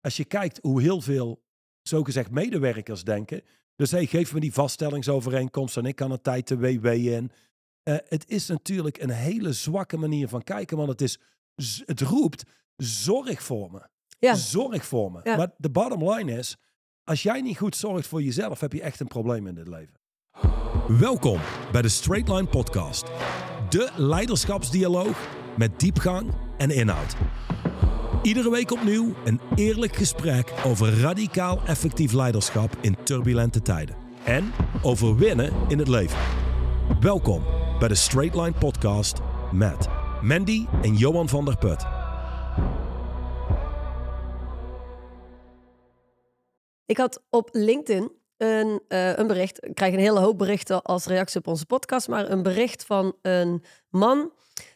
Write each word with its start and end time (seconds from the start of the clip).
als 0.00 0.16
je 0.16 0.24
kijkt 0.24 0.58
hoe 0.62 0.82
heel 0.82 1.00
veel, 1.00 1.42
zogezegd, 1.82 2.30
medewerkers 2.30 3.04
denken. 3.04 3.42
Dus 3.76 3.90
hey, 3.90 4.06
geef 4.06 4.32
me 4.32 4.40
die 4.40 4.52
vaststellingsovereenkomst 4.52 5.76
en 5.76 5.84
ik 5.84 5.96
kan 5.96 6.10
een 6.10 6.20
tijd 6.20 6.48
de 6.48 6.58
WW 6.58 6.86
in. 6.86 7.30
Eh, 7.82 7.96
het 8.08 8.28
is 8.28 8.46
natuurlijk 8.46 9.02
een 9.02 9.10
hele 9.10 9.52
zwakke 9.52 9.96
manier 9.96 10.28
van 10.28 10.42
kijken, 10.42 10.76
want 10.76 10.88
het, 10.88 11.00
is, 11.00 11.18
het 11.84 12.00
roept, 12.00 12.44
zorg 12.76 13.42
voor 13.42 13.70
me. 13.70 13.88
Ja. 14.18 14.34
Zorg 14.34 14.84
voor 14.84 15.12
me. 15.12 15.20
Ja. 15.22 15.36
Maar 15.36 15.50
de 15.56 15.70
bottom 15.70 16.10
line 16.10 16.38
is, 16.38 16.56
als 17.04 17.22
jij 17.22 17.40
niet 17.40 17.58
goed 17.58 17.76
zorgt 17.76 18.06
voor 18.06 18.22
jezelf, 18.22 18.60
heb 18.60 18.72
je 18.72 18.82
echt 18.82 19.00
een 19.00 19.06
probleem 19.06 19.46
in 19.46 19.54
dit 19.54 19.68
leven. 19.68 19.94
Welkom 20.98 21.40
bij 21.72 21.82
de 21.82 21.88
Straight 21.88 22.28
Line 22.28 22.46
Podcast. 22.46 23.04
De 23.68 23.92
leiderschapsdialoog 23.96 25.28
met 25.56 25.80
diepgang 25.80 26.34
en 26.58 26.70
inhoud. 26.70 27.16
Iedere 28.22 28.50
week 28.50 28.70
opnieuw 28.70 29.14
een 29.24 29.40
eerlijk 29.54 29.96
gesprek 29.96 30.52
over 30.66 31.00
radicaal 31.00 31.60
effectief 31.66 32.12
leiderschap 32.12 32.76
in 32.80 32.96
turbulente 33.02 33.62
tijden. 33.62 33.96
En 34.24 34.52
over 34.82 35.16
winnen 35.16 35.52
in 35.68 35.78
het 35.78 35.88
leven. 35.88 36.18
Welkom 37.00 37.44
bij 37.78 37.88
de 37.88 37.94
Straight 37.94 38.36
Line 38.36 38.52
Podcast 38.58 39.18
met 39.52 39.88
Mandy 40.22 40.66
en 40.82 40.94
Johan 40.94 41.28
van 41.28 41.44
der 41.44 41.56
Put. 41.56 41.84
Ik 46.86 46.96
had 46.96 47.22
op 47.30 47.48
LinkedIn 47.52 48.12
een, 48.36 48.80
eh, 48.88 49.16
een 49.16 49.26
bericht. 49.26 49.64
Ik 49.64 49.74
krijg 49.74 49.92
een 49.92 50.00
hele 50.00 50.20
hoop 50.20 50.38
berichten 50.38 50.82
als 50.82 51.06
reactie 51.06 51.38
op 51.40 51.46
onze 51.46 51.66
podcast. 51.66 52.08
Maar 52.08 52.30
een 52.30 52.42
bericht 52.42 52.84
van 52.84 53.16
een 53.22 53.64
man 53.90 54.32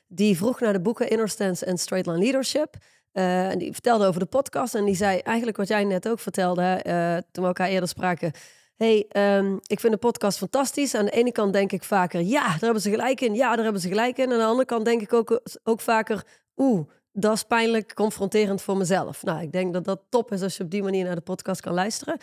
die 0.08 0.36
vroeg 0.36 0.60
naar 0.60 0.72
de 0.72 0.80
boeken 0.80 1.10
Inner 1.10 1.28
Stance 1.28 1.64
en 1.64 1.78
Straight 1.78 2.08
Line 2.08 2.22
Leadership. 2.22 2.76
Eh, 3.14 3.50
die 3.56 3.72
vertelde 3.72 4.06
over 4.06 4.20
de 4.20 4.26
podcast. 4.26 4.74
En 4.74 4.84
die 4.84 4.94
zei 4.94 5.18
eigenlijk 5.18 5.56
wat 5.56 5.68
jij 5.68 5.84
net 5.84 6.08
ook 6.08 6.18
vertelde 6.18 6.62
eh, 6.62 7.16
toen 7.16 7.42
we 7.42 7.48
elkaar 7.48 7.68
eerder 7.68 7.88
spraken. 7.88 8.32
hey, 8.76 9.06
ehm, 9.08 9.56
ik 9.66 9.80
vind 9.80 9.92
de 9.92 9.98
podcast 9.98 10.38
fantastisch. 10.38 10.94
Aan 10.94 11.04
de 11.04 11.10
ene 11.10 11.32
kant 11.32 11.52
denk 11.52 11.72
ik 11.72 11.84
vaker, 11.84 12.20
ja, 12.20 12.46
daar 12.46 12.58
hebben 12.60 12.82
ze 12.82 12.90
gelijk 12.90 13.20
in. 13.20 13.34
Ja, 13.34 13.54
daar 13.54 13.64
hebben 13.64 13.82
ze 13.82 13.88
gelijk 13.88 14.18
in. 14.18 14.32
Aan 14.32 14.38
de 14.38 14.44
andere 14.44 14.64
kant 14.64 14.84
denk 14.84 15.02
ik 15.02 15.12
ook, 15.12 15.40
ook 15.64 15.80
vaker, 15.80 16.24
oeh, 16.56 16.88
dat 17.12 17.32
is 17.32 17.42
pijnlijk 17.42 17.94
confronterend 17.94 18.62
voor 18.62 18.76
mezelf. 18.76 19.22
Nou, 19.22 19.42
ik 19.42 19.52
denk 19.52 19.72
dat 19.72 19.84
dat 19.84 20.00
top 20.08 20.32
is 20.32 20.42
als 20.42 20.56
je 20.56 20.62
op 20.62 20.70
die 20.70 20.82
manier 20.82 21.04
naar 21.04 21.14
de 21.14 21.20
podcast 21.20 21.60
kan 21.60 21.74
luisteren. 21.74 22.16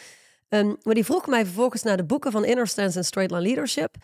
Ehm, 0.49 0.73
maar 0.83 0.93
die 0.93 1.05
vroeg 1.05 1.27
mij 1.27 1.45
vervolgens 1.45 1.83
naar 1.83 1.97
de 1.97 2.03
boeken 2.03 2.31
van 2.31 2.45
Inner 2.45 2.67
Stance 2.67 2.97
en 2.97 3.05
Straight 3.05 3.33
Line 3.33 3.47
Leadership. 3.47 3.95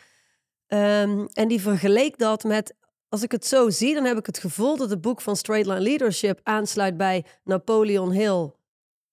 Ehm, 0.67 1.25
en 1.33 1.47
die 1.47 1.61
vergeleek 1.61 2.17
dat 2.17 2.43
met, 2.43 2.73
als 3.09 3.23
ik 3.23 3.31
het 3.31 3.45
zo 3.45 3.69
zie, 3.69 3.93
dan 3.93 4.05
heb 4.05 4.17
ik 4.17 4.25
het 4.25 4.39
gevoel 4.39 4.77
dat 4.77 4.89
het 4.89 5.01
boek 5.01 5.21
van 5.21 5.35
Straight 5.35 5.67
Line 5.67 5.81
Leadership 5.81 6.39
aansluit 6.43 6.97
bij 6.97 7.25
Napoleon 7.43 8.11
Hill, 8.11 8.51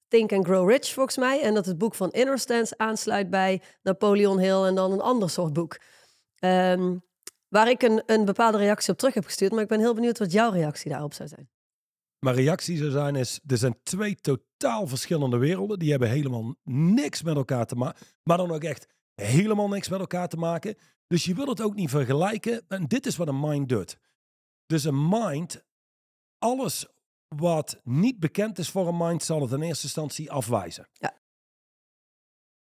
Think 0.09 0.33
and 0.33 0.45
Grow 0.45 0.71
Rich 0.71 0.93
volgens 0.93 1.17
mij. 1.17 1.43
En 1.43 1.55
dat 1.55 1.67
het 1.67 1.79
boek 1.79 1.95
van 1.95 2.11
Inner 2.11 2.39
Stance 2.39 2.75
aansluit 2.77 3.31
bij 3.31 3.63
Napoleon 3.83 4.39
Hill 4.39 4.63
en 4.65 4.75
dan 4.75 4.93
een 4.93 5.01
ander 5.01 5.31
soort 5.31 5.53
boek. 5.53 5.79
Ehm, 6.39 6.97
waar 7.49 7.69
ik 7.69 7.83
een, 7.83 8.03
een 8.07 8.25
bepaalde 8.25 8.59
reactie 8.59 8.93
op 8.93 8.99
terug 8.99 9.15
heb 9.15 9.25
gestuurd. 9.25 9.53
Maar 9.53 9.63
ik 9.63 9.69
ben 9.69 9.81
heel 9.81 9.95
benieuwd 9.95 10.19
wat 10.19 10.33
jouw 10.33 10.51
reactie 10.51 10.91
daarop 10.91 11.13
zou 11.15 11.29
zijn. 11.29 11.49
Mijn 12.19 12.37
reactie 12.37 12.77
zou 12.77 12.91
zijn 12.91 13.17
is, 13.17 13.41
er 13.47 13.57
zijn 13.57 13.79
twee 13.83 14.15
totaal 14.15 14.87
verschillende 14.87 15.37
werelden. 15.37 15.79
Die 15.79 15.91
hebben 15.91 16.09
helemaal 16.09 16.55
niks 16.65 17.23
met 17.23 17.37
elkaar 17.37 17.67
te 17.67 17.75
maken. 17.75 18.07
Maar 18.23 18.37
dan 18.37 18.51
ook 18.51 18.65
echt 18.65 18.87
helemaal 19.15 19.69
niks 19.69 19.89
met 19.89 20.01
elkaar 20.01 20.29
te 20.29 20.37
maken. 20.37 20.77
Dus 21.07 21.25
je 21.25 21.35
wil 21.35 21.47
het 21.47 21.61
ook 21.61 21.75
niet 21.75 21.91
vergelijken. 21.91 22.65
En 22.69 22.87
dit 22.87 23.07
is 23.07 23.17
wat 23.17 23.29
een 23.29 23.41
mind 23.41 23.69
doet. 23.69 23.99
Dus 24.67 24.85
een 24.85 25.09
mind, 25.09 25.65
alles 26.39 26.87
wat 27.29 27.81
niet 27.85 28.19
bekend 28.21 28.59
is 28.59 28.71
voor 28.71 28.89
een 28.89 28.97
mind, 28.97 29.23
zal 29.23 29.41
het 29.41 29.53
in 29.53 29.63
eerste 29.63 29.85
instantie 29.85 30.31
afwijzen. 30.31 30.89
Ja. 30.93 31.23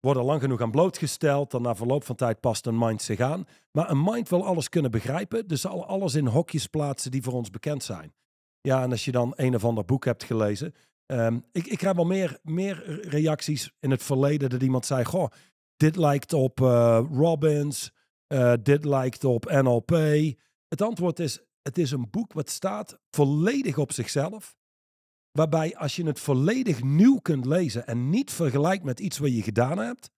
Worden 0.00 0.24
lang 0.24 0.40
genoeg 0.40 0.60
aan 0.60 0.70
blootgesteld, 0.70 1.50
dan 1.50 1.62
na 1.62 1.74
verloop 1.74 2.04
van 2.04 2.16
tijd 2.16 2.40
past 2.40 2.66
een 2.66 2.78
mind 2.78 3.02
zich 3.02 3.20
aan. 3.20 3.46
Maar 3.72 3.90
een 3.90 4.02
mind 4.02 4.28
wil 4.28 4.46
alles 4.46 4.68
kunnen 4.68 4.90
begrijpen, 4.90 5.46
dus 5.48 5.60
zal 5.60 5.86
alles 5.86 6.14
in 6.14 6.26
hokjes 6.26 6.66
plaatsen 6.66 7.10
die 7.10 7.22
voor 7.22 7.32
ons 7.32 7.50
bekend 7.50 7.84
zijn. 7.84 8.14
Ja, 8.60 8.82
en 8.82 8.90
als 8.90 9.04
je 9.04 9.12
dan 9.12 9.32
een 9.36 9.54
of 9.54 9.64
ander 9.64 9.84
boek 9.84 10.04
hebt 10.04 10.24
gelezen. 10.24 10.74
ehm, 11.06 11.40
ik, 11.52 11.66
ik 11.66 11.78
krijg 11.78 11.96
wel 11.96 12.04
meer, 12.04 12.38
meer 12.42 13.08
reacties 13.08 13.72
in 13.80 13.90
het 13.90 14.02
verleden 14.02 14.50
dat 14.50 14.62
iemand 14.62 14.86
zei: 14.86 15.04
Goh, 15.04 15.30
dit 15.76 15.96
lijkt 15.96 16.32
op 16.32 16.60
eh, 16.60 17.04
Robbins, 17.12 17.92
eh, 18.26 18.52
dit 18.62 18.84
lijkt 18.84 19.24
op 19.24 19.50
NLP. 19.50 19.90
Het 20.68 20.82
antwoord 20.82 21.18
is: 21.18 21.40
het 21.62 21.78
is 21.78 21.90
een 21.90 22.10
boek 22.10 22.32
wat 22.32 22.50
staat 22.50 22.98
volledig 23.10 23.78
op 23.78 23.92
zichzelf. 23.92 24.56
Waarbij 25.30 25.76
als 25.76 25.96
je 25.96 26.06
het 26.06 26.20
volledig 26.20 26.82
nieuw 26.82 27.18
kunt 27.18 27.46
lezen 27.46 27.86
en 27.86 28.10
niet 28.10 28.30
vergelijkt 28.30 28.84
met 28.84 29.00
iets 29.00 29.18
wat 29.18 29.34
je 29.34 29.42
gedaan 29.42 29.78
hebt, 29.78 30.10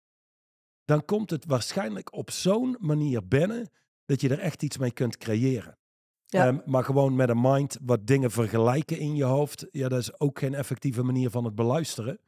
dan 0.84 1.04
komt 1.04 1.30
het 1.30 1.44
waarschijnlijk 1.44 2.12
op 2.12 2.30
zo'n 2.30 2.76
manier 2.80 3.28
binnen 3.28 3.70
dat 4.04 4.20
je 4.20 4.28
er 4.28 4.38
echt 4.38 4.62
iets 4.62 4.78
mee 4.78 4.92
kunt 4.92 5.16
creëren. 5.16 5.78
Ja. 6.26 6.46
Ehm, 6.46 6.58
maar 6.64 6.84
gewoon 6.84 7.16
met 7.16 7.28
een 7.28 7.40
mind 7.40 7.78
wat 7.82 8.06
dingen 8.06 8.30
vergelijken 8.30 8.98
in 8.98 9.14
je 9.14 9.24
hoofd, 9.24 9.66
ja, 9.70 9.88
dat 9.88 9.98
is 9.98 10.20
ook 10.20 10.38
geen 10.38 10.54
effectieve 10.54 11.02
manier 11.02 11.30
van 11.30 11.44
het 11.44 11.54
beluisteren. 11.54 12.18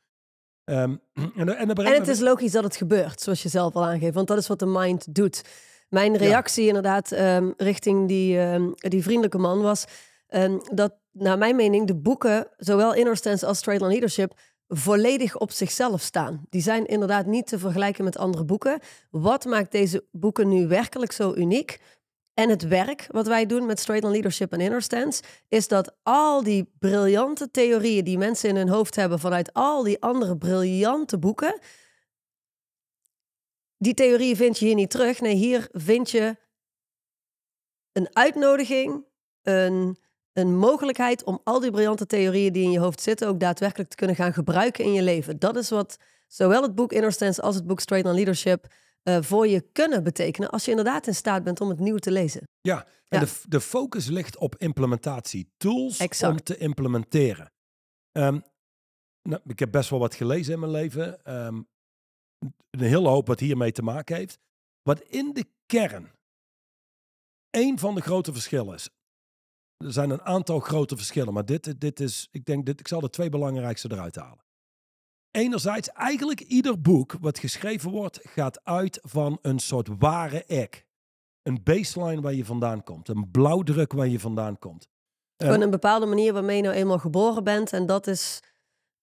Ehm, 0.67 0.97
en, 1.37 1.57
en, 1.57 1.69
het 1.77 2.09
is 2.09 2.21
logisch 2.21 2.53
dat 2.53 2.65
het 2.65 2.77
gebeurt, 2.77 3.21
zoals 3.21 3.43
je 3.43 3.49
zelf 3.49 3.75
al 3.75 3.85
aangeeft. 3.85 4.15
Want 4.15 4.29
dat 4.29 4.39
is 4.39 4.47
wat 4.47 4.59
de 4.59 4.67
mind 4.67 5.15
doet. 5.15 5.43
Mijn 5.89 6.17
reactie 6.17 6.67
inderdaad 6.67 7.13
ehm, 7.13 7.51
richting 7.57 8.09
die, 8.09 8.39
ehm, 8.39 8.71
die 8.75 9.03
vriendelijke 9.03 9.39
man 9.39 9.63
was... 9.63 9.85
dat 10.73 10.95
naar 11.13 11.39
mijn 11.39 11.57
mening 11.57 11.87
de 11.87 11.97
boeken, 11.97 12.47
zowel 12.57 12.95
Inner 12.95 13.17
Stance 13.17 13.47
als 13.47 13.65
Line 13.65 13.87
Leadership... 13.87 14.33
volledig 14.69 15.37
op 15.37 15.51
zichzelf 15.51 16.01
staan. 16.01 16.47
Die 16.51 16.63
zijn 16.63 16.87
inderdaad 16.87 17.27
niet 17.27 17.47
te 17.47 17.59
vergelijken 17.59 18.05
met 18.05 18.19
andere 18.19 18.45
boeken. 18.45 18.81
Wat 19.11 19.45
maakt 19.45 19.73
deze 19.73 20.05
boeken 20.11 20.49
nu 20.49 20.67
werkelijk 20.67 21.13
zo 21.13 21.35
uniek? 21.35 21.81
En 22.37 22.49
het 22.49 22.69
werk 22.69 23.07
wat 23.11 23.27
wij 23.27 23.47
doen 23.47 23.67
met 23.67 23.81
Straight 23.81 24.05
Line 24.05 24.15
Leadership 24.15 24.53
en 24.53 24.61
Inner 24.61 24.83
Stance... 24.83 25.23
is 25.49 25.69
dat 25.69 25.97
al 26.03 26.43
die 26.43 26.73
briljante 26.79 27.51
theorieën 27.51 28.05
die 28.05 28.19
mensen 28.19 28.49
in 28.49 28.57
hun 28.57 28.69
hoofd 28.69 28.97
hebben... 28.97 29.19
vanuit 29.19 29.53
al 29.53 29.83
die 29.83 30.03
andere 30.03 30.37
briljante 30.37 31.19
boeken... 31.19 31.61
die 33.79 33.95
theorieën 33.95 34.37
vind 34.37 34.59
je 34.59 34.65
hier 34.65 34.75
niet 34.75 34.91
terug. 34.91 35.21
Nee, 35.21 35.35
hier 35.35 35.69
vind 35.73 36.11
je 36.11 36.37
een 37.93 38.09
uitnodiging, 38.13 39.05
een, 39.43 39.99
een 40.33 40.57
mogelijkheid... 40.57 41.25
om 41.25 41.41
al 41.45 41.61
die 41.61 41.71
briljante 41.71 42.07
theorieën 42.07 42.53
die 42.53 42.65
in 42.65 42.71
je 42.71 42.81
hoofd 42.81 43.01
zitten... 43.01 43.29
ook 43.29 43.41
daadwerkelijk 43.41 43.91
te 43.91 43.97
kunnen 43.97 44.17
gaan 44.17 44.33
gebruiken 44.33 44.85
in 44.85 44.93
je 44.93 45.03
leven. 45.03 45.39
Dat 45.39 45.57
is 45.57 45.71
wat 45.71 45.97
zowel 46.29 46.63
het 46.63 46.75
boek 46.75 46.93
Inner 46.93 47.13
Stance 47.13 47.43
als 47.43 47.55
het 47.55 47.67
boek 47.67 47.81
Straight 47.81 48.07
Line 48.07 48.19
Leadership... 48.19 48.67
eh, 49.07 49.23
voor 49.23 49.47
je 49.47 49.61
kunnen 49.73 50.03
betekenen 50.03 50.51
als 50.51 50.65
je 50.65 50.71
inderdaad 50.71 51.07
in 51.07 51.15
staat 51.15 51.45
bent 51.45 51.61
om 51.61 51.69
het 51.69 51.79
nieuw 51.79 51.97
te 51.97 52.11
lezen. 52.11 52.43
Ja, 52.61 52.85
en 52.85 53.21
Ja. 53.21 53.25
De, 53.25 53.41
de 53.49 53.61
focus 53.61 54.07
ligt 54.07 54.39
op 54.39 54.57
implementatie. 54.57 55.53
Tools 55.57 55.99
Exact. 55.99 56.33
om 56.33 56.43
te 56.43 56.57
implementeren. 56.57 57.53
Ehm, 58.13 58.41
nou, 59.23 59.43
ik 59.45 59.59
heb 59.59 59.71
best 59.71 59.91
wel 59.91 59.99
wat 59.99 60.15
gelezen 60.15 60.53
in 60.53 60.61
mijn 60.61 60.73
leven. 60.73 61.25
Ehm, 61.25 61.63
een 62.71 62.81
hele 62.81 63.09
hoop 63.09 63.27
wat 63.27 63.41
hiermee 63.41 63.73
te 63.73 63.83
maken 63.83 64.17
heeft. 64.17 64.39
Wat 64.83 65.01
in 65.01 65.33
de 65.33 65.47
kern 65.67 66.13
één 67.51 67.79
van 67.79 67.95
de 67.95 68.01
grote 68.01 68.33
verschillen 68.33 68.75
is. 68.75 68.89
Er 69.77 69.93
zijn 69.93 70.11
een 70.11 70.23
aantal 70.23 70.61
grote 70.61 70.97
verschillen, 70.97 71.33
maar 71.33 71.45
dit, 71.45 71.81
dit 71.81 72.01
is, 72.01 72.29
ik 72.31 72.45
denk, 72.45 72.67
dit, 72.67 72.81
ik 72.81 72.89
zal 72.89 73.01
de 73.01 73.11
twee 73.11 73.29
belangrijkste 73.29 73.93
eruit 73.93 74.17
halen. 74.17 74.45
Enerzijds, 75.37 75.89
eigenlijk 75.89 76.41
ieder 76.41 76.81
boek 76.81 77.17
wat 77.21 77.39
geschreven 77.39 77.91
wordt, 77.91 78.21
gaat 78.23 78.65
uit 78.65 78.99
van 79.03 79.39
een 79.43 79.59
soort 79.59 79.89
ware 79.99 80.45
ik 80.47 80.87
een 81.43 81.61
baseline 81.65 82.21
waar 82.21 82.35
je 82.35 82.45
vandaan 82.45 82.83
komt. 82.83 83.09
Een 83.09 83.31
blauwdruk 83.31 83.93
waar 83.93 84.09
je 84.09 84.21
vandaan 84.21 84.59
komt. 84.59 84.89
Eh, 85.37 85.47
Gewoon 85.47 85.63
een 85.63 85.71
bepaalde 85.71 86.07
manier 86.07 86.33
waarmee 86.33 86.57
je 86.57 86.63
nou 86.63 86.75
eenmaal 86.75 86.99
geboren 86.99 87.45
bent. 87.45 87.73
En 87.73 87.87
dat 87.87 88.07
is 88.07 88.43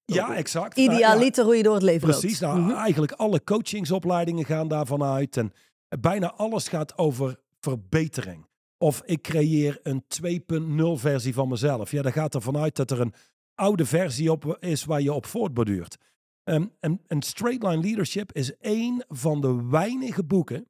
ja, 0.05 0.35
exact. 0.35 0.75
Nou, 0.75 0.89
ja, 0.89 0.95
idealiter 0.95 1.45
hoe 1.45 1.55
je 1.55 1.63
door 1.63 1.73
het 1.73 1.83
leven 1.83 2.09
precies. 2.09 2.39
loopt. 2.39 2.53
Nou, 2.53 2.65
Mhm. 2.65 2.77
Eigenlijk 2.77 3.11
alle 3.11 3.43
coachingsopleidingen 3.43 4.45
gaan 4.45 4.67
daarvan 4.67 5.03
uit. 5.03 5.37
En 5.37 5.53
bijna 5.99 6.33
alles 6.33 6.67
gaat 6.67 6.97
over 6.97 7.39
verbetering. 7.59 8.47
Of 8.77 9.01
ik 9.05 9.21
creëer 9.21 9.79
een 9.83 10.03
2.0 10.07 10.97
versie 10.97 11.33
van 11.33 11.47
mezelf. 11.47 11.91
Ja, 11.91 12.01
dan 12.01 12.11
gaat 12.11 12.35
ervan 12.35 12.57
uit 12.57 12.75
dat 12.75 12.91
er 12.91 12.99
een 13.01 13.13
oude 13.55 13.85
versie 13.85 14.31
op 14.31 14.57
is 14.59 14.85
waar 14.85 15.01
je 15.01 15.13
op 15.13 15.25
voortborduurt. 15.25 15.97
Ehm, 16.43 16.67
en, 16.79 17.01
en 17.07 17.21
Straight 17.21 17.63
Line 17.63 17.81
Leadership 17.81 18.31
is 18.31 18.57
één 18.57 19.05
van 19.07 19.41
de 19.41 19.67
weinige 19.69 20.23
boeken 20.23 20.67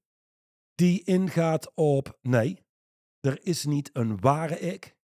die 0.75 1.04
ingaat 1.04 1.72
op 1.75 2.18
nee, 2.22 2.64
er 3.20 3.46
is 3.46 3.66
niet 3.66 3.90
een 3.94 4.20
ware 4.20 4.60
ik. 4.60 4.96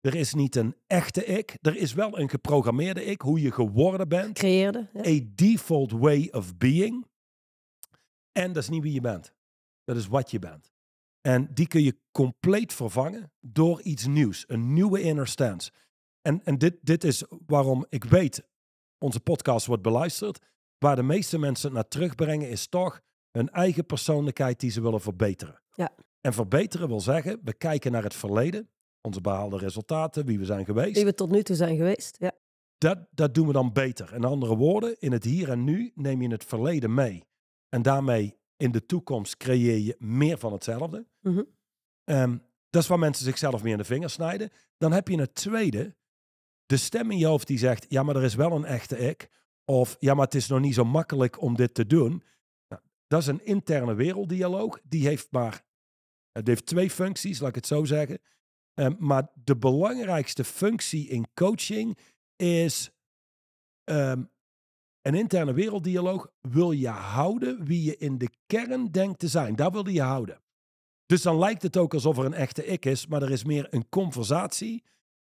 Er 0.00 0.14
is 0.14 0.34
niet 0.34 0.56
een 0.56 0.76
echte 0.86 1.24
ik. 1.24 1.58
Er 1.60 1.76
is 1.76 1.92
wel 1.92 2.18
een 2.18 2.28
geprogrammeerde 2.28 3.04
ik, 3.04 3.20
hoe 3.20 3.40
je 3.40 3.52
geworden 3.52 4.08
bent. 4.08 4.38
Creëerde. 4.38 4.88
Ja. 4.92 5.06
A 5.06 5.20
default 5.34 5.90
way 5.90 6.28
of 6.30 6.56
being. 6.56 7.06
En 8.32 8.52
dat 8.52 8.62
is 8.62 8.68
niet 8.68 8.82
wie 8.82 8.92
je 8.92 9.00
bent. 9.00 9.32
Dat 9.84 9.96
is 9.96 10.06
wat 10.06 10.30
je 10.30 10.38
bent. 10.38 10.72
En 11.20 11.54
die 11.54 11.66
kun 11.66 11.82
je 11.82 11.98
compleet 12.10 12.72
vervangen 12.72 13.32
door 13.40 13.82
iets 13.82 14.06
nieuws. 14.06 14.44
Een 14.46 14.72
nieuwe 14.72 15.00
inner 15.00 15.28
stance. 15.28 15.72
En, 16.22 16.44
en 16.44 16.58
dit, 16.58 16.76
dit 16.80 17.04
is 17.04 17.24
waarom 17.46 17.86
ik 17.88 18.04
weet 18.04 18.48
onze 19.02 19.20
podcast 19.20 19.66
wordt 19.66 19.82
beluisterd, 19.82 20.38
waar 20.78 20.96
de 20.96 21.02
meeste 21.02 21.38
mensen 21.38 21.66
het 21.66 21.74
naar 21.74 21.88
terugbrengen, 21.88 22.48
is 22.48 22.66
toch 22.66 23.00
hun 23.30 23.50
eigen 23.50 23.86
persoonlijkheid 23.86 24.60
die 24.60 24.70
ze 24.70 24.80
willen 24.80 25.00
verbeteren. 25.00 25.62
Ja. 25.72 25.94
En 26.20 26.32
verbeteren 26.32 26.88
wil 26.88 27.00
zeggen, 27.00 27.40
we 27.44 27.54
kijken 27.54 27.92
naar 27.92 28.02
het 28.02 28.14
verleden, 28.14 28.70
onze 29.00 29.20
behaalde 29.20 29.58
resultaten, 29.58 30.26
wie 30.26 30.38
we 30.38 30.44
zijn 30.44 30.64
geweest. 30.64 30.94
Die 30.94 31.04
we 31.04 31.14
tot 31.14 31.30
nu 31.30 31.42
toe 31.42 31.56
zijn 31.56 31.76
geweest. 31.76 32.16
Ja. 32.18 32.32
Dat, 32.78 32.98
dat 33.10 33.34
doen 33.34 33.46
we 33.46 33.52
dan 33.52 33.72
beter. 33.72 34.14
In 34.14 34.24
andere 34.24 34.56
woorden, 34.56 34.96
in 34.98 35.12
het 35.12 35.24
hier 35.24 35.50
en 35.50 35.64
nu 35.64 35.92
neem 35.94 36.22
je 36.22 36.28
het 36.28 36.44
verleden 36.44 36.94
mee. 36.94 37.24
En 37.68 37.82
daarmee 37.82 38.38
in 38.56 38.72
de 38.72 38.86
toekomst 38.86 39.36
creëer 39.36 39.78
je 39.78 39.96
meer 39.98 40.38
van 40.38 40.52
hetzelfde. 40.52 41.06
Mhm. 41.20 41.42
Ehm, 42.04 42.36
dat 42.70 42.82
is 42.82 42.88
waar 42.88 42.98
mensen 42.98 43.24
zichzelf 43.24 43.62
meer 43.62 43.72
in 43.72 43.78
de 43.78 43.84
vingers 43.84 44.12
snijden. 44.12 44.50
Dan 44.78 44.92
heb 44.92 45.08
je 45.08 45.20
het 45.20 45.34
tweede, 45.34 45.96
de 46.72 46.78
stem 46.78 47.10
in 47.10 47.18
je 47.18 47.26
hoofd 47.26 47.46
die 47.46 47.58
zegt, 47.58 47.86
ja, 47.88 48.02
maar 48.02 48.16
er 48.16 48.22
is 48.22 48.34
wel 48.34 48.52
een 48.52 48.64
echte 48.64 48.98
ik. 48.98 49.28
Of 49.64 49.96
ja, 49.98 50.14
maar 50.14 50.24
het 50.24 50.34
is 50.34 50.48
nog 50.48 50.60
niet 50.60 50.74
zo 50.74 50.84
makkelijk 50.84 51.40
om 51.40 51.56
dit 51.56 51.74
te 51.74 51.86
doen. 51.86 52.22
Nou, 52.68 52.82
dat 53.06 53.20
is 53.20 53.26
een 53.26 53.44
interne 53.44 53.94
werelddialoog. 53.94 54.80
Die 54.82 55.06
heeft 55.06 55.28
maar, 55.30 55.64
het 56.32 56.46
heeft 56.46 56.66
twee 56.66 56.90
functies, 56.90 57.38
laat 57.38 57.48
ik 57.48 57.54
het 57.54 57.66
zo 57.66 57.84
zeggen. 57.84 58.18
Ehm, 58.74 58.94
maar 58.98 59.28
de 59.34 59.56
belangrijkste 59.56 60.44
functie 60.44 61.08
in 61.08 61.26
coaching 61.34 61.98
is 62.36 62.90
ehm, 63.84 64.22
een 65.02 65.14
interne 65.14 65.52
werelddialoog. 65.52 66.32
Wil 66.40 66.70
je 66.70 66.88
houden 66.88 67.64
wie 67.64 67.82
je 67.82 67.96
in 67.96 68.18
de 68.18 68.30
kern 68.46 68.90
denkt 68.90 69.18
te 69.18 69.28
zijn? 69.28 69.56
Daar 69.56 69.70
wil 69.70 69.88
je 69.88 70.02
houden. 70.02 70.40
Dus 71.06 71.22
dan 71.22 71.38
lijkt 71.38 71.62
het 71.62 71.76
ook 71.76 71.94
alsof 71.94 72.18
er 72.18 72.24
een 72.24 72.34
echte 72.34 72.66
ik 72.66 72.84
is, 72.84 73.06
maar 73.06 73.22
er 73.22 73.30
is 73.30 73.44
meer 73.44 73.66
een 73.70 73.88
conversatie 73.88 74.82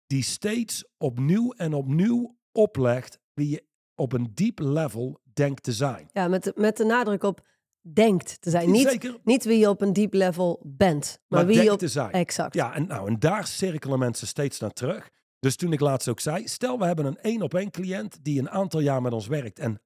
die 0.06 0.22
steeds 0.22 0.84
opnieuw 0.98 1.52
en 1.52 1.74
opnieuw 1.74 2.36
oplegt 2.52 3.18
wie 3.34 3.48
je 3.48 3.64
op 3.94 4.12
een 4.12 4.30
diep 4.34 4.58
level 4.58 5.20
denkt 5.32 5.62
te 5.62 5.72
zijn. 5.72 6.08
Ja, 6.12 6.28
met 6.28 6.44
de, 6.44 6.52
met 6.56 6.76
de 6.76 6.84
nadruk 6.84 7.22
op 7.22 7.46
denkt 7.80 8.40
te 8.40 8.50
zijn. 8.50 8.70
Niet, 8.70 8.88
Zeker, 8.88 9.18
niet 9.24 9.44
wie 9.44 9.58
je 9.58 9.68
op 9.68 9.80
een 9.80 9.92
diep 9.92 10.12
level 10.12 10.60
bent, 10.64 11.20
maar, 11.28 11.38
maar 11.38 11.54
wie 11.54 11.62
je 11.62 11.72
op... 11.72 11.78
te 11.78 11.88
zijn. 11.88 12.10
Exact. 12.10 12.54
Ja, 12.54 12.74
en, 12.74 12.86
nou, 12.86 13.08
en 13.08 13.18
daar 13.18 13.46
cirkelen 13.46 13.98
mensen 13.98 14.26
steeds 14.26 14.58
naar 14.58 14.72
terug. 14.72 15.10
Dus 15.38 15.56
toen 15.56 15.72
ik 15.72 15.80
laatst 15.80 16.08
ook 16.08 16.20
zei, 16.20 16.48
stel 16.48 16.78
we 16.78 16.84
hebben 16.84 17.04
een 17.04 17.18
één 17.18 17.42
op 17.42 17.54
één 17.54 17.70
cliënt 17.70 18.24
die 18.24 18.38
een 18.38 18.50
aantal 18.50 18.80
jaar 18.80 19.02
met 19.02 19.12
ons 19.12 19.26
werkt 19.26 19.58
en 19.58 19.80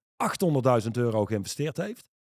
800.000 0.85 0.91
euro 0.93 1.25
geïnvesteerd 1.25 1.77
heeft. 1.77 2.11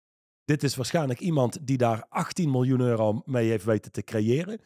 Dit 0.45 0.63
is 0.63 0.77
waarschijnlijk 0.77 1.21
iemand 1.21 1.67
die 1.67 1.77
daar 1.77 2.07
18 2.09 2.51
miljoen 2.51 2.81
euro 2.81 3.23
mee 3.25 3.49
heeft 3.49 3.65
weten 3.65 3.93
te 3.93 4.03
creëren. 4.03 4.61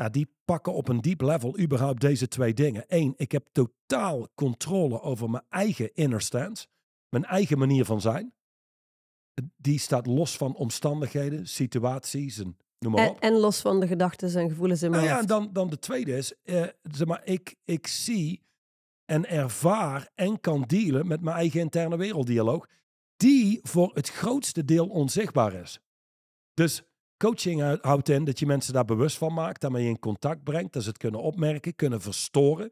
Ja, 0.00 0.08
die 0.08 0.34
pakken 0.44 0.72
op 0.74 0.88
een 0.88 1.00
diep 1.00 1.20
level 1.20 1.58
überhaupt 1.58 2.00
deze 2.00 2.28
twee 2.28 2.54
dingen. 2.54 2.84
Eén, 2.86 3.14
ik 3.16 3.32
heb 3.32 3.48
totaal 3.52 4.28
controle 4.34 5.00
over 5.00 5.30
mijn 5.30 5.44
eigen 5.48 5.94
inner 5.94 6.20
stance, 6.20 6.66
mijn 7.08 7.24
eigen 7.24 7.58
manier 7.58 7.84
van 7.84 8.00
zijn. 8.00 8.34
Die 9.56 9.78
staat 9.78 10.06
los 10.06 10.36
van 10.36 10.54
omstandigheden, 10.54 11.48
situaties 11.48 12.38
en 12.38 12.56
noem 12.78 12.92
maar 12.92 13.04
En, 13.04 13.10
op. 13.10 13.20
en 13.20 13.32
los 13.32 13.60
van 13.60 13.80
de 13.80 13.86
gedachten 13.86 14.34
en 14.34 14.48
gevoelens 14.48 14.82
in 14.82 14.90
mijn 14.90 15.02
Nou 15.02 15.14
ja, 15.14 15.20
en 15.20 15.26
dan, 15.26 15.52
dan 15.52 15.70
de 15.70 15.78
tweede 15.78 16.16
is, 16.16 16.34
eh, 16.42 16.66
zeg 16.82 17.06
maar, 17.06 17.24
ik, 17.24 17.56
ik 17.64 17.86
zie 17.86 18.42
en 19.04 19.28
ervaar 19.28 20.10
en 20.14 20.40
kan 20.40 20.62
dealen 20.62 21.06
met 21.06 21.20
mijn 21.20 21.36
eigen 21.36 21.60
interne 21.60 21.96
werelddialoog, 21.96 22.68
die 23.16 23.60
voor 23.62 23.94
het 23.94 24.08
grootste 24.08 24.64
deel 24.64 24.88
onzichtbaar 24.88 25.52
is. 25.52 25.80
Dus 26.54 26.82
coaching 27.18 27.60
hou- 27.60 27.78
houdt 27.80 28.08
in 28.08 28.24
dat 28.24 28.38
je 28.38 28.46
mensen 28.46 28.72
daar 28.72 28.84
bewust 28.84 29.18
van 29.18 29.34
maakt, 29.34 29.60
daarmee 29.60 29.88
in 29.88 29.98
contact 29.98 30.42
brengt, 30.44 30.72
dat 30.72 30.82
ze 30.82 30.88
het 30.88 30.98
kunnen 30.98 31.22
opmerken, 31.22 31.74
kunnen 31.74 32.00
verstoren. 32.00 32.70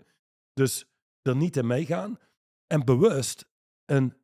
Dus 0.52 0.86
er 1.22 1.36
niet 1.36 1.56
in 1.56 1.66
meegaan. 1.66 2.18
En 2.66 2.84
bewust 2.84 3.46
een 3.84 4.14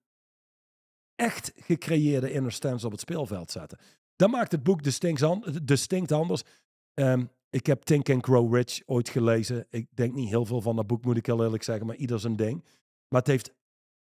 echt 1.15 1.53
gecreëerde 1.57 2.33
inner 2.33 2.53
stance 2.53 2.87
op 2.87 2.93
het 2.93 3.01
speelveld 3.01 3.51
zetten. 3.51 3.79
Dat 4.17 4.31
maakt 4.31 4.53
het 4.53 4.63
boek 4.63 4.83
distinct 5.63 6.13
anders. 6.13 6.43
Ehm, 6.95 7.25
ik 7.51 7.67
heb 7.67 7.83
Think 7.83 8.11
and 8.11 8.25
Grow 8.25 8.55
Rich 8.55 8.83
ooit 8.87 9.09
gelezen. 9.09 9.67
Ik 9.71 9.87
denk 9.91 10.15
niet 10.15 10.29
heel 10.29 10.45
veel 10.45 10.61
van 10.61 10.77
dat 10.77 10.87
boek, 10.87 11.05
moet 11.05 11.17
ik 11.17 11.27
heel 11.27 11.45
eerlijk 11.45 11.63
zeggen, 11.63 11.87
maar 11.87 11.97
ieder 11.97 12.21
zijn 12.21 12.37
ding. 12.37 12.65
Maar 13.09 13.21
het 13.21 13.31
heeft 13.31 13.53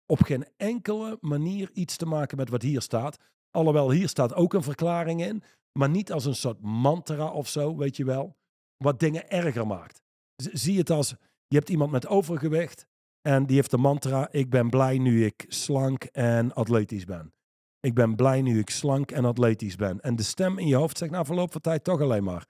op 0.06 0.22
geen 0.22 0.46
enkele 0.56 1.18
manier 1.20 1.70
iets 1.72 1.96
te 1.96 2.06
maken 2.06 2.36
met 2.36 2.48
wat 2.48 2.62
hier 2.62 2.80
staat. 2.80 3.18
Alhoewel, 3.50 3.90
hier 3.90 4.08
staat 4.08 4.34
ook 4.34 4.54
een 4.54 4.62
verklaring 4.62 5.24
in, 5.24 5.42
maar 5.72 5.88
niet 5.88 6.12
als 6.12 6.24
een 6.24 6.34
soort 6.34 6.60
mantra 6.60 7.26
of 7.30 7.48
zo, 7.48 7.76
weet 7.76 7.96
je 7.96 8.04
wel. 8.04 8.36
Wat 8.76 9.00
dingen 9.00 9.30
erger 9.30 9.66
maakt. 9.66 10.02
Zie 10.36 10.78
het 10.78 10.90
als, 10.90 11.14
je 11.48 11.56
hebt 11.56 11.68
iemand 11.68 11.90
met 11.90 12.06
overgewicht 12.06 12.86
en 13.20 13.46
die 13.46 13.56
heeft 13.56 13.70
de 13.70 13.78
mantra, 13.78 14.28
ik 14.30 14.50
ben 14.50 14.70
blij 14.70 14.98
nu 14.98 15.24
ik 15.24 15.44
slank 15.48 16.04
en 16.04 16.52
atletisch 16.54 17.04
ben. 17.04 17.32
Ik 17.80 17.94
ben 17.94 18.16
blij 18.16 18.42
nu 18.42 18.58
ik 18.58 18.70
slank 18.70 19.10
en 19.10 19.24
atletisch 19.24 19.76
ben. 19.76 20.00
En 20.00 20.16
de 20.16 20.22
stem 20.22 20.58
in 20.58 20.66
je 20.66 20.74
hoofd 20.76 20.98
zegt 20.98 21.10
na 21.10 21.24
verloop 21.24 21.52
van 21.52 21.60
tijd 21.60 21.84
toch 21.84 22.00
alleen 22.00 22.24
maar. 22.24 22.46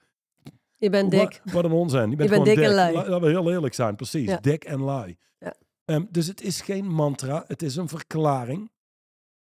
Je 0.78 0.90
bent 0.90 1.10
dik. 1.10 1.40
Wat, 1.44 1.52
wat 1.52 1.64
een 1.64 1.72
onzin. 1.72 2.10
Je 2.10 2.16
bent, 2.16 2.30
bent 2.30 2.30
gewoon 2.30 2.44
dik 2.54 2.64
en 2.64 2.74
lui. 2.74 2.94
La- 2.94 3.00
Laten 3.08 3.20
we 3.20 3.28
heel 3.28 3.50
eerlijk 3.50 3.74
zijn, 3.74 3.96
precies. 3.96 4.28
Ja. 4.28 4.36
Dik 4.40 4.64
en 4.64 4.80
lui. 4.80 5.16
Ja. 5.38 5.54
Ehm, 5.84 6.04
dus 6.10 6.26
het 6.26 6.40
is 6.40 6.60
geen 6.60 6.86
mantra, 6.86 7.44
het 7.46 7.62
is 7.62 7.76
een 7.76 7.88
verklaring. 7.88 8.70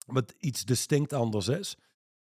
Wat 0.05 0.33
iets 0.37 0.65
distinct 0.65 1.13
anders 1.13 1.47
is. 1.47 1.77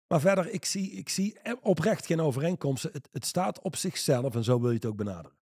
Maar 0.09 0.21
verder, 0.21 0.51
ik 0.51 0.65
zie, 0.65 0.91
ik 0.91 1.09
zie 1.09 1.37
oprecht 1.61 2.07
geen 2.07 2.21
overeenkomsten. 2.21 2.91
Het, 2.93 3.09
het 3.13 3.27
staat 3.27 3.61
op 3.63 3.77
zichzelf 3.77 4.35
en 4.35 4.45
zo 4.45 4.61
wil 4.61 4.69
je 4.69 4.77
het 4.77 4.87
ook 4.87 4.97
benaderen. 4.97 5.39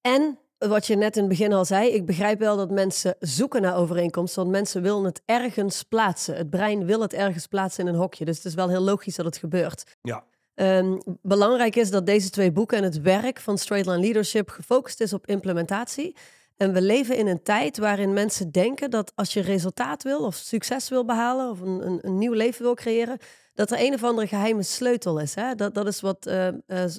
En 0.00 0.38
wat 0.58 0.86
je 0.86 0.96
net 0.96 1.16
in 1.16 1.22
het 1.22 1.30
begin 1.30 1.52
al 1.52 1.64
zei, 1.64 1.88
ik 1.88 2.06
begrijp 2.06 2.38
wel 2.38 2.56
dat 2.56 2.70
mensen 2.70 3.16
zoeken 3.18 3.62
naar 3.62 3.76
overeenkomsten, 3.76 4.42
want 4.42 4.54
mensen 4.54 4.82
willen 4.82 5.04
het 5.04 5.22
ergens 5.24 5.82
plaatsen. 5.82 6.36
Het 6.36 6.50
brein 6.50 6.86
wil 6.86 7.00
het 7.00 7.12
ergens 7.12 7.46
plaatsen 7.46 7.86
in 7.86 7.92
een 7.92 8.00
hokje, 8.00 8.24
dus 8.24 8.36
het 8.36 8.44
is 8.44 8.54
wel 8.54 8.68
heel 8.68 8.80
logisch 8.80 9.16
dat 9.16 9.26
het 9.26 9.36
gebeurt. 9.36 9.96
Ja. 10.02 10.24
Ehm, 10.54 10.98
belangrijk 11.22 11.76
is 11.76 11.90
dat 11.90 12.06
deze 12.06 12.30
twee 12.30 12.52
boeken 12.52 12.78
en 12.78 12.84
het 12.84 13.00
werk 13.00 13.40
van 13.40 13.58
Straight 13.58 13.88
Line 13.88 14.00
Leadership 14.00 14.48
gefocust 14.48 15.00
is 15.00 15.12
op 15.12 15.26
implementatie. 15.26 16.16
En 16.56 16.72
we 16.72 16.82
leven 16.82 17.16
in 17.16 17.26
een 17.26 17.42
tijd 17.42 17.78
waarin 17.78 18.12
mensen 18.12 18.50
denken 18.50 18.90
dat 18.90 19.12
als 19.14 19.32
je 19.32 19.40
resultaat 19.40 20.02
wil 20.02 20.18
of 20.18 20.34
succes 20.34 20.88
wil 20.88 21.04
behalen 21.04 21.50
of 21.50 21.60
een, 21.60 21.86
een, 21.86 21.98
een 22.02 22.18
nieuw 22.18 22.32
leven 22.32 22.62
wil 22.62 22.74
creëren, 22.74 23.18
dat 23.54 23.70
er 23.70 23.80
een 23.80 23.94
of 23.94 24.04
andere 24.04 24.26
geheime 24.26 24.62
sleutel 24.62 25.18
is. 25.18 25.34
Hè? 25.34 25.54
Dat, 25.54 25.74
dat 25.74 25.86
is 25.86 26.00
wat 26.00 26.26
eh, 26.26 26.48
eh, 26.48 26.54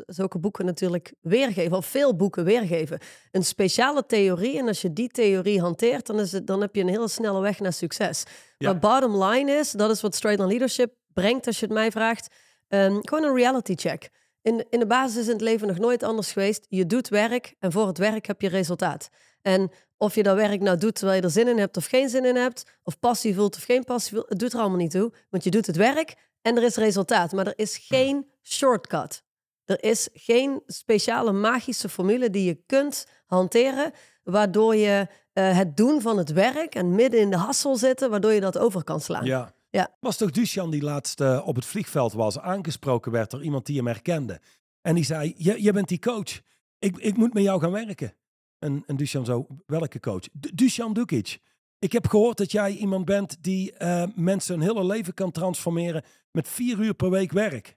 zulke 0.05 0.39
boeken 0.39 0.65
natuurlijk 0.65 1.13
weergeven, 1.21 1.77
of 1.77 1.85
veel 1.85 2.15
boeken 2.15 2.43
weergeven. 2.43 2.99
Een 3.31 3.45
speciale 3.45 4.05
theorie 4.05 4.57
en 4.57 4.67
als 4.67 4.81
je 4.81 4.93
die 4.93 5.09
theorie 5.09 5.61
hanteert, 5.61 6.05
dan, 6.05 6.19
is 6.19 6.31
het, 6.31 6.47
dan 6.47 6.61
heb 6.61 6.75
je 6.75 6.81
een 6.81 6.87
hele 6.87 7.07
snelle 7.07 7.41
weg 7.41 7.59
naar 7.59 7.73
succes. 7.73 8.23
Ja. 8.57 8.71
Maar 8.71 8.79
bottom 8.79 9.23
line 9.23 9.51
is, 9.51 9.71
dat 9.71 9.89
is 9.89 10.01
wat 10.01 10.15
Straight 10.15 10.41
Line 10.41 10.51
Leadership 10.51 10.93
brengt 11.13 11.47
als 11.47 11.59
je 11.59 11.65
het 11.65 11.73
mij 11.73 11.91
vraagt, 11.91 12.27
ehm, 12.67 12.97
gewoon 13.01 13.23
een 13.23 13.35
reality 13.35 13.75
check. 13.75 14.09
In, 14.41 14.65
in 14.69 14.79
de 14.79 14.87
basis 14.87 15.17
is 15.17 15.25
in 15.25 15.31
het 15.31 15.41
leven 15.41 15.67
nog 15.67 15.77
nooit 15.77 16.03
anders 16.03 16.31
geweest. 16.31 16.65
Je 16.69 16.85
doet 16.85 17.07
werk 17.07 17.55
en 17.59 17.71
voor 17.71 17.87
het 17.87 17.97
werk 17.97 18.25
heb 18.25 18.41
je 18.41 18.49
resultaat. 18.49 19.09
En 19.43 19.71
of 19.97 20.15
je 20.15 20.23
dat 20.23 20.35
werk 20.35 20.61
nou 20.61 20.77
doet 20.77 20.95
terwijl 20.95 21.17
je 21.17 21.23
er 21.23 21.31
zin 21.31 21.47
in 21.47 21.57
hebt 21.57 21.77
of 21.77 21.85
geen 21.85 22.09
zin 22.09 22.25
in 22.25 22.35
hebt, 22.35 22.65
of 22.83 22.99
passie 22.99 23.35
voelt 23.35 23.55
of 23.55 23.63
geen 23.63 23.83
passie 23.83 24.13
voelt, 24.13 24.29
het 24.29 24.39
doet 24.39 24.53
er 24.53 24.59
allemaal 24.59 24.77
niet 24.77 24.91
toe. 24.91 25.13
Want 25.29 25.43
je 25.43 25.49
doet 25.51 25.67
het 25.67 25.75
werk 25.75 26.15
en 26.41 26.57
er 26.57 26.63
is 26.63 26.75
resultaat. 26.75 27.31
Maar 27.31 27.47
er 27.47 27.53
is 27.57 27.77
geen 27.77 28.27
shortcut. 28.43 29.23
Er 29.65 29.83
is 29.83 30.09
geen 30.13 30.61
speciale 30.67 31.31
magische 31.31 31.89
formule 31.89 32.29
die 32.29 32.45
je 32.45 32.63
kunt 32.65 33.07
hanteren, 33.25 33.91
waardoor 34.23 34.75
je 34.75 35.07
eh, 35.33 35.57
het 35.57 35.77
doen 35.77 36.01
van 36.01 36.17
het 36.17 36.31
werk 36.31 36.75
en 36.75 36.95
midden 36.95 37.19
in 37.19 37.29
de 37.29 37.37
hassel 37.37 37.75
zitten, 37.75 38.09
waardoor 38.09 38.31
je 38.31 38.41
dat 38.41 38.57
over 38.57 38.83
kan 38.83 39.01
slaan. 39.01 39.25
Ja. 39.25 39.53
Ja. 39.69 39.95
Was 39.99 40.17
toch 40.17 40.31
Duchan 40.31 40.71
die 40.71 40.81
laatst 40.81 41.21
op 41.21 41.55
het 41.55 41.65
vliegveld 41.65 42.13
was, 42.13 42.39
aangesproken 42.39 43.11
werd 43.11 43.31
door 43.31 43.43
iemand 43.43 43.65
die 43.65 43.77
hem 43.77 43.87
herkende. 43.87 44.39
En 44.81 44.95
die 44.95 45.03
zei, 45.05 45.33
"Je- 45.37 45.61
jij 45.61 45.71
bent 45.73 45.87
die 45.87 45.99
coach. 45.99 46.41
Ik, 46.79 46.97
ik 46.97 47.17
moet 47.17 47.33
met 47.33 47.43
jou 47.43 47.59
gaan 47.61 47.71
werken. 47.71 48.13
En, 48.63 48.83
en 48.85 48.95
Duchan 48.95 49.25
zo, 49.25 49.47
welke 49.65 49.99
coach? 49.99 50.27
Du- 50.33 50.51
Dusan 50.55 50.93
Dukic. 50.93 51.39
Ik 51.79 51.91
heb 51.91 52.07
gehoord 52.07 52.37
dat 52.37 52.51
jij 52.51 52.71
iemand 52.71 53.05
bent 53.05 53.43
die 53.43 53.73
eh, 53.73 54.07
mensen 54.15 54.59
hun 54.59 54.67
hele 54.67 54.85
leven 54.85 55.13
kan 55.13 55.31
transformeren 55.31 56.03
met 56.31 56.47
vier 56.47 56.79
uur 56.79 56.93
per 56.93 57.09
week 57.09 57.31
werk. 57.31 57.75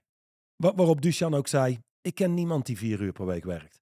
Wa- 0.55 0.75
waarop 0.75 1.01
Duchan 1.01 1.33
ook 1.33 1.47
zei, 1.47 1.79
ik 2.01 2.15
ken 2.15 2.33
niemand 2.33 2.65
die 2.65 2.77
vier 2.77 3.01
uur 3.01 3.11
per 3.11 3.25
week 3.25 3.43
werkt. 3.43 3.81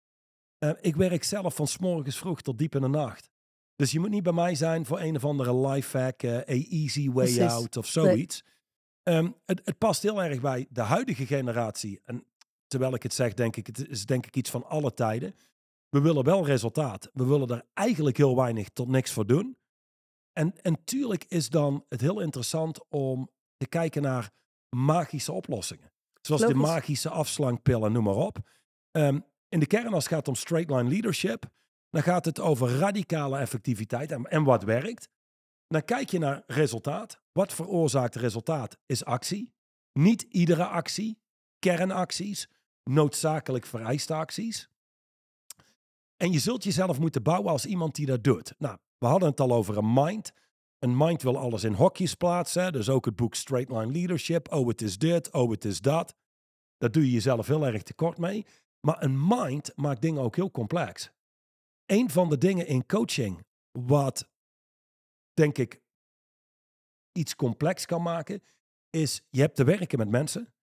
Eh, 0.57 0.71
ik 0.81 0.95
werk 0.95 1.23
zelf 1.23 1.55
van 1.55 1.67
's 1.67 1.77
morgens 1.77 2.17
vroeg 2.17 2.41
tot 2.41 2.57
diep 2.57 2.75
in 2.75 2.81
de 2.81 2.87
nacht. 2.87 3.29
Dus 3.75 3.91
je 3.91 3.99
moet 3.99 4.09
niet 4.09 4.23
bij 4.23 4.33
mij 4.33 4.55
zijn 4.55 4.85
voor 4.85 4.99
een 4.99 5.15
of 5.15 5.25
andere 5.25 5.67
life 5.67 5.97
hack, 5.97 6.23
eh, 6.23 6.35
a 6.37 6.43
easy 6.69 7.11
way 7.11 7.25
Precies. 7.25 7.51
out 7.51 7.77
of 7.77 7.87
zoiets. 7.87 8.43
Ehm, 9.03 9.31
het, 9.45 9.61
het 9.63 9.77
past 9.77 10.01
heel 10.01 10.23
erg 10.23 10.41
bij 10.41 10.65
de 10.69 10.81
huidige 10.81 11.25
generatie. 11.25 11.99
En 12.03 12.25
terwijl 12.67 12.93
ik 12.93 13.03
het 13.03 13.13
zeg, 13.13 13.33
denk 13.33 13.55
ik, 13.55 13.67
het 13.67 13.87
is 13.89 14.05
denk 14.05 14.25
ik 14.25 14.35
iets 14.35 14.49
van 14.49 14.65
alle 14.65 14.93
tijden. 14.93 15.35
We 15.89 16.01
willen 16.01 16.23
wel 16.23 16.45
resultaat. 16.45 17.09
We 17.13 17.25
willen 17.25 17.47
er 17.47 17.65
eigenlijk 17.73 18.17
heel 18.17 18.35
weinig 18.35 18.69
tot 18.69 18.87
niks 18.87 19.11
voor 19.11 19.25
doen. 19.25 19.57
En, 20.33 20.61
en 20.61 20.83
tuurlijk 20.83 21.25
is 21.27 21.49
dan 21.49 21.85
het 21.89 22.01
heel 22.01 22.19
interessant 22.19 22.89
om 22.89 23.29
te 23.57 23.67
kijken 23.67 24.01
naar 24.01 24.31
magische 24.69 25.31
oplossingen. 25.31 25.91
Zoals 26.21 26.41
de 26.41 26.47
Logisch. 26.47 26.69
magische 26.69 27.09
afslankpillen, 27.09 27.91
noem 27.91 28.03
maar 28.03 28.15
op. 28.15 28.37
Ehm, 28.91 29.19
in 29.49 29.59
de 29.59 29.65
kern, 29.65 29.93
als 29.93 30.03
het 30.03 30.13
gaat 30.13 30.27
om 30.27 30.35
straight 30.35 30.69
line 30.69 30.89
leadership, 30.89 31.45
dan 31.89 32.03
gaat 32.03 32.25
het 32.25 32.39
over 32.39 32.77
radicale 32.77 33.37
effectiviteit 33.37 34.11
en, 34.11 34.23
en 34.23 34.43
wat 34.43 34.63
werkt. 34.63 35.09
Dan 35.67 35.83
kijk 35.83 36.09
je 36.09 36.19
naar 36.19 36.43
resultaat. 36.47 37.21
Wat 37.31 37.53
veroorzaakt 37.53 38.15
resultaat? 38.15 38.77
Is 38.85 39.05
actie. 39.05 39.53
Niet 39.93 40.21
iedere 40.21 40.65
actie. 40.65 41.19
Kernacties. 41.59 42.49
Noodzakelijk 42.83 43.65
vereiste 43.65 44.13
acties. 44.13 44.69
En 46.17 46.31
je 46.31 46.39
zult 46.39 46.63
jezelf 46.63 46.99
moeten 46.99 47.23
bouwen 47.23 47.51
als 47.51 47.65
iemand 47.65 47.95
die 47.95 48.05
dat 48.05 48.23
doet. 48.23 48.53
Nou, 48.57 48.77
we 48.97 49.07
hadden 49.07 49.29
het 49.29 49.39
al 49.39 49.51
over 49.51 49.77
een 49.77 49.93
mind. 49.93 50.33
Een 50.79 50.97
mind 50.97 51.21
wil 51.21 51.37
alles 51.37 51.63
in 51.63 51.73
hokjes 51.73 52.15
plaatsen. 52.15 52.73
Dus 52.73 52.89
ook 52.89 53.05
het 53.05 53.15
boek 53.15 53.35
Straight 53.35 53.71
Line 53.71 53.91
Leadership. 53.91 54.51
Oh, 54.51 54.67
het 54.67 54.81
is 54.81 54.97
dit. 54.97 55.31
Oh, 55.31 55.51
het 55.51 55.65
is 55.65 55.81
dat. 55.81 56.15
Daar 56.77 56.91
doe 56.91 57.05
je 57.05 57.11
jezelf 57.11 57.47
heel 57.47 57.65
erg 57.65 57.83
tekort 57.83 58.17
mee. 58.17 58.45
Maar 58.79 59.03
een 59.03 59.27
mind 59.27 59.71
maakt 59.75 60.01
dingen 60.01 60.21
ook 60.21 60.35
heel 60.35 60.51
complex. 60.51 61.11
Een 61.85 62.09
van 62.09 62.29
de 62.29 62.37
dingen 62.37 62.67
in 62.67 62.85
coaching 62.85 63.45
wat, 63.71 64.29
denk 65.33 65.57
ik, 65.57 65.81
iets 67.11 67.35
complex 67.35 67.85
kan 67.85 68.01
maken, 68.01 68.43
is 68.89 69.21
je 69.29 69.41
hebt 69.41 69.55
te 69.55 69.63
werken 69.63 69.97
met 69.97 70.09
mensen. 70.09 70.53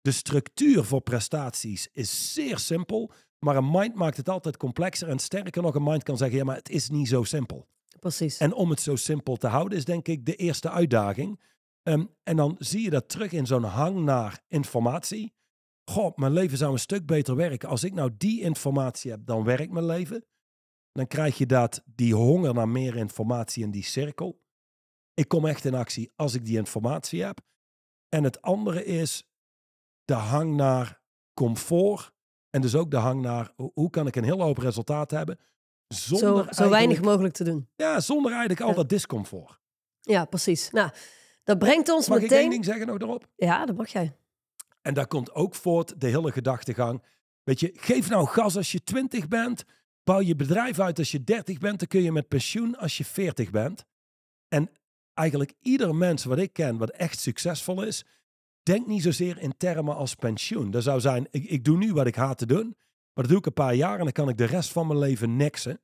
De 0.00 0.12
structuur 0.12 0.84
voor 0.84 1.00
prestaties 1.00 1.88
is 1.92 2.32
zeer 2.32 2.58
simpel, 2.58 3.12
maar 3.38 3.56
een 3.56 3.70
mind 3.70 3.94
maakt 3.94 4.16
het 4.16 4.28
altijd 4.28 4.56
complexer. 4.56 5.08
En 5.08 5.18
sterker 5.18 5.62
nog, 5.62 5.74
een 5.74 5.82
mind 5.82 6.02
kan 6.02 6.16
zeggen, 6.16 6.38
ja, 6.38 6.44
maar 6.44 6.56
het 6.56 6.68
is 6.68 6.88
niet 6.88 7.08
zo 7.08 7.24
simpel. 7.24 7.68
Precies. 8.00 8.38
En 8.38 8.52
om 8.52 8.70
het 8.70 8.80
zo 8.80 8.96
simpel 8.96 9.36
te 9.36 9.46
houden 9.46 9.78
is 9.78 9.84
denk 9.84 10.08
ik 10.08 10.26
de 10.26 10.34
eerste 10.34 10.70
uitdaging. 10.70 11.40
Ehm, 11.82 12.04
en 12.22 12.36
dan 12.36 12.56
zie 12.58 12.82
je 12.82 12.90
dat 12.90 13.08
terug 13.08 13.32
in 13.32 13.46
zo'n 13.46 13.62
hang 13.62 13.98
naar 13.98 14.42
informatie. 14.48 15.34
Goh, 15.84 16.16
mijn 16.16 16.32
leven 16.32 16.58
zou 16.58 16.72
een 16.72 16.78
stuk 16.78 17.06
beter 17.06 17.36
werken. 17.36 17.68
Als 17.68 17.84
ik 17.84 17.94
nou 17.94 18.10
die 18.16 18.40
informatie 18.40 19.10
heb, 19.10 19.26
dan 19.26 19.44
werkt 19.44 19.72
mijn 19.72 19.86
leven. 19.86 20.24
Dan 20.92 21.06
krijg 21.06 21.38
je 21.38 21.46
dat, 21.46 21.82
die 21.84 22.14
honger 22.14 22.54
naar 22.54 22.68
meer 22.68 22.96
informatie 22.96 23.64
in 23.64 23.70
die 23.70 23.84
cirkel. 23.84 24.40
Ik 25.14 25.28
kom 25.28 25.46
echt 25.46 25.64
in 25.64 25.74
actie 25.74 26.12
als 26.16 26.34
ik 26.34 26.44
die 26.44 26.56
informatie 26.56 27.22
heb. 27.22 27.40
En 28.08 28.24
het 28.24 28.42
andere 28.42 28.84
is 28.84 29.28
de 30.04 30.14
hang 30.14 30.54
naar 30.54 31.02
comfort. 31.34 32.14
En 32.56 32.62
dus 32.62 32.74
ook 32.74 32.90
de 32.90 32.96
hang 32.96 33.20
naar 33.22 33.50
ho- 33.56 33.70
hoe 33.74 33.90
kan 33.90 34.06
ik 34.06 34.16
een 34.16 34.24
heel 34.24 34.42
hoop 34.42 34.58
resultaat 34.58 35.10
hebben. 35.10 35.38
Zonder 35.88 36.44
Zo, 36.54 36.62
zo 36.62 36.70
weinig 36.70 37.02
mogelijk 37.02 37.34
te 37.34 37.44
doen. 37.44 37.68
Ja, 37.74 38.00
zonder 38.00 38.30
eigenlijk 38.30 38.60
al 38.60 38.68
Ja. 38.68 38.74
dat 38.74 38.88
discomfort. 38.88 39.60
Ja, 40.00 40.24
precies. 40.24 40.70
Nou, 40.70 40.90
dat 41.44 41.58
brengt 41.58 41.88
ons 41.88 42.08
Mag 42.08 42.16
ik 42.18 42.22
één 42.22 42.30
meteen... 42.32 42.50
ding 42.50 42.64
zeggen 42.64 42.86
nog 42.86 42.98
erop? 42.98 43.28
Ja, 43.36 43.66
dat 43.66 43.76
mag 43.76 43.88
jij. 43.88 44.16
En 44.82 44.94
daar 44.94 45.06
komt 45.06 45.32
ook 45.34 45.54
voort 45.54 46.00
de 46.00 46.06
hele 46.06 46.32
gedachtegang. 46.32 47.02
Weet 47.42 47.60
je, 47.60 47.70
geef 47.74 48.08
nou 48.08 48.26
gas 48.26 48.56
als 48.56 48.72
je 48.72 48.82
20 48.82 49.28
bent. 49.28 49.64
Bouw 50.04 50.20
je 50.20 50.36
bedrijf 50.36 50.78
uit 50.80 50.98
als 50.98 51.10
je 51.10 51.24
30 51.24 51.58
bent. 51.58 51.78
Dan 51.78 51.88
kun 51.88 52.02
je 52.02 52.12
met 52.12 52.28
pensioen 52.28 52.76
als 52.76 52.96
je 52.98 53.04
40 53.04 53.50
bent. 53.50 53.84
En 54.48 54.70
eigenlijk 55.14 55.52
ieder 55.60 55.94
mens 55.94 56.24
wat 56.24 56.38
ik 56.38 56.52
ken, 56.52 56.76
wat 56.78 56.90
echt 56.90 57.20
succesvol 57.20 57.82
is, 57.82 58.04
denkt 58.66 58.86
niet 58.88 59.02
zozeer 59.02 59.38
in 59.38 59.56
termen 59.56 59.96
als 59.96 60.14
pensioen. 60.14 60.70
Dat 60.70 60.82
zou 60.82 61.00
zijn, 61.00 61.26
ik, 61.30 61.44
ik 61.44 61.64
doe 61.64 61.76
nu 61.76 61.92
wat 61.92 62.06
ik 62.06 62.14
haat 62.14 62.38
te 62.38 62.46
doen. 62.46 62.76
Maar 63.12 63.24
dat 63.24 63.28
doe 63.28 63.38
ik 63.38 63.46
een 63.46 63.52
paar 63.52 63.74
jaar 63.74 63.98
en 63.98 64.04
dan 64.04 64.12
kan 64.12 64.28
ik 64.28 64.36
de 64.38 64.44
rest 64.44 64.72
van 64.72 64.86
mijn 64.86 64.98
leven 64.98 65.36
niksen. 65.36 65.80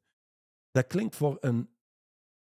Dat 0.71 0.87
klinkt 0.87 1.17
voor 1.17 1.37
een 1.41 1.71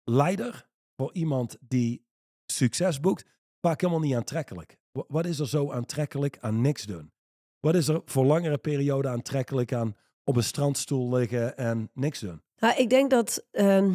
leider, 0.04 0.68
voor 0.97 1.12
iemand 1.14 1.56
die 1.61 2.06
succes 2.52 3.00
boekt, 3.00 3.25
vaak 3.61 3.80
helemaal 3.80 4.02
niet 4.02 4.14
aantrekkelijk. 4.14 4.78
Wa- 4.92 5.04
Wat 5.09 5.26
is 5.26 5.38
er 5.38 5.49
zo 5.49 5.73
aantrekkelijk 5.73 6.38
aan 6.40 6.61
niks 6.61 6.83
doen? 6.85 7.12
Wat 7.61 7.75
is 7.75 7.88
er 7.88 8.02
voor 8.04 8.25
langere 8.25 8.59
periode 8.59 9.09
aantrekkelijk 9.09 9.73
aan 9.73 9.97
op 10.25 10.37
een 10.37 10.42
strandstoel 10.45 11.14
liggen 11.16 11.56
en 11.56 11.90
niks 11.95 12.21
doen? 12.21 12.42
Nou, 12.59 12.76
ik 12.76 12.90
denk 12.90 13.11
dat 13.11 13.47
ehm, 13.50 13.95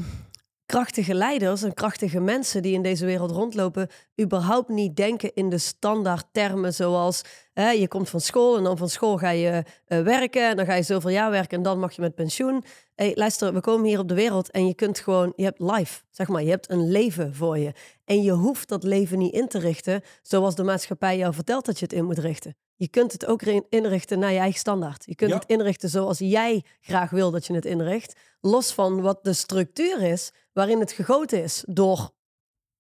krachtige 0.72 1.14
leiders 1.14 1.64
en 1.64 1.74
krachtige 1.74 2.20
mensen 2.20 2.62
die 2.62 2.74
in 2.74 2.82
deze 2.82 3.06
wereld 3.06 3.32
rondlopen, 3.32 3.88
überhaupt 4.22 4.70
niet 4.70 4.96
denken 4.96 5.34
in 5.34 5.50
de 5.50 5.58
standaard 5.58 6.26
termen 6.32 6.74
zoals 6.74 7.22
hè, 7.54 7.70
je 7.70 7.88
komt 7.88 8.10
van 8.10 8.20
school 8.22 8.58
en 8.58 8.64
dan 8.64 8.78
van 8.78 8.90
school 8.90 9.18
ga 9.18 9.30
je 9.30 9.64
eh, 9.86 10.02
werken 10.02 10.50
en 10.50 10.56
dan 10.56 10.66
ga 10.66 10.74
je 10.74 10.84
zoveel 10.84 11.10
jaar 11.10 11.32
werken 11.32 11.58
en 11.58 11.64
dan 11.64 11.80
mag 11.80 11.96
je 11.96 12.02
met 12.02 12.16
pensioen. 12.16 12.64
Hey, 12.96 13.12
luister, 13.16 13.54
we 13.54 13.60
komen 13.60 13.88
hier 13.88 14.00
op 14.00 14.08
de 14.08 14.14
wereld 14.14 14.52
en 14.52 14.68
je 14.68 14.74
kunt 14.74 15.00
gewoon, 15.00 15.34
je 15.36 15.44
hebt 15.44 15.60
life, 15.60 16.02
zeg 16.10 16.28
maar, 16.28 16.44
je 16.44 16.50
hebt 16.50 16.70
een 16.70 16.92
leven 16.92 17.36
voor 17.36 17.58
je. 17.58 17.74
En 18.06 18.22
je 18.22 18.32
hoeft 18.32 18.70
dat 18.70 18.84
leven 18.84 19.18
niet 19.18 19.34
in 19.34 19.48
te 19.48 19.60
richten 19.60 20.02
zoals 20.22 20.56
de 20.56 20.64
maatschappij 20.64 21.18
jou 21.18 21.34
vertelt 21.34 21.66
dat 21.66 21.80
je 21.80 21.86
het 21.86 21.94
in 21.94 22.06
moet 22.06 22.20
richten. 22.20 22.56
Je 22.82 22.88
kunt 22.88 23.12
het 23.12 23.26
ook 23.26 23.42
inrichten 23.70 24.20
naar 24.20 24.32
je 24.32 24.40
eigen 24.40 24.60
standaard. 24.60 25.04
Je 25.06 25.16
kunt 25.16 25.32
Ja. 25.32 25.38
het 25.38 25.48
inrichten 25.50 25.90
zoals 25.90 26.18
jij 26.20 26.64
graag 26.80 27.10
wil 27.10 27.32
dat 27.32 27.46
je 27.46 27.54
het 27.54 27.66
inricht. 27.66 28.20
Los 28.40 28.74
van 28.74 29.02
wat 29.02 29.24
de 29.24 29.34
structuur 29.34 30.02
is 30.02 30.32
waarin 30.54 30.80
het 30.80 30.92
gegoten 30.92 31.44
is 31.44 31.64
door 31.68 32.10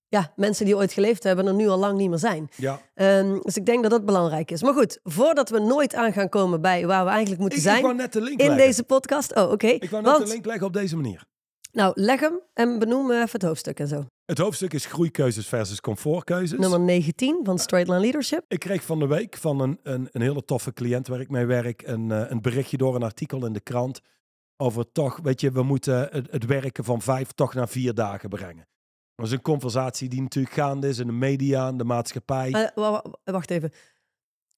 ja, 0.08 0.34
mensen 0.36 0.65
die 0.65 0.75
ooit 0.75 0.93
geleefd 0.93 1.24
hebben 1.24 1.46
en 1.46 1.51
er 1.51 1.58
nu 1.58 1.67
al 1.67 1.77
lang 1.77 1.98
niet 1.98 2.10
meer 2.10 2.17
zijn. 2.17 2.50
Ja, 2.55 2.81
Ehm, 2.93 3.39
dus 3.41 3.58
ik 3.58 3.65
denk 3.65 3.81
dat 3.81 3.91
dat 3.91 4.05
belangrijk 4.05 4.51
is. 4.51 4.62
Maar 4.63 4.74
goed, 4.74 5.00
voordat 5.03 5.50
we 5.50 5.60
nooit 5.60 5.96
aan 5.96 6.13
gaan 6.13 6.29
komen 6.29 6.62
bij 6.62 6.86
waar 6.86 7.03
we 7.05 7.10
eigenlijk 7.10 7.31
ik, 7.31 7.39
moeten 7.39 7.58
ik 7.58 7.81
zijn 7.81 7.96
net 7.96 8.13
de 8.13 8.22
link 8.22 8.39
in 8.39 8.48
leggen. 8.48 8.65
deze 8.67 8.84
podcast. 8.84 9.36
Oh, 9.36 9.51
oké. 9.51 9.67
Ik 9.67 9.89
wou 9.89 10.03
net 10.03 10.12
Want, 10.12 10.25
de 10.25 10.31
link 10.31 10.46
leggen 10.46 10.67
op 10.67 10.74
deze 10.74 10.96
manier. 10.96 11.25
nou, 11.72 11.91
leg 11.96 12.20
hem 12.20 12.39
en 12.53 12.79
benoem 12.79 13.12
even 13.12 13.29
het 13.31 13.41
hoofdstuk 13.43 13.79
en 13.79 13.88
zo. 13.88 14.05
Het 14.31 14.39
hoofdstuk 14.39 14.73
is 14.73 14.85
groeikeuzes 14.85 15.47
versus 15.47 15.81
comfortkeuzes. 15.81 16.59
Nummer 16.59 16.79
19 16.79 17.39
van 17.43 17.59
Straight 17.59 17.89
Line 17.89 18.01
Leadership. 18.01 18.45
Ik 18.47 18.59
kreeg 18.59 18.83
van 18.83 19.00
de 19.00 19.07
week 19.07 19.38
van 19.38 19.59
een, 19.59 19.79
een, 19.83 20.09
een 20.11 20.21
hele 20.21 20.45
toffe 20.45 20.73
cliënt 20.73 21.07
waar 21.07 21.19
ik 21.19 21.29
mee 21.29 21.45
werk 21.45 21.81
een, 21.81 22.11
eh, 22.11 22.29
een 22.29 22.41
berichtje 22.41 22.77
door 22.77 22.95
een 22.95 23.03
artikel 23.03 23.45
in 23.45 23.53
de 23.53 23.59
krant 23.59 24.01
over 24.57 24.91
toch, 24.91 25.19
weet 25.23 25.41
je, 25.41 25.51
we 25.51 25.63
moeten 25.63 26.07
het, 26.11 26.31
het 26.31 26.45
werken 26.45 26.83
van 26.83 27.01
vijf 27.01 27.31
toch 27.31 27.53
naar 27.53 27.69
vier 27.69 27.93
dagen 27.93 28.29
brengen. 28.29 28.67
Dat 29.15 29.25
is 29.25 29.31
een 29.31 29.41
conversatie 29.41 30.09
die 30.09 30.21
natuurlijk 30.21 30.55
gaande 30.55 30.88
is 30.88 31.00
in 31.00 31.07
de 31.07 31.13
media, 31.13 31.67
in 31.67 31.77
de 31.77 31.83
maatschappij. 31.83 32.51
Eh, 32.51 32.69
wa- 32.75 32.91
wa- 32.91 33.03
wacht 33.31 33.51
even. 33.51 33.71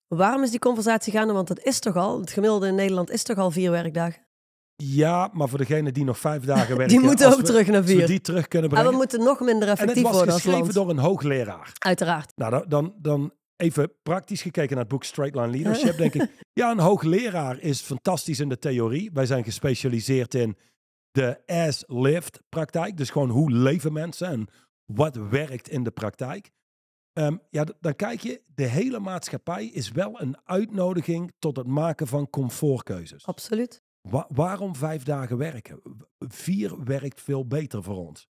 Waarom 0.08 0.44
is 0.44 0.50
die 0.50 0.60
conversatie 0.60 1.14
gaande? 1.14 1.34
Want 1.34 1.50
het 1.50 1.64
is 1.64 1.80
toch 1.80 1.96
al, 1.96 2.20
het 2.20 2.32
gemiddelde 2.32 2.68
in 2.68 2.76
Nederland 2.76 3.10
is 3.10 3.24
toch 3.24 3.38
al 3.38 3.52
vier 3.52 3.72
werkdagen? 3.72 4.22
Ja, 4.76 5.30
maar 5.34 5.50
voor 5.50 5.58
degene 5.58 5.92
die 5.92 6.04
nog 6.04 6.20
vijf 6.20 6.44
dagen 6.44 6.78
werken, 6.78 6.98
Die 6.98 7.06
moeten 7.06 7.32
ook 7.32 7.38
we- 7.40 7.44
terug 7.44 7.68
naar 7.68 7.76
als 7.78 7.86
we 7.86 7.92
vier. 7.98 8.08
die 8.08 8.22
terug 8.22 8.48
kunnen 8.48 8.70
En 8.70 8.76
brengen. 8.76 8.92
we 8.92 8.98
moeten 8.98 9.24
nog 9.24 9.40
minder 9.40 9.64
en 9.64 9.70
het 9.70 9.80
effectief 9.80 10.04
was 10.04 10.12
worden 10.14 10.34
als 10.34 10.42
geschreven 10.42 10.62
land. 10.64 10.74
door 10.76 10.90
een 10.90 10.98
hoogleraar. 10.98 11.72
Uiteraard. 11.80 12.32
Nou, 12.36 12.68
dan- 12.68 12.96
dan, 12.98 13.34
even 13.56 13.92
praktisch 14.04 14.42
gekeken 14.42 14.70
naar 14.70 14.80
het 14.80 14.88
boek 14.88 15.04
Straight 15.04 15.36
Line 15.36 15.48
Leadership, 15.58 15.98
denk 16.04 16.14
ik. 16.14 16.30
Ja, 16.54 16.72
een 16.72 16.80
hoogleraar 16.80 17.60
is 17.60 17.82
fantastisch 17.82 18.40
in 18.40 18.50
de 18.50 18.60
theorie. 18.60 19.10
Wij 19.14 19.26
zijn 19.26 19.44
gespecialiseerd 19.44 20.34
in 20.34 20.58
de 21.12 21.42
as-lived 21.46 22.42
praktijk. 22.50 22.98
Dus 22.98 23.10
gewoon 23.10 23.30
hoe 23.30 23.52
leven 23.52 23.94
mensen 23.94 24.28
en 24.28 24.48
wat 24.86 25.16
werkt 25.16 25.70
in 25.70 25.84
de 25.84 25.92
praktijk. 25.92 26.52
Ehm, 27.14 27.38
ja, 27.50 27.66
dan 27.80 27.96
kijk 27.96 28.20
je, 28.20 28.42
de 28.56 28.66
hele 28.66 29.00
maatschappij 29.00 29.66
is 29.66 29.92
wel 29.92 30.22
een 30.22 30.38
uitnodiging 30.44 31.32
tot 31.40 31.58
het 31.58 31.68
maken 31.68 32.08
van 32.08 32.30
comfortkeuzes. 32.30 33.26
Absoluut. 33.26 33.82
Wa- 34.10 34.28
waarom 34.30 34.76
vijf 34.76 35.04
dagen 35.04 35.38
werken? 35.38 35.82
Vier 36.20 36.84
werkt 36.84 37.22
veel 37.22 37.48
beter 37.48 37.84
voor 37.84 38.08
ons. 38.08 38.28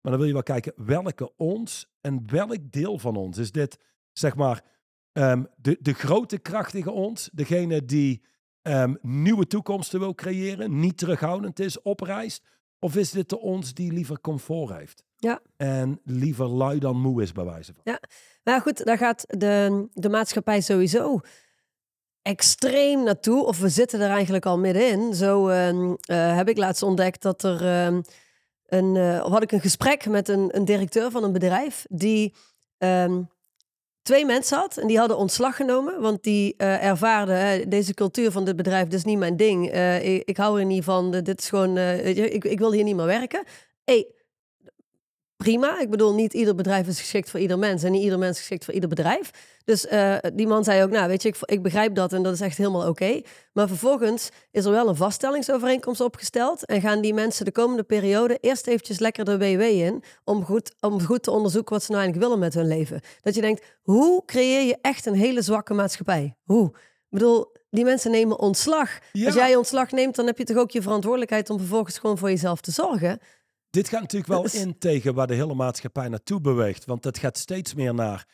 Maar 0.00 0.10
dan 0.12 0.16
wil 0.16 0.26
je 0.26 0.32
wel 0.32 0.42
kijken, 0.42 0.72
welke 0.76 1.36
ons 1.36 1.86
en 2.00 2.30
welk 2.30 2.70
deel 2.72 2.98
van 2.98 3.16
ons 3.16 3.38
is 3.38 3.52
dit, 3.52 3.78
zeg 4.12 4.36
maar, 4.36 4.64
ehm, 5.12 5.44
de, 5.56 5.76
de 5.80 5.92
grote 5.92 6.38
krachtige 6.38 6.90
ons, 6.90 7.30
degene 7.32 7.84
die 7.84 8.22
ehm, 8.62 8.94
nieuwe 9.00 9.46
toekomsten 9.46 10.00
wil 10.00 10.14
creëren, 10.14 10.78
niet 10.80 10.98
terughoudend 10.98 11.58
is, 11.58 11.82
oprijst? 11.82 12.44
Of 12.78 12.96
is 12.96 13.10
dit 13.10 13.28
de 13.28 13.38
ons 13.40 13.74
die 13.74 13.92
liever 13.92 14.20
comfort 14.20 14.76
heeft? 14.78 15.04
Ja. 15.16 15.40
En 15.56 16.00
liever 16.04 16.46
lui 16.48 16.78
dan 16.78 17.00
moe 17.00 17.22
is, 17.22 17.32
bij 17.32 17.44
wijze 17.44 17.72
van. 17.74 17.98
Maar 18.42 18.60
goed, 18.60 18.84
daar 18.84 18.98
gaat 18.98 19.24
de, 19.26 19.86
de 19.92 20.08
maatschappij 20.08 20.60
sowieso 20.60 21.20
extreem 22.26 23.02
naartoe. 23.02 23.44
Of 23.44 23.58
we 23.58 23.68
zitten 23.68 24.00
er 24.00 24.10
eigenlijk 24.10 24.46
al 24.46 24.58
middenin. 24.58 25.14
Zo 25.14 25.48
ehm, 25.48 25.94
eh, 26.00 26.36
heb 26.36 26.48
ik 26.48 26.58
laatst 26.58 26.82
ontdekt 26.82 27.22
dat 27.22 27.42
er 27.42 27.66
ehm, 27.66 28.00
een... 28.66 29.22
of 29.22 29.32
had 29.32 29.42
ik 29.42 29.52
een 29.52 29.60
gesprek 29.60 30.06
met 30.06 30.28
een, 30.28 30.56
een 30.56 30.64
directeur 30.64 31.10
van 31.10 31.24
een 31.24 31.32
bedrijf... 31.32 31.86
die 31.88 32.34
ehm, 32.78 33.22
twee 34.02 34.26
mensen 34.26 34.58
had 34.58 34.76
en 34.76 34.86
die 34.86 34.98
hadden 34.98 35.16
ontslag 35.16 35.56
genomen. 35.56 36.00
Want 36.00 36.22
die 36.22 36.54
eh 36.56 36.84
ervaarden, 36.84 37.68
deze 37.68 37.94
cultuur 37.94 38.30
van 38.30 38.44
dit 38.44 38.56
bedrijf, 38.56 38.84
dit 38.84 38.98
is 38.98 39.04
niet 39.04 39.18
mijn 39.18 39.36
ding. 39.36 39.72
Ik, 40.02 40.22
ik 40.24 40.36
hou 40.36 40.58
er 40.58 40.66
niet 40.66 40.84
van, 40.84 41.10
dit 41.10 41.40
is 41.40 41.48
gewoon... 41.48 41.78
ik, 41.78 42.44
ik 42.44 42.58
wil 42.58 42.72
hier 42.72 42.84
niet 42.84 42.96
meer 42.96 43.06
werken. 43.06 43.44
Hey, 43.84 44.15
prima. 45.36 45.80
Ik 45.80 45.90
bedoel, 45.90 46.14
niet 46.14 46.34
ieder 46.34 46.54
bedrijf 46.54 46.86
is 46.86 46.98
geschikt 46.98 47.30
voor 47.30 47.40
ieder 47.40 47.58
mens 47.58 47.82
en 47.82 47.92
niet 47.92 48.02
ieder 48.02 48.18
mens 48.18 48.32
is 48.32 48.38
geschikt 48.38 48.64
voor 48.64 48.74
ieder 48.74 48.88
bedrijf. 48.88 49.30
Dus 49.64 49.86
eh, 49.86 50.16
die 50.34 50.46
man 50.46 50.64
zei 50.64 50.82
ook, 50.82 50.90
nou 50.90 51.08
weet 51.08 51.22
je, 51.22 51.28
ik, 51.28 51.36
ik 51.40 51.62
begrijp 51.62 51.94
dat 51.94 52.12
en 52.12 52.22
dat 52.22 52.32
is 52.32 52.40
echt 52.40 52.58
helemaal 52.58 52.88
oké. 52.88 53.20
Maar 53.52 53.68
vervolgens 53.68 54.28
is 54.50 54.64
er 54.64 54.70
wel 54.70 54.88
een 54.88 54.96
vaststellingsovereenkomst 54.96 56.00
opgesteld 56.00 56.64
en 56.64 56.80
gaan 56.80 57.00
die 57.00 57.14
mensen 57.14 57.44
de 57.44 57.52
komende 57.52 57.82
periode 57.82 58.38
eerst 58.40 58.66
eventjes 58.66 58.98
lekker 58.98 59.24
de 59.24 59.38
WW 59.38 59.60
in 59.60 60.02
om 60.24 60.44
goed, 60.44 60.74
om 60.80 61.02
goed 61.02 61.22
te 61.22 61.30
onderzoeken 61.30 61.72
wat 61.72 61.82
ze 61.82 61.90
nou 61.90 62.02
eigenlijk 62.02 62.28
willen 62.28 62.44
met 62.44 62.54
hun 62.54 62.78
leven. 62.78 63.00
Dat 63.20 63.34
je 63.34 63.40
denkt, 63.40 63.64
hoe 63.82 64.22
creëer 64.24 64.66
je 64.66 64.78
echt 64.80 65.06
een 65.06 65.14
hele 65.14 65.42
zwakke 65.42 65.74
maatschappij? 65.74 66.36
Hoe? 66.44 66.66
Ik 67.08 67.22
bedoel, 67.22 67.52
die 67.70 67.84
mensen 67.84 68.10
nemen 68.10 68.38
ontslag. 68.38 68.98
Ja. 69.12 69.26
Als 69.26 69.34
jij 69.34 69.56
ontslag 69.56 69.90
neemt, 69.90 70.16
dan 70.16 70.26
heb 70.26 70.38
je 70.38 70.44
toch 70.44 70.56
ook 70.56 70.70
je 70.70 70.82
verantwoordelijkheid 70.82 71.50
om 71.50 71.58
vervolgens 71.58 71.98
gewoon 71.98 72.18
voor 72.18 72.28
jezelf 72.28 72.60
te 72.60 72.70
zorgen. 72.70 73.20
Dit 73.76 73.88
gaat 73.88 74.00
natuurlijk 74.00 74.32
wel 74.32 74.62
in 74.62 74.78
tegen 74.78 75.14
waar 75.14 75.26
de 75.26 75.34
hele 75.34 75.54
maatschappij 75.54 76.08
naartoe 76.08 76.40
beweegt. 76.40 76.84
Want 76.84 77.04
het 77.04 77.18
gaat 77.18 77.38
steeds 77.38 77.74
meer 77.74 77.94
naar 77.94 78.26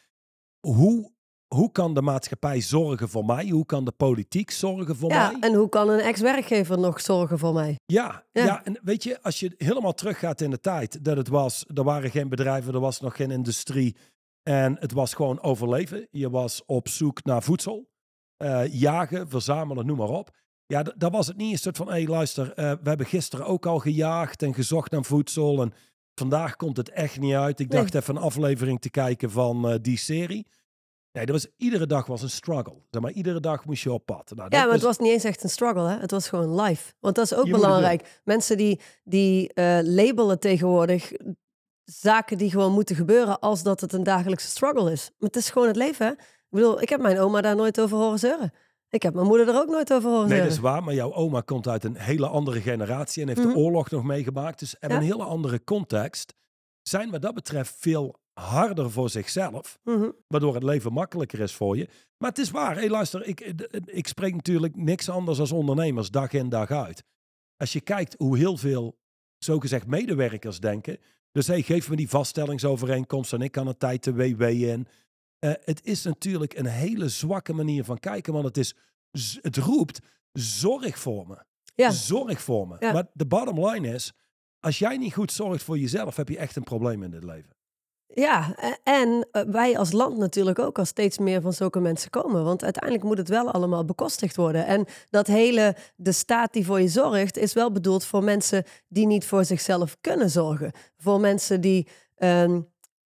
hoe, 0.61 1.13
hoe 1.55 1.73
kan 1.73 1.95
de 1.95 2.03
maatschappij 2.03 2.61
zorgen 2.61 3.09
voor 3.09 3.25
mij? 3.25 3.49
Hoe 3.49 3.67
kan 3.67 3.85
de 3.85 3.93
politiek 3.93 4.51
zorgen 4.51 4.97
voor 4.97 5.11
Ja, 5.11 5.31
mij? 5.31 5.41
en 5.51 5.55
hoe 5.57 5.69
kan 5.69 5.89
een 5.89 6.01
ex-werkgever 6.01 6.79
nog 6.79 7.01
zorgen 7.01 7.39
voor 7.39 7.53
mij? 7.55 7.79
Ja, 7.87 8.25
Ja. 8.33 8.45
ja. 8.45 8.65
en 8.65 8.79
weet 8.83 9.03
je, 9.03 9.23
als 9.23 9.41
je 9.41 9.55
helemaal 9.57 9.95
teruggaat 9.95 10.41
in 10.41 10.51
de 10.51 10.61
tijd 10.61 11.05
dat 11.05 11.17
het 11.17 11.29
was, 11.29 11.65
er 11.75 11.85
waren 11.85 12.11
geen 12.11 12.29
bedrijven, 12.29 12.75
er 12.75 12.81
was 12.81 13.01
nog 13.01 13.17
geen 13.17 13.31
industrie 13.31 13.97
en 14.43 14.77
het 14.81 14.93
was 14.93 15.15
gewoon 15.15 15.43
overleven. 15.43 16.07
Je 16.11 16.31
was 16.31 16.63
op 16.67 16.89
zoek 16.89 17.25
naar 17.25 17.43
voedsel, 17.43 17.89
eh, 18.37 18.73
jagen, 18.73 19.29
verzamelen, 19.29 19.87
noem 19.87 19.97
maar 19.99 20.09
op. 20.09 20.31
Ja, 20.73 20.83
dat 20.97 21.13
was 21.13 21.27
het 21.27 21.37
niet 21.37 21.53
een 21.53 21.59
soort 21.59 21.77
van, 21.77 21.87
hé 21.87 21.93
hey, 21.93 22.07
luister, 22.07 22.53
eh, 22.53 22.71
we 22.83 22.89
hebben 22.89 23.07
gisteren 23.07 23.47
ook 23.47 23.67
al 23.67 23.79
gejaagd 23.79 24.43
en 24.43 24.55
gezocht 24.55 24.91
naar 24.91 25.05
voedsel 25.05 25.63
en 25.63 25.73
vandaag 26.15 26.57
komt 26.57 26.77
het 26.77 26.89
echt 26.91 27.21
niet 27.21 27.35
uit. 27.35 27.61
Ik 27.61 27.69
Nee. 27.69 27.81
dacht 27.81 27.95
even 27.95 28.17
een 28.17 28.23
aflevering 28.23 28.81
te 28.81 28.91
kijken 28.91 29.31
van 29.31 29.69
eh, 29.69 29.75
die 29.83 29.97
serie. 29.99 30.47
Nee, 31.13 31.27
dat 31.27 31.35
was, 31.35 31.47
iedere 31.57 31.87
dag 31.87 32.07
was 32.07 32.23
een 32.23 32.31
struggle. 32.31 32.75
Zeg 32.91 33.03
maar, 33.03 33.11
iedere 33.11 33.41
dag 33.41 33.65
moest 33.65 33.83
je 33.83 33.93
op 33.93 34.07
pad. 34.07 34.33
Nou, 34.35 34.49
Ja, 34.51 34.65
maar 34.65 34.73
het 34.73 34.83
was 34.83 34.99
niet 34.99 35.13
eens 35.13 35.25
echt 35.25 35.43
een 35.43 35.49
struggle, 35.51 35.89
hè? 35.89 35.99
Het 35.99 36.11
was 36.11 36.29
gewoon 36.29 36.61
live. 36.61 36.93
Want 37.01 37.15
dat 37.15 37.25
is 37.25 37.35
ook 37.35 37.47
Je 37.47 37.53
belangrijk. 37.53 38.21
Mensen 38.25 38.57
die, 38.57 38.81
die 39.05 39.53
eh, 39.53 39.79
labelen 39.83 40.39
tegenwoordig 40.41 41.13
zaken 41.85 42.39
die 42.39 42.51
gewoon 42.51 42.73
moeten 42.73 42.97
gebeuren 42.97 43.41
als 43.41 43.63
dat 43.63 43.81
het 43.81 43.93
een 43.93 44.03
dagelijkse 44.03 44.49
struggle 44.49 44.93
is. 44.93 45.11
Maar 45.19 45.29
het 45.29 45.37
is 45.37 45.51
gewoon 45.51 45.69
het 45.69 45.77
leven, 45.77 46.07
hè? 46.07 46.13
Ik 46.13 46.49
bedoel, 46.49 46.83
ik 46.83 46.89
heb 46.89 47.01
mijn 47.01 47.19
oma 47.19 47.41
daar 47.41 47.57
nooit 47.57 47.81
over 47.81 47.97
horen 47.97 48.19
zeuren. 48.19 48.53
Ik 48.93 49.03
heb 49.03 49.15
mijn 49.15 49.27
moeder 49.27 49.49
er 49.49 49.55
ook 49.61 49.69
nooit 49.69 49.93
over 49.93 50.11
horen 50.11 50.29
Nee, 50.29 50.41
dat 50.43 50.51
is 50.51 50.59
waar. 50.59 50.85
Maar 50.85 50.95
jouw 50.95 51.13
oma 51.15 51.41
komt 51.41 51.69
uit 51.69 51.85
een 51.85 51.97
hele 51.97 52.27
andere 52.29 52.61
generatie 52.61 53.23
en 53.23 53.29
heeft 53.29 53.41
Mhm. 53.41 53.49
de 53.49 53.57
oorlog 53.57 53.91
nog 53.91 54.05
meegemaakt. 54.05 54.59
Dus 54.59 54.79
en 54.79 54.89
Ja. 54.91 54.97
een 54.97 55.03
hele 55.03 55.23
andere 55.25 55.65
context. 55.65 56.35
Zijn 56.83 57.11
wat 57.11 57.23
dat 57.23 57.35
betreft 57.35 57.75
veel 57.79 58.15
harder 58.33 58.91
voor 58.91 59.11
zichzelf. 59.11 59.79
Mhm. 59.85 60.11
Waardoor 60.27 60.55
het 60.55 60.63
leven 60.63 60.93
makkelijker 60.93 61.41
is 61.41 61.55
voor 61.55 61.77
je. 61.77 61.89
Maar 62.19 62.29
het 62.31 62.39
is 62.39 62.51
waar. 62.51 62.77
Hé, 62.81 62.87
luister, 62.89 63.27
ik, 63.27 63.41
ik 63.85 64.07
spreek 64.09 64.35
natuurlijk 64.35 64.77
niks 64.77 65.09
anders 65.09 65.39
als 65.41 65.53
ondernemers 65.53 66.11
dag 66.11 66.33
in 66.33 66.49
dag 66.49 66.71
uit. 66.71 67.05
Als 67.57 67.73
je 67.73 67.81
kijkt 67.81 68.15
hoe 68.19 68.39
heel 68.39 68.57
veel 68.57 68.99
zogezegd 69.39 69.87
medewerkers 69.87 70.61
denken. 70.61 70.99
Dus 71.33 71.47
hey, 71.47 71.63
geef 71.63 71.89
me 71.91 71.97
die 71.97 72.09
vaststellingsovereenkomst 72.09 73.33
en 73.33 73.41
ik 73.43 73.53
kan 73.53 73.67
een 73.67 73.77
tijd 73.79 74.05
de 74.05 74.15
WW 74.15 74.43
in. 74.43 74.87
Eh, 75.43 75.53
het 75.65 75.85
is 75.85 76.03
natuurlijk 76.03 76.55
een 76.59 76.67
hele 76.67 77.09
zwakke 77.09 77.53
manier 77.53 77.85
van 77.85 77.99
kijken. 77.99 78.33
Want 78.33 78.45
het, 78.45 78.57
is, 78.57 78.75
het 79.41 79.57
roept, 79.57 80.01
zorg 80.33 80.99
voor 80.99 81.27
me. 81.27 81.37
Ja. 81.75 81.91
Zorg 81.91 82.43
voor 82.43 82.69
me. 82.69 82.77
Ja. 82.81 82.93
Maar 82.93 83.07
de 83.13 83.27
bottom 83.27 83.67
line 83.67 83.95
is, 83.95 84.13
als 84.61 84.79
jij 84.79 84.97
niet 84.97 85.15
goed 85.15 85.33
zorgt 85.33 85.63
voor 85.63 85.79
jezelf, 85.79 86.17
heb 86.17 86.29
je 86.29 86.39
echt 86.39 86.57
een 86.57 86.63
probleem 86.63 87.03
in 87.03 87.11
dit 87.11 87.25
leven. 87.25 87.57
Ja, 88.07 88.55
e- 88.59 88.77
en 88.83 89.29
eh, 89.31 89.43
wij 89.43 89.79
als 89.79 89.93
land 89.93 90.17
natuurlijk 90.19 90.59
ook 90.59 90.79
als 90.79 90.89
steeds 90.89 91.19
meer 91.19 91.41
van 91.41 91.53
zulke 91.53 91.81
mensen 91.81 92.11
komen. 92.11 92.45
Want 92.45 92.65
uiteindelijk 92.65 93.05
moet 93.05 93.19
het 93.19 93.29
wel 93.29 93.51
allemaal 93.51 93.85
bekostigd 93.85 94.37
worden. 94.37 94.67
En 94.67 94.87
dat 95.11 95.27
hele, 95.27 95.77
de 95.97 96.13
staat 96.13 96.53
die 96.53 96.67
voor 96.67 96.81
je 96.81 96.89
zorgt, 96.89 97.37
is 97.37 97.53
wel 97.53 97.73
bedoeld 97.73 98.05
voor 98.05 98.25
mensen 98.25 98.65
die 98.89 99.07
niet 99.07 99.25
voor 99.25 99.45
zichzelf 99.45 99.97
kunnen 100.01 100.31
zorgen. 100.31 100.73
Voor 100.97 101.21
mensen 101.21 101.61
die 101.61 101.89
ehm, 102.17 102.61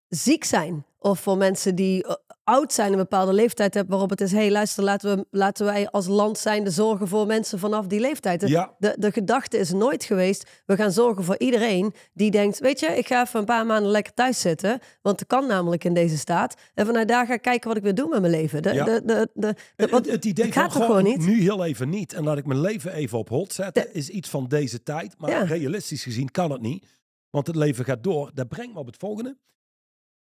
ziek 0.09 0.45
zijn. 0.45 0.85
Of 0.99 1.21
voor 1.21 1.37
mensen 1.37 1.75
die 1.75 2.05
eh, 2.05 2.15
oud 2.47 2.73
zijn, 2.73 2.93
een 2.93 2.99
bepaalde 2.99 3.33
leeftijd 3.33 3.75
hebben, 3.75 3.91
waarop 3.93 4.11
het 4.11 4.21
is, 4.21 4.31
hé 4.33 4.39
hey, 4.39 4.51
luister, 4.51 4.85
laten, 4.85 5.17
we, 5.17 5.27
laten 5.31 5.65
wij 5.67 5.89
als 5.91 6.07
land 6.07 6.39
zijnde 6.39 6.71
zorgen 6.71 7.09
voor 7.09 7.27
mensen 7.27 7.59
vanaf 7.59 7.87
die 7.87 8.01
leeftijd. 8.01 8.41
De- 8.41 8.49
Ja. 8.49 8.75
de, 8.79 8.97
de 8.99 9.13
gedachte 9.13 9.59
is 9.59 9.73
nooit 9.73 10.05
geweest, 10.05 10.51
we 10.67 10.77
gaan 10.77 10.93
zorgen 10.93 11.25
voor 11.25 11.39
iedereen 11.39 11.95
die 12.13 12.31
denkt, 12.31 12.59
weet 12.59 12.81
je, 12.81 12.87
ik 12.87 13.07
ga 13.07 13.23
even 13.23 13.39
een 13.41 13.45
paar 13.47 13.67
maanden 13.67 13.91
lekker 13.91 14.15
thuis 14.15 14.41
zitten, 14.41 14.79
want 15.03 15.19
dat 15.19 15.27
kan 15.29 15.47
namelijk 15.47 15.85
in 15.85 15.95
deze 15.95 16.19
staat. 16.19 16.55
En 16.75 16.87
vanuit 16.87 17.09
daar 17.09 17.27
ga 17.27 17.33
ik 17.35 17.43
kijken 17.43 17.69
wat 17.69 17.77
ik 17.77 17.83
wil 17.83 17.95
doen 17.95 18.11
met 18.11 18.21
mijn 18.21 18.33
leven. 18.33 18.63
De, 18.63 18.73
Ja. 18.75 18.85
de, 18.85 19.03
de, 19.05 19.15
de, 19.15 19.29
de- 19.35 19.55
Het, 19.77 19.91
want 19.91 20.05
het, 20.05 20.15
het 20.15 20.25
idee 20.25 20.53
van 20.53 20.63
gaat 20.63 20.73
goh, 20.73 20.85
gewoon 20.87 21.05
niet? 21.05 21.19
nu 21.27 21.41
heel 21.41 21.65
even 21.65 21.89
niet 21.89 22.13
en 22.13 22.25
laat 22.25 22.39
ik 22.39 22.47
mijn 22.47 22.61
leven 22.61 22.93
even 22.93 23.19
op 23.19 23.29
hold 23.29 23.53
zetten, 23.53 23.95
is 23.95 24.09
iets 24.09 24.29
van 24.29 24.49
deze 24.49 24.83
tijd. 24.83 25.15
Maar 25.19 25.31
Ja. 25.31 25.43
realistisch 25.43 26.03
gezien 26.03 26.31
kan 26.31 26.51
het 26.51 26.61
niet, 26.61 26.87
want 27.31 27.47
het 27.47 27.57
leven 27.57 27.85
gaat 27.85 28.03
door. 28.03 28.31
Dat 28.35 28.49
brengt 28.49 28.73
me 28.75 28.79
op 28.79 28.87
het 28.87 28.97
volgende. 28.97 29.37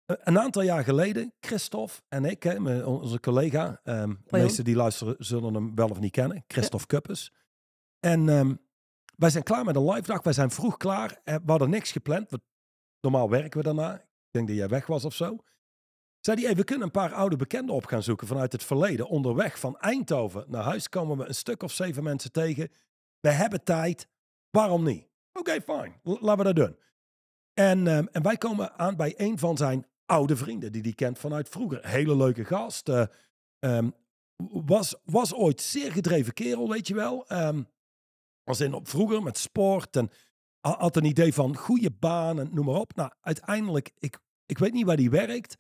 Eh, 0.08 0.15
Een 0.24 0.39
aantal 0.39 0.62
jaar 0.62 0.84
geleden, 0.84 1.34
Christophe 1.39 1.93
en 2.08 2.26
ik, 2.26 2.43
hè, 2.43 2.84
onze 2.84 3.20
collega, 3.20 3.80
ehm, 3.84 4.10
de 4.10 4.17
meesten 4.38 4.63
die 4.63 4.76
luisteren 4.76 5.15
zullen 5.17 5.54
hem 5.54 5.76
wel 5.76 5.89
of 5.89 6.00
niet 6.00 6.12
kennen, 6.12 6.43
Christophe 6.48 6.86
Kuppes. 6.88 7.34
En 8.00 8.30
ehm, 8.30 8.56
wij 9.15 9.30
zijn 9.30 9.43
klaar 9.43 9.65
met 9.65 9.76
een 9.76 9.89
live 9.89 10.08
dag, 10.08 10.24
wij 10.24 10.34
zijn 10.34 10.52
vroeg 10.52 10.78
klaar, 10.78 11.22
Eh, 11.24 11.36
we 11.36 11.50
hadden 11.52 11.70
niks 11.70 11.91
gepland, 11.91 12.32
normaal 13.02 13.30
werken 13.30 13.58
we 13.60 13.65
daarna. 13.65 13.93
Ik 13.96 14.06
denk 14.32 14.48
dat 14.48 14.58
jij 14.58 14.67
weg 14.67 14.88
was 14.88 15.06
of 15.06 15.13
zo. 15.13 15.38
Zei 16.20 16.38
hij, 16.38 16.46
hey, 16.46 16.56
we 16.56 16.63
kunnen 16.63 16.86
een 16.86 16.91
paar 16.91 17.13
oude 17.13 17.36
bekenden 17.36 17.76
op 17.76 17.86
gaan 17.86 18.04
zoeken 18.04 18.28
vanuit 18.28 18.52
het 18.52 18.63
verleden. 18.63 19.08
Onderweg 19.08 19.60
van 19.60 19.78
Eindhoven 19.80 20.46
naar 20.48 20.63
huis 20.63 20.89
komen 20.89 21.17
we 21.17 21.28
een 21.28 21.36
stuk 21.36 21.63
of 21.63 21.72
zeven 21.72 22.04
mensen 22.04 22.32
tegen. 22.32 22.72
We 23.20 23.30
hebben 23.30 23.63
tijd. 23.63 24.08
Waarom 24.50 24.84
niet? 24.84 25.08
Oké, 25.34 25.62
fine. 25.62 25.91
L- 26.04 26.17
laten 26.20 26.38
we 26.46 26.54
dat 26.54 26.56
doen. 26.56 26.78
En, 27.54 27.88
ehm, 27.88 28.06
en 28.12 28.22
wij 28.24 28.38
komen 28.38 28.74
aan 28.80 28.96
bij 28.96 29.13
een 29.17 29.38
van 29.39 29.58
zijn 29.58 29.86
oude 30.08 30.36
vrienden 30.36 30.72
die 30.72 30.82
hij 30.82 30.93
kent 30.93 31.20
vanuit 31.20 31.50
vroeger. 31.50 31.88
Hele 31.88 32.15
leuke 32.15 32.46
gast. 32.46 32.89
eh, 32.89 33.06
ehm, 33.60 33.89
was, 34.65 34.96
was 35.04 35.34
ooit 35.34 35.62
zeer 35.62 35.91
gedreven 35.91 36.34
kerel, 36.34 36.70
weet 36.70 36.88
je 36.88 36.93
wel. 36.96 37.28
Ehm 37.28 37.62
was 38.43 38.60
in 38.60 38.74
op 38.74 38.88
vroeger 38.88 39.24
met 39.24 39.38
sport 39.38 39.96
en 39.96 40.10
ha- 40.60 40.78
had 40.80 40.96
een 40.96 41.06
idee 41.06 41.34
van 41.34 41.56
goede 41.56 41.91
baan 41.91 42.39
en 42.39 42.50
noem 42.54 42.65
maar 42.65 42.76
op. 42.76 42.96
Nou, 42.96 43.12
uiteindelijk, 43.22 43.91
ik, 43.98 44.20
ik 44.46 44.58
weet 44.58 44.74
niet 44.74 44.86
waar 44.86 44.96
hij 44.98 45.10
werkt. 45.10 45.56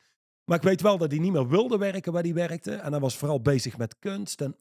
Maar 0.45 0.57
ik 0.57 0.63
weet 0.63 0.81
wel 0.81 0.97
dat 0.97 1.11
hij 1.11 1.19
niet 1.19 1.31
meer 1.31 1.47
wilde 1.47 1.77
werken 1.77 2.11
waar 2.13 2.23
hij 2.23 2.33
werkte. 2.33 2.75
En 2.75 2.91
hij 2.91 3.01
was 3.01 3.17
vooral 3.17 3.41
bezig 3.41 3.77
met 3.77 3.99
kunst. 3.99 4.41
En 4.41 4.57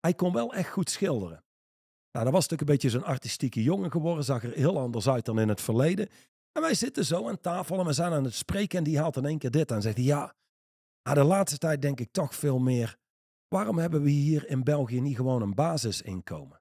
hij 0.00 0.14
kon 0.14 0.32
wel 0.32 0.54
echt 0.54 0.70
goed 0.70 0.90
schilderen. 0.90 1.44
Nou, 2.12 2.24
dat 2.24 2.34
was 2.34 2.48
natuurlijk 2.48 2.60
een 2.60 2.76
beetje 2.76 2.90
zo'n 2.98 3.04
artistieke 3.14 3.62
jongen 3.62 3.90
geworden. 3.90 4.24
Zag 4.24 4.42
er 4.42 4.52
heel 4.52 4.78
anders 4.78 5.08
uit 5.08 5.24
dan 5.24 5.38
in 5.40 5.48
het 5.48 5.60
verleden. 5.60 6.08
En 6.60 6.66
wij 6.66 6.74
zitten 6.74 7.04
zo 7.04 7.28
aan 7.28 7.40
tafel 7.40 7.78
en 7.78 7.86
we 7.86 7.92
zijn 7.92 8.12
aan 8.12 8.24
het 8.24 8.34
spreken. 8.34 8.78
En 8.78 8.84
die 8.84 8.98
haalt 8.98 9.16
in 9.16 9.24
één 9.24 9.38
keer 9.38 9.50
dit 9.50 9.70
aan. 9.70 9.76
En 9.76 9.82
zegt 9.82 9.96
hij, 9.96 10.04
ja, 10.04 10.34
ah, 11.02 11.14
de 11.14 11.24
laatste 11.24 11.58
tijd 11.58 11.82
denk 11.82 12.00
ik 12.00 12.12
toch 12.12 12.34
veel 12.34 12.58
meer. 12.58 12.98
Waarom 13.48 13.78
hebben 13.78 14.02
we 14.02 14.10
hier 14.10 14.48
in 14.48 14.64
België 14.64 15.00
niet 15.00 15.16
gewoon 15.16 15.42
een 15.42 15.54
basisinkomen? 15.54 16.60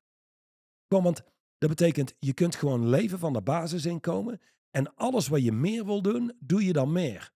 Gewoon, 0.87 1.03
want 1.03 1.21
dat 1.57 1.69
betekent, 1.69 2.15
je 2.19 2.33
kunt 2.33 2.55
gewoon 2.55 2.89
leven 2.89 3.19
van 3.19 3.33
de 3.33 3.41
basisinkomen. 3.41 4.41
En 4.71 4.95
alles 4.95 5.27
wat 5.27 5.43
je 5.43 5.51
meer 5.51 5.85
wil 5.85 6.01
doen, 6.01 6.35
doe 6.39 6.65
je 6.65 6.73
dan 6.73 6.91
meer. 6.91 7.31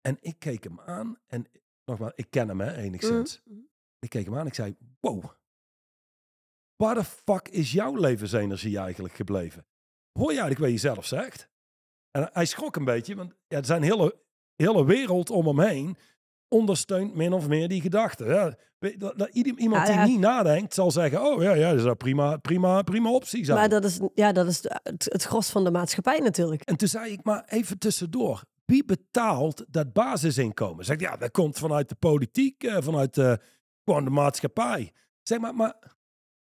En 0.00 0.16
ik 0.20 0.38
keek 0.38 0.64
hem 0.64 0.80
aan 0.80 1.18
en 1.26 1.46
nogmaals, 1.84 2.12
ik 2.14 2.30
ken 2.30 2.48
hem 2.48 2.60
hè, 2.60 2.76
enigszins. 2.76 3.42
Mhm. 3.44 3.58
Ik 3.98 4.10
keek 4.10 4.24
hem 4.24 4.34
aan 4.34 4.40
en 4.40 4.46
ik 4.46 4.54
zei, 4.54 4.76
wow, 5.00 5.24
waar 6.76 6.94
de 6.94 7.04
fuck 7.04 7.48
is 7.48 7.72
jouw 7.72 7.96
levensenergie 7.96 8.78
eigenlijk 8.78 9.14
gebleven? 9.14 9.66
Hoor 10.12 10.32
je 10.32 10.40
eigenlijk 10.40 10.60
wat 10.60 10.70
je 10.70 10.88
zelf 10.88 11.06
zegt? 11.06 11.54
En 12.16 12.28
hij 12.32 12.44
schrok 12.44 12.76
een 12.76 12.84
beetje, 12.84 13.14
want 13.14 13.32
ja, 13.48 13.58
er 13.58 13.64
zijn 13.64 13.82
hele, 13.82 14.16
hele 14.54 14.84
wereld 14.84 15.30
om 15.30 15.46
hem 15.46 15.60
heen 15.60 15.96
ondersteunt 16.48 17.14
min 17.14 17.32
of 17.32 17.48
meer 17.48 17.68
die 17.68 17.80
gedachte. 17.80 18.24
Ja, 18.24 18.54
weet- 18.78 19.00
dat, 19.00 19.18
dat 19.18 19.28
iemand 19.34 19.86
die 19.86 19.94
ja. 19.94 20.04
niet 20.04 20.18
nadenkt 20.18 20.74
zal 20.74 20.90
zeggen, 20.90 21.22
oh 21.22 21.42
ja, 21.42 21.54
ja 21.54 21.70
dat 21.70 21.78
is 21.78 21.84
een 21.84 21.96
prima, 21.96 22.36
prima, 22.36 22.82
prima 22.82 23.10
optie 23.10 23.44
zijn. 23.44 23.58
Maar 23.58 23.68
dat 23.68 23.84
is, 23.84 24.00
ja, 24.14 24.32
dat 24.32 24.46
is 24.46 24.62
het, 24.82 25.06
het 25.12 25.22
gros 25.22 25.50
van 25.50 25.64
de 25.64 25.70
maatschappij 25.70 26.18
natuurlijk. 26.18 26.62
En 26.62 26.76
toen 26.76 26.88
zei 26.88 27.12
ik, 27.12 27.24
maar 27.24 27.44
even 27.46 27.78
tussendoor. 27.78 28.42
Wie 28.64 28.84
betaalt 28.84 29.64
dat 29.68 29.92
basisinkomen? 29.92 30.84
Zeg 30.84 30.96
ik, 30.96 31.02
ja, 31.02 31.16
dat 31.16 31.30
komt 31.30 31.58
vanuit 31.58 31.88
de 31.88 31.94
politiek, 31.94 32.64
eh, 32.64 32.76
vanuit 32.80 33.14
de, 33.14 33.40
gewoon 33.84 34.04
de 34.04 34.10
maatschappij. 34.10 34.92
Zeg 35.22 35.38
maar, 35.38 35.54
maar 35.54 35.74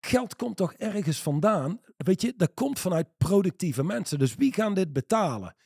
geld 0.01 0.37
komt 0.37 0.57
toch 0.57 0.73
ergens 0.73 1.23
vandaan? 1.23 1.81
Weet 1.97 2.23
je, 2.23 2.35
dat 2.37 2.55
komt 2.55 2.79
vanuit 2.79 3.17
productieve 3.17 3.85
mensen. 3.85 4.19
Dus 4.19 4.35
wie 4.35 4.53
gaan 4.53 4.75
dit 4.75 4.93
betalen? 4.93 5.57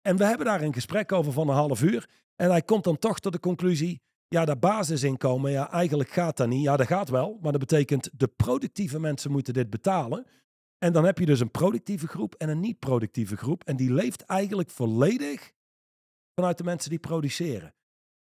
En 0.00 0.16
we 0.16 0.24
hebben 0.24 0.46
daar 0.46 0.62
een 0.62 0.74
gesprek 0.74 1.12
over 1.12 1.32
van 1.32 1.48
een 1.48 1.54
half 1.54 1.82
uur. 1.82 2.08
En 2.36 2.50
hij 2.50 2.62
komt 2.62 2.84
dan 2.84 2.98
toch 2.98 3.20
tot 3.20 3.32
de 3.32 3.40
conclusie, 3.40 4.00
ja, 4.28 4.44
dat 4.44 4.60
basisinkomen, 4.60 5.50
ja, 5.50 5.70
eigenlijk 5.70 6.10
gaat 6.10 6.36
dat 6.36 6.48
niet. 6.48 6.62
Ja, 6.62 6.76
dat 6.76 6.86
gaat 6.86 7.08
wel, 7.08 7.38
maar 7.42 7.52
dat 7.52 7.60
betekent 7.60 8.10
de 8.12 8.28
productieve 8.28 9.00
mensen 9.00 9.30
moeten 9.30 9.54
dit 9.54 9.70
betalen. 9.70 10.26
En 10.78 10.92
dan 10.92 11.04
heb 11.04 11.18
je 11.18 11.26
dus 11.26 11.40
een 11.40 11.50
productieve 11.50 12.06
groep 12.06 12.34
en 12.34 12.48
een 12.48 12.60
niet-productieve 12.60 13.36
groep. 13.36 13.64
En 13.64 13.76
die 13.76 13.92
leeft 13.92 14.22
eigenlijk 14.22 14.70
volledig 14.70 15.52
vanuit 16.34 16.58
de 16.58 16.64
mensen 16.64 16.90
die 16.90 16.98
produceren. 16.98 17.74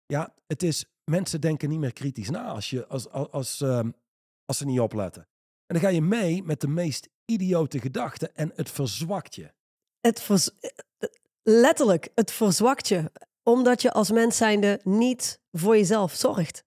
Ja, 0.06 0.34
het 0.48 0.64
is, 0.64 0.86
mensen 1.04 1.42
denken 1.42 1.70
niet 1.70 1.80
meer 1.80 1.94
kritisch 1.94 2.30
na 2.30 2.48
als, 2.48 2.70
je, 2.70 2.88
als, 2.88 3.10
als, 3.10 3.32
als, 3.32 3.62
ehm, 3.62 3.92
als 4.46 4.58
ze 4.58 4.66
niet 4.66 4.80
opletten. 4.80 5.22
En 5.66 5.76
dan 5.76 5.80
ga 5.80 5.90
je 5.90 6.02
mee 6.02 6.44
met 6.44 6.62
de 6.62 6.68
meest 6.68 7.10
idiote 7.30 7.80
gedachten 7.80 8.36
en 8.36 8.52
het 8.56 8.72
verzwakt 8.72 9.36
je. 9.36 9.52
Het 10.02 10.52
letterlijk, 11.44 12.10
het 12.16 12.32
verzwakt 12.32 12.88
je. 12.88 13.12
Omdat 13.44 13.82
je 13.82 13.92
als 13.92 14.12
mens 14.12 14.38
zijnde 14.38 14.80
niet 14.84 15.40
voor 15.52 15.78
jezelf 15.78 16.14
zorgt. 16.14 16.64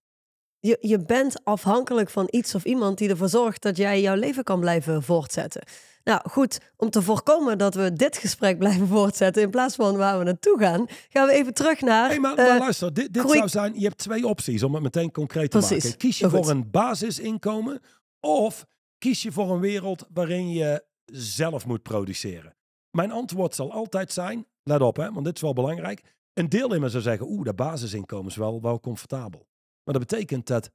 Je, 0.59 0.77
je 0.81 0.99
bent 0.99 1.45
afhankelijk 1.45 2.11
van 2.11 2.27
iets 2.31 2.55
of 2.55 2.65
iemand 2.65 2.99
die 2.99 3.09
ervoor 3.09 3.29
zorgt 3.29 3.63
dat 3.63 3.77
jij 3.77 4.01
jouw 4.01 4.15
leven 4.15 4.45
kan 4.45 4.61
blijven 4.61 5.03
voortzetten. 5.03 5.63
Nou 6.05 6.21
goed, 6.31 6.59
om 6.77 6.91
te 6.91 7.03
voorkomen 7.03 7.59
dat 7.59 7.75
we 7.75 7.93
dit 7.93 8.17
gesprek 8.17 8.59
blijven 8.65 8.87
voortzetten 8.87 9.43
in 9.43 9.51
plaats 9.51 9.75
van 9.75 9.97
waar 9.97 10.19
we 10.19 10.25
naartoe 10.25 10.59
gaan, 10.59 10.87
gaan 11.09 11.27
we 11.27 11.33
even 11.33 11.55
terug 11.55 11.81
naar. 11.81 12.09
Hey, 12.09 12.19
maar, 12.19 12.35
eh, 12.35 12.59
luister, 12.59 12.95
dit, 12.95 13.13
dit 13.13 13.23
groei- 13.23 13.37
zou 13.37 13.49
zijn, 13.49 13.73
je 13.75 13.85
hebt 13.85 13.99
twee 13.99 14.27
opties 14.27 14.63
om 14.63 14.75
het 14.75 14.83
meteen 14.83 15.13
concreet 15.13 15.51
te 15.51 15.59
Precies. 15.59 15.83
maken. 15.85 15.99
Kies 15.99 16.19
je 16.19 16.31
voor 16.31 16.51
een 16.51 16.71
basisinkomen 16.71 17.81
of 18.21 18.67
kies 19.03 19.23
je 19.23 19.33
voor 19.33 19.51
een 19.51 19.61
wereld 19.61 20.07
waarin 20.13 20.51
je 20.51 20.85
zelf 21.13 21.67
moet 21.67 21.83
produceren? 21.83 22.55
Mijn 22.91 23.11
antwoord 23.11 23.55
zal 23.55 23.73
altijd 23.73 24.13
zijn, 24.13 24.47
let 24.63 24.81
op 24.81 24.97
hè, 24.97 25.13
want 25.13 25.25
dit 25.25 25.35
is 25.35 25.41
wel 25.41 25.53
belangrijk. 25.53 26.03
Een 26.33 26.49
deel 26.49 26.75
in 26.75 26.81
me 26.81 26.89
zou 26.89 27.03
zeggen, 27.03 27.27
oeh, 27.29 27.45
dat 27.45 27.57
basisinkomen 27.57 28.31
is 28.31 28.37
wel, 28.37 28.61
wel 28.61 28.81
comfortabel. 28.81 29.47
Maar 29.85 29.99
dat 29.99 30.09
betekent 30.09 30.47
dat, 30.47 30.71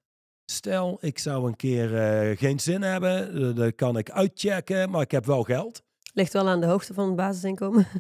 stel 0.46 0.98
ik 1.02 1.20
zou 1.20 1.48
een 1.48 1.56
keer 1.56 1.96
eh, 1.96 2.38
geen 2.38 2.60
zin 2.60 2.82
hebben, 2.82 3.34
eh, 3.34 3.56
dan 3.56 3.76
kan 3.76 3.98
ik 3.98 4.12
uitchecken, 4.12 4.90
maar 4.90 5.02
ik 5.02 5.12
heb 5.12 5.26
wel 5.26 5.44
geld. 5.44 5.84
ligt 6.14 6.34
wel 6.34 6.48
aan 6.48 6.60
de 6.60 6.68
hoogte 6.68 6.94
van 6.94 7.08
het 7.08 7.16
basisinkomen. 7.16 7.88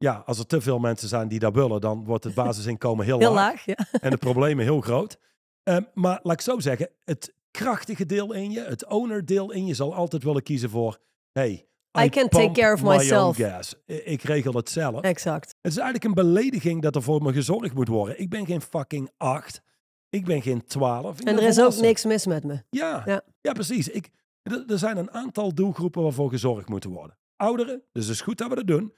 Ja, 0.00 0.22
als 0.26 0.38
er 0.38 0.46
te 0.46 0.60
veel 0.60 0.78
mensen 0.78 1.08
zijn 1.08 1.28
die 1.28 1.38
dat 1.38 1.54
willen, 1.54 1.80
dan 1.80 2.04
wordt 2.04 2.24
het 2.24 2.34
basisinkomen 2.44 3.04
heel, 3.04 3.18
Heel 3.18 3.32
laag 3.32 3.66
laag, 3.66 3.76
ja. 3.76 3.98
en 4.00 4.10
de 4.10 4.16
problemen 4.16 4.64
heel 4.64 4.80
groot. 4.80 5.18
Ehm, 5.62 5.82
maar 5.94 6.20
laat 6.22 6.34
ik 6.34 6.40
zo 6.40 6.58
zeggen, 6.58 6.90
het 7.04 7.34
krachtige 7.50 8.06
deel 8.06 8.32
in 8.32 8.50
je, 8.50 8.60
het 8.60 8.86
owner 8.86 9.24
deel 9.24 9.52
in 9.52 9.66
je, 9.66 9.74
zal 9.74 9.94
altijd 9.94 10.22
willen 10.22 10.42
kiezen 10.42 10.70
voor, 10.70 10.98
hey, 11.32 11.68
I 12.04 12.08
can 12.08 12.28
take 12.28 12.52
care 12.52 12.74
of 12.74 12.82
my 12.82 12.96
myself. 12.96 13.36
gas. 13.36 13.74
Ik 13.86 14.22
regel 14.22 14.52
het 14.52 14.70
zelf. 14.70 15.00
Exact. 15.00 15.54
Het 15.60 15.72
is 15.72 15.78
eigenlijk 15.78 16.04
een 16.04 16.24
belediging 16.24 16.82
dat 16.82 16.94
er 16.94 17.02
voor 17.02 17.22
me 17.22 17.32
gezorgd 17.32 17.74
moet 17.74 17.88
worden. 17.88 18.20
Ik 18.20 18.30
ben 18.30 18.46
geen 18.46 18.60
fucking 18.60 19.10
acht. 19.16 19.62
Ik 20.10 20.24
ben 20.24 20.42
geen 20.42 20.64
twaalf. 20.66 21.20
En 21.20 21.36
er 21.36 21.42
is 21.42 21.60
ook 21.60 21.76
niks 21.76 22.04
mis 22.04 22.26
met 22.26 22.44
me. 22.44 22.62
Ja, 22.70 23.02
ja. 23.06 23.22
Ja. 23.40 23.52
precies. 23.52 23.88
Ik, 23.88 24.08
er 24.42 24.64
er 24.66 24.78
zijn 24.78 24.96
een 24.96 25.10
aantal 25.10 25.54
doelgroepen 25.54 26.02
waarvoor 26.02 26.30
gezorgd 26.30 26.68
moeten 26.68 26.90
worden. 26.90 27.16
Ouderen, 27.36 27.82
dus 27.92 28.04
het 28.04 28.14
is 28.14 28.20
goed 28.20 28.38
dat 28.38 28.48
we 28.48 28.54
dat 28.54 28.66
doen. 28.66 28.94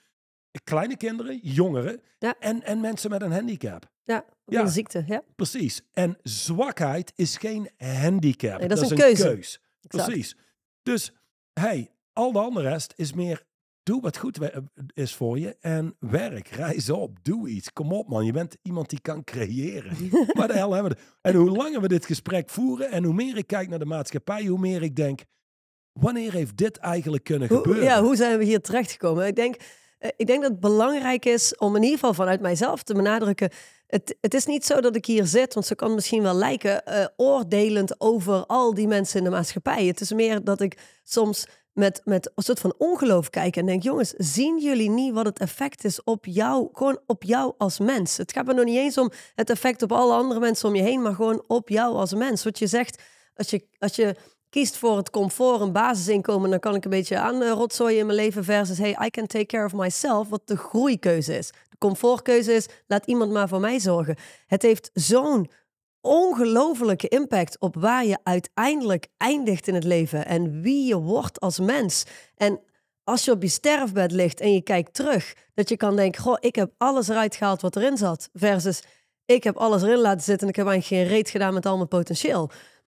Kleine 0.64 0.96
kinderen, 0.96 1.38
jongeren 1.42 2.00
Ja. 2.18 2.34
en, 2.38 2.62
en 2.62 2.80
mensen 2.80 3.10
met 3.10 3.22
een 3.22 3.32
handicap. 3.32 3.90
Ja, 4.04 4.24
Ja. 4.46 4.60
een 4.60 4.68
ziekte. 4.68 5.04
Ja, 5.06 5.22
Precies. 5.36 5.82
En 5.92 6.18
zwakheid 6.22 7.12
is 7.14 7.36
geen 7.36 7.70
handicap. 7.76 8.58
Nee, 8.58 8.68
dat 8.68 8.82
is 8.82 8.90
een 8.90 8.96
keuze. 8.96 9.22
keus. 9.22 9.60
Precies. 9.88 10.36
Dus, 10.82 11.12
hey, 11.52 11.90
al 12.12 12.32
de 12.32 12.38
andere 12.38 12.68
rest 12.68 12.92
is 12.96 13.12
meer... 13.12 13.48
Doe 13.82 14.00
wat 14.00 14.16
goed 14.16 14.38
is 14.94 15.14
voor 15.14 15.38
je 15.38 15.56
en 15.60 15.96
werk. 15.98 16.48
Reis 16.48 16.90
op. 16.90 17.18
Doe 17.24 17.48
iets. 17.48 17.72
Kom 17.72 17.92
op, 17.92 18.08
man. 18.08 18.24
Je 18.24 18.32
bent 18.32 18.56
iemand 18.62 18.90
die 18.90 19.00
kan 19.00 19.24
creëren. 19.24 19.96
Waar 20.36 20.48
de 20.48 20.54
hel 20.54 20.72
hebben 20.72 20.92
we... 20.92 20.98
En 21.20 21.34
hoe 21.34 21.50
langer 21.50 21.80
we 21.80 21.88
dit 21.88 22.06
gesprek 22.06 22.50
voeren 22.50 22.90
en 22.90 23.04
hoe 23.04 23.14
meer 23.14 23.36
ik 23.36 23.46
kijk 23.46 23.68
naar 23.68 23.78
de 23.78 23.84
maatschappij, 23.84 24.44
hoe 24.46 24.58
meer 24.58 24.82
ik 24.82 24.96
denk... 24.96 25.20
Wanneer 25.92 26.32
heeft 26.32 26.56
dit 26.56 26.76
eigenlijk 26.76 27.24
kunnen 27.24 27.48
Hoe, 27.48 27.56
gebeuren? 27.56 27.84
ja, 27.84 28.02
hoe 28.02 28.16
zijn 28.16 28.38
we 28.38 28.44
hier 28.44 28.60
terechtgekomen? 28.60 29.26
Ik 29.26 29.36
denk, 29.36 29.56
ik 30.16 30.26
denk 30.26 30.42
dat 30.42 30.50
het 30.50 30.60
belangrijk 30.60 31.24
is 31.24 31.56
om 31.56 31.76
in 31.76 31.82
ieder 31.82 31.98
geval 31.98 32.14
vanuit 32.14 32.40
mijzelf 32.40 32.82
te 32.82 32.94
benadrukken. 32.94 33.50
Het, 33.86 34.16
het 34.20 34.34
is 34.34 34.46
niet 34.46 34.64
zo 34.64 34.80
dat 34.80 34.96
ik 34.96 35.06
hier 35.06 35.26
zit, 35.26 35.54
want 35.54 35.66
zo 35.66 35.74
kan 35.74 35.94
misschien 35.94 36.22
wel 36.22 36.34
lijken, 36.34 36.84
eh, 36.84 37.06
oordelend 37.16 38.00
over 38.00 38.46
al 38.46 38.74
die 38.74 38.86
mensen 38.86 39.18
in 39.18 39.24
de 39.24 39.30
maatschappij. 39.30 39.86
Het 39.86 40.00
is 40.00 40.12
meer 40.12 40.44
dat 40.44 40.60
ik 40.60 41.00
soms 41.02 41.46
met, 41.72 42.00
met 42.04 42.32
een 42.34 42.42
soort 42.42 42.60
van 42.60 42.74
ongeloof 42.78 43.30
kijk 43.30 43.56
en 43.56 43.66
denk: 43.66 43.82
jongens, 43.82 44.10
zien 44.16 44.58
jullie 44.60 44.90
niet 44.90 45.14
wat 45.14 45.26
het 45.26 45.38
effect 45.38 45.84
is 45.84 46.02
op 46.04 46.24
jou, 46.24 46.68
gewoon 46.72 47.00
op 47.06 47.22
jou 47.22 47.54
als 47.58 47.78
mens? 47.78 48.16
Het 48.16 48.32
gaat 48.32 48.46
me 48.46 48.54
nog 48.54 48.64
niet 48.64 48.76
eens 48.76 48.98
om 48.98 49.10
het 49.34 49.50
effect 49.50 49.82
op 49.82 49.92
alle 49.92 50.14
andere 50.14 50.40
mensen 50.40 50.68
om 50.68 50.74
je 50.74 50.82
heen, 50.82 51.02
maar 51.02 51.14
gewoon 51.14 51.44
op 51.46 51.68
jou 51.68 51.94
als 51.94 52.14
mens. 52.14 52.44
Wat 52.44 52.58
je 52.58 52.66
zegt, 52.66 53.02
als 53.34 53.50
je, 53.50 53.66
als 53.78 53.96
je 53.96 54.16
kiest 54.50 54.76
voor 54.76 54.96
het 54.96 55.10
comfort, 55.10 55.60
een 55.60 55.72
basisinkomen, 55.72 56.50
dan 56.50 56.58
kan 56.58 56.74
ik 56.74 56.84
een 56.84 56.90
beetje 56.90 57.18
aan 57.18 57.42
eh, 57.42 57.50
rotzooien 57.50 57.98
in 57.98 58.06
mijn 58.06 58.18
leven 58.18 58.44
versus 58.44 58.78
hey, 58.78 58.98
I 59.06 59.10
can 59.10 59.26
take 59.26 59.46
care 59.46 59.64
of 59.64 59.72
myself, 59.72 60.28
wat 60.28 60.42
de 60.44 60.56
groeikeuze 60.56 61.38
is. 61.38 61.50
De 61.68 61.78
comfortkeuze 61.78 62.52
is, 62.52 62.66
laat 62.86 63.06
iemand 63.06 63.32
maar 63.32 63.48
voor 63.48 63.60
mij 63.60 63.78
zorgen. 63.78 64.16
Het 64.46 64.62
heeft 64.62 64.90
zo'n 64.94 65.50
ongelofelijke 66.00 67.08
impact 67.08 67.58
op 67.58 67.74
waar 67.74 68.06
je 68.06 68.18
uiteindelijk 68.22 69.06
eindigt 69.16 69.68
in 69.68 69.74
het 69.74 69.84
leven 69.84 70.26
en 70.26 70.62
wie 70.62 70.86
je 70.86 70.96
wordt 70.96 71.40
als 71.40 71.58
mens. 71.58 72.04
En 72.36 72.60
als 73.04 73.24
je 73.24 73.30
op 73.30 73.42
je 73.42 73.48
sterfbed 73.48 74.12
ligt 74.12 74.40
en 74.40 74.52
je 74.52 74.62
kijkt 74.62 74.94
terug, 74.94 75.34
dat 75.54 75.68
je 75.68 75.76
kan 75.76 75.96
denken, 75.96 76.22
goh, 76.22 76.36
ik 76.40 76.54
heb 76.54 76.72
alles 76.76 77.08
eruit 77.08 77.36
gehaald 77.36 77.60
wat 77.60 77.76
erin 77.76 77.96
zat, 77.96 78.28
versus 78.32 78.82
ik 79.24 79.44
heb 79.44 79.56
alles 79.56 79.82
erin 79.82 79.98
laten 79.98 80.22
zitten 80.22 80.42
en 80.42 80.48
ik 80.48 80.56
heb 80.56 80.66
eigenlijk 80.66 81.02
geen 81.02 81.16
reet 81.16 81.30
gedaan 81.30 81.54
met 81.54 81.66
al 81.66 81.76
mijn 81.76 81.88
potentieel. 81.88 82.50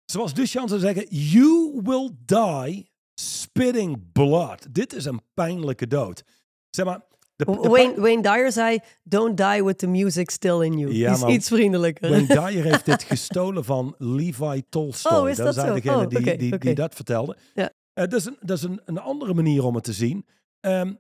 Zoals 0.07 0.35
Duchamp 0.35 0.69
zou 0.69 0.81
zeggen, 0.81 1.07
you 1.09 1.81
will 1.83 2.11
die 2.25 2.91
spitting 3.21 4.13
blood. 4.13 4.75
Dit 4.75 4.93
is 4.93 5.05
een 5.05 5.21
pijnlijke 5.35 5.87
dood. 5.87 6.23
Zeg 6.71 6.85
maar, 6.87 7.01
de, 7.37 7.45
de 7.45 7.53
Wayne, 7.53 8.01
Wayne 8.01 8.23
Dyer 8.23 8.53
zei, 8.53 8.79
don't 9.03 9.37
die 9.37 9.65
with 9.65 9.79
the 9.79 9.87
music 9.87 10.31
still 10.31 10.61
in 10.61 10.79
you. 10.79 10.93
Ja, 10.95 11.13
is 11.13 11.23
iets 11.23 11.49
vriendelijker. 11.49 12.11
Wayne 12.11 12.27
Dyer 12.51 12.65
heeft 12.65 12.85
dit 12.85 13.03
gestolen 13.03 13.65
van 13.65 13.95
Levi 13.99 14.63
Tolstoy. 14.69 15.19
Oh, 15.19 15.29
is 15.29 15.37
dat 15.37 15.55
zijn 15.55 15.67
zo? 15.67 15.75
degene 15.75 15.97
Oh, 15.97 16.09
die, 16.39 16.59
die, 16.59 16.75
dat 16.75 16.95
vertelde. 16.95 17.37
Ja. 17.55 17.71
Eh, 17.93 18.05
dat 18.09 18.13
is, 18.13 18.25
een, 18.25 18.37
dat 18.41 18.57
is 18.57 18.63
een, 18.63 18.81
een 18.85 18.99
andere 18.99 19.35
manier 19.35 19.65
om 19.65 19.75
het 19.75 19.85
te 19.85 19.93
zien. 19.93 20.27
Ehm, 20.61 20.95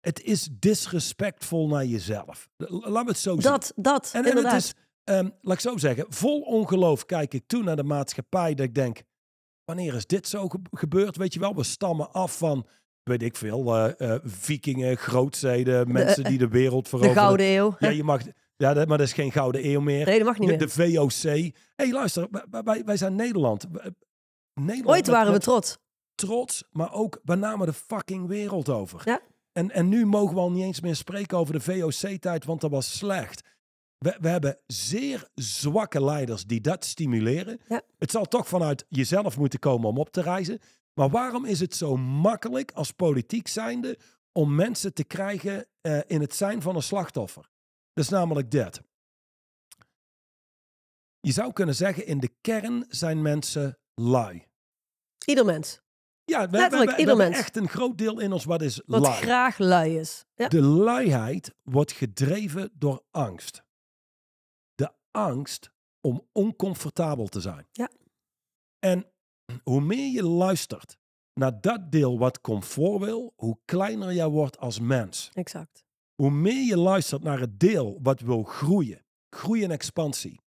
het 0.00 0.22
is 0.22 0.48
disrespectvol 0.52 1.68
naar 1.68 1.84
jezelf. 1.84 2.48
L- 2.56 2.64
Laten 2.74 2.92
we 3.04 3.10
het 3.10 3.18
zo 3.18 3.32
zien. 3.32 3.40
dat, 3.50 3.72
dat, 3.76 4.10
En, 4.14 4.22
en 4.22 4.28
inderdaad. 4.28 4.52
het 4.52 4.62
is, 4.62 4.74
ehm, 5.06 5.28
laat 5.40 5.54
ik 5.54 5.60
zo 5.60 5.76
zeggen, 5.76 6.06
vol 6.08 6.40
ongeloof 6.40 7.06
kijk 7.06 7.34
ik 7.34 7.46
toe 7.46 7.62
naar 7.62 7.76
de 7.76 7.82
maatschappij. 7.84 8.54
Dat 8.54 8.66
ik 8.66 8.74
denk, 8.74 9.02
wanneer 9.64 9.94
is 9.94 10.06
dit 10.06 10.28
zo 10.28 10.48
ge- 10.48 10.58
gebeurd? 10.70 11.16
Weet 11.16 11.34
je 11.34 11.40
wel, 11.40 11.54
we 11.54 11.62
stammen 11.64 12.12
af 12.12 12.38
van, 12.38 12.66
weet 13.02 13.22
ik 13.22 13.36
veel, 13.36 13.76
eh, 13.76 14.14
eh, 14.14 14.20
vikingen, 14.24 14.96
grootzeden, 14.96 15.92
mensen 15.92 16.24
die 16.24 16.38
de 16.38 16.48
wereld 16.48 16.82
de 16.84 16.88
veroveren. 16.88 17.16
Gouden 17.22 17.46
Eeuw. 17.46 17.76
Ja, 17.78 17.88
je 17.88 18.04
mag, 18.04 18.20
ja, 18.56 18.74
dat- 18.74 18.88
maar 18.88 18.98
dat 18.98 19.06
is 19.06 19.12
geen 19.12 19.32
gouden 19.32 19.66
eeuw 19.66 19.80
meer. 19.80 20.06
Nee, 20.06 20.18
dat 20.18 20.26
mag 20.26 20.38
niet 20.38 20.48
De, 20.48 20.56
meer. 20.56 20.88
de 20.88 20.94
VOC. 20.94 21.52
hey, 21.76 21.90
luister, 21.92 22.28
wij- 22.84 22.96
zijn 22.96 23.14
Nederland. 23.14 23.66
Nederland 24.54 24.86
Ooit 24.96 25.06
waren 25.06 25.32
we 25.32 25.38
trots. 25.38 25.78
trots, 26.14 26.64
maar 26.70 26.92
ook 26.94 27.20
we 27.24 27.34
namen 27.34 27.66
de 27.66 27.72
fucking 27.72 28.26
wereld 28.28 28.68
over. 28.68 29.02
Ja. 29.04 29.20
En, 29.52 29.70
en 29.70 29.88
nu 29.88 30.06
mogen 30.06 30.34
we 30.34 30.40
al 30.40 30.50
niet 30.50 30.62
eens 30.64 30.80
meer 30.80 30.96
spreken 30.96 31.38
over 31.38 31.52
de 31.54 31.60
VOC-tijd, 31.60 32.44
want 32.44 32.60
dat 32.60 32.70
was 32.70 32.96
slecht. 32.98 33.42
We, 33.98 34.16
we 34.20 34.28
hebben 34.28 34.58
zeer 34.66 35.28
zwakke 35.34 36.04
leiders 36.04 36.44
die 36.46 36.60
dat 36.60 36.84
stimuleren. 36.84 37.60
Ja. 37.68 37.82
Het 37.98 38.10
zal 38.10 38.24
toch 38.24 38.48
vanuit 38.48 38.84
jezelf 38.88 39.38
moeten 39.38 39.58
komen 39.58 39.88
om 39.88 39.98
op 39.98 40.10
te 40.10 40.20
reizen. 40.22 40.58
Maar 40.94 41.08
waarom 41.10 41.44
is 41.44 41.60
het 41.60 41.74
zo 41.74 41.96
makkelijk 41.96 42.72
als 42.72 42.90
politiek 42.92 43.48
zijnde 43.48 43.98
om 44.32 44.54
mensen 44.54 44.94
te 44.94 45.04
krijgen 45.04 45.66
eh, 45.80 45.98
in 46.06 46.20
het 46.20 46.34
zijn 46.34 46.62
van 46.62 46.76
een 46.76 46.82
slachtoffer? 46.82 47.50
Dat 47.92 48.04
is 48.04 48.10
namelijk 48.10 48.50
dit. 48.50 48.80
Je 51.20 51.32
zou 51.32 51.52
kunnen 51.52 51.74
zeggen, 51.74 52.06
in 52.06 52.20
de 52.20 52.30
kern 52.40 52.84
zijn 52.88 53.22
mensen 53.22 53.78
lui. 53.94 54.46
Ieder 55.26 55.44
mens. 55.44 55.80
Ja, 56.24 56.40
we, 56.44 56.50
we, 56.50 56.56
Letterlijk, 56.56 56.90
we- 56.90 56.94
we 56.96 57.00
ieder 57.00 57.14
hebben 57.16 57.30
mens. 57.32 57.44
echt 57.44 57.56
een 57.56 57.68
groot 57.68 57.98
deel 57.98 58.20
in 58.20 58.32
ons 58.32 58.44
wat 58.44 58.62
is 58.62 58.82
Wat 58.86 59.00
lui. 59.00 59.14
graag 59.22 59.58
lui 59.58 59.98
is. 59.98 60.24
Ja. 60.34 60.48
De 60.48 60.62
luiheid 60.62 61.54
wordt 61.62 61.92
gedreven 61.92 62.70
door 62.74 63.02
angst. 63.10 63.64
Angst 65.16 65.70
om 66.00 66.28
oncomfortabel 66.32 67.26
te 67.26 67.40
zijn. 67.40 67.66
Ja. 67.72 67.90
En 68.78 69.06
hoe 69.70 69.80
meer 69.80 70.12
je 70.12 70.22
luistert 70.24 70.96
naar 71.34 71.60
dat 71.60 71.92
deel 71.92 72.18
wat 72.18 72.40
comfort 72.40 73.00
wil, 73.04 73.32
hoe 73.36 73.58
kleiner 73.64 74.12
jij 74.12 74.28
wordt 74.28 74.58
als 74.58 74.80
mens. 74.80 75.30
Exact. 75.34 75.84
Hoe 76.22 76.30
meer 76.30 76.66
je 76.66 76.76
luistert 76.78 77.22
naar 77.22 77.40
het 77.40 77.60
deel 77.60 77.98
wat 78.02 78.20
wil 78.20 78.42
groeien, 78.42 79.04
groei 79.36 79.64
en 79.64 79.70
expansie. 79.70 80.40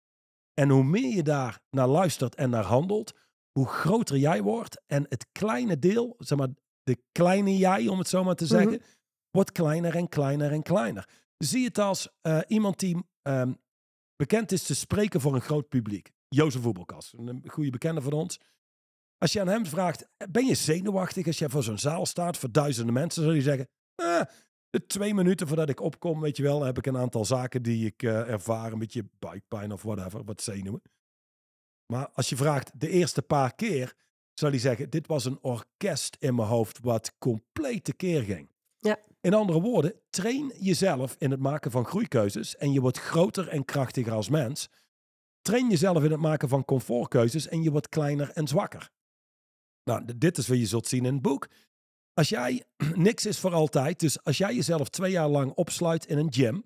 En 0.54 0.68
hoe 0.68 0.84
meer 0.84 1.14
je 1.16 1.22
daar 1.22 1.60
naar 1.70 1.88
luistert 1.88 2.34
en 2.34 2.50
naar 2.50 2.64
handelt, 2.64 3.12
hoe 3.52 3.66
groter 3.66 4.16
jij 4.16 4.42
wordt. 4.42 4.82
En 4.86 5.06
het 5.08 5.26
kleine 5.32 5.78
deel, 5.78 6.14
zeg 6.18 6.38
maar 6.38 6.48
de 6.82 7.02
kleine 7.12 7.56
jij, 7.56 7.88
om 7.88 7.98
het 7.98 8.08
zo 8.08 8.24
maar 8.24 8.34
te 8.34 8.44
Mhm. 8.44 8.52
zeggen, 8.52 8.82
wordt 9.30 9.52
kleiner 9.52 9.94
en 9.96 10.08
kleiner 10.08 10.52
en 10.52 10.62
kleiner. 10.62 11.08
Zie 11.38 11.64
het 11.64 11.78
als 11.78 12.08
eh, 12.20 12.38
iemand 12.46 12.78
die 12.78 12.96
ehm, 13.22 13.52
bekend 14.18 14.52
is 14.52 14.62
te 14.62 14.74
spreken 14.74 15.20
voor 15.20 15.34
een 15.34 15.40
groot 15.40 15.68
publiek. 15.68 16.12
Jozef 16.28 16.62
Voetbalkas, 16.62 17.14
een 17.16 17.42
goede 17.46 17.70
bekende 17.70 18.00
van 18.00 18.12
ons. 18.12 18.40
Als 19.18 19.32
je 19.32 19.40
aan 19.40 19.48
hem 19.48 19.66
vraagt, 19.66 20.08
ben 20.30 20.46
je 20.46 20.54
zenuwachtig 20.54 21.26
als 21.26 21.38
je 21.38 21.50
voor 21.50 21.62
zo'n 21.62 21.78
zaal 21.78 22.06
staat 22.06 22.36
voor 22.36 22.52
duizenden 22.52 22.94
mensen, 22.94 23.22
zou 23.22 23.34
je 23.34 23.42
zeggen, 23.42 23.68
eh, 23.94 24.20
de 24.70 24.86
twee 24.86 25.14
minuten 25.14 25.46
voordat 25.46 25.68
ik 25.68 25.80
opkom, 25.80 26.20
weet 26.20 26.36
je 26.36 26.42
wel, 26.42 26.62
heb 26.62 26.78
ik 26.78 26.86
een 26.86 26.96
aantal 26.96 27.24
zaken 27.24 27.62
die 27.62 27.86
ik 27.86 28.02
eh, 28.02 28.30
ervaar, 28.30 28.72
een 28.72 28.78
beetje 28.78 29.08
buikpijn 29.18 29.72
of 29.72 29.82
whatever, 29.82 30.24
wat 30.24 30.42
zenuwen. 30.42 30.82
Maar 31.92 32.08
als 32.08 32.28
je 32.28 32.36
vraagt 32.36 32.80
de 32.80 32.88
eerste 32.88 33.22
paar 33.22 33.54
keer, 33.54 33.94
zal 34.34 34.50
hij 34.50 34.58
zeggen, 34.58 34.90
dit 34.90 35.06
was 35.06 35.24
een 35.24 35.38
orkest 35.40 36.16
in 36.20 36.34
mijn 36.34 36.48
hoofd 36.48 36.78
wat 36.80 37.18
compleet 37.18 37.84
tekeer 37.84 38.22
ging. 38.22 38.50
Ja. 38.78 38.98
In 39.20 39.34
andere 39.34 39.60
woorden, 39.60 39.94
train 40.10 40.52
jezelf 40.58 41.16
in 41.18 41.30
het 41.30 41.40
maken 41.40 41.70
van 41.70 41.84
groeikeuzes 41.84 42.56
en 42.56 42.72
je 42.72 42.80
wordt 42.80 42.98
groter 42.98 43.48
en 43.48 43.64
krachtiger 43.64 44.12
als 44.12 44.28
mens. 44.28 44.68
train 45.40 45.70
jezelf 45.70 46.04
in 46.04 46.10
het 46.10 46.20
maken 46.20 46.48
van 46.48 46.64
comfortkeuzes 46.64 47.48
en 47.48 47.62
je 47.62 47.70
wordt 47.70 47.88
kleiner 47.88 48.30
en 48.30 48.48
zwakker. 48.48 48.90
Nou, 49.84 50.04
dit 50.16 50.38
is 50.38 50.48
wat 50.48 50.58
je 50.58 50.66
zult 50.66 50.86
zien 50.86 51.04
in 51.04 51.12
het 51.12 51.22
boek. 51.22 51.48
Als 52.12 52.28
jij, 52.28 52.64
niks 52.94 53.26
is 53.26 53.38
voor 53.38 53.52
altijd, 53.52 54.00
dus 54.00 54.24
als 54.24 54.38
jij 54.38 54.54
jezelf 54.54 54.88
twee 54.88 55.10
jaar 55.10 55.28
lang 55.28 55.52
opsluit 55.52 56.06
in 56.06 56.18
een 56.18 56.32
gym 56.32 56.64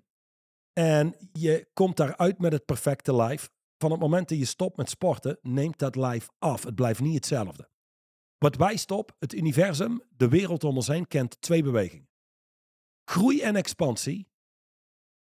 en 0.73 1.15
je 1.31 1.67
komt 1.73 1.97
daaruit 1.97 2.39
met 2.39 2.51
het 2.51 2.65
perfecte 2.65 3.15
lijf, 3.15 3.49
van 3.77 3.91
het 3.91 3.99
moment 3.99 4.29
dat 4.29 4.37
je 4.37 4.45
stopt 4.45 4.77
met 4.77 4.89
sporten, 4.89 5.37
neemt 5.41 5.79
dat 5.79 5.95
lijf 5.95 6.29
af. 6.39 6.63
Het 6.63 6.75
blijft 6.75 7.01
niet 7.01 7.15
hetzelfde. 7.15 7.69
Wat 8.43 8.55
wij 8.55 8.75
stop, 8.77 9.15
het 9.19 9.33
universum, 9.33 10.01
de 10.17 10.27
wereld 10.27 10.63
om 10.63 10.75
ons 10.75 10.87
heen, 10.87 11.07
kent 11.07 11.41
twee 11.41 11.63
bewegingen. 11.63 12.07
Groei 13.05 13.41
en 13.41 13.55
expansie 13.55 14.27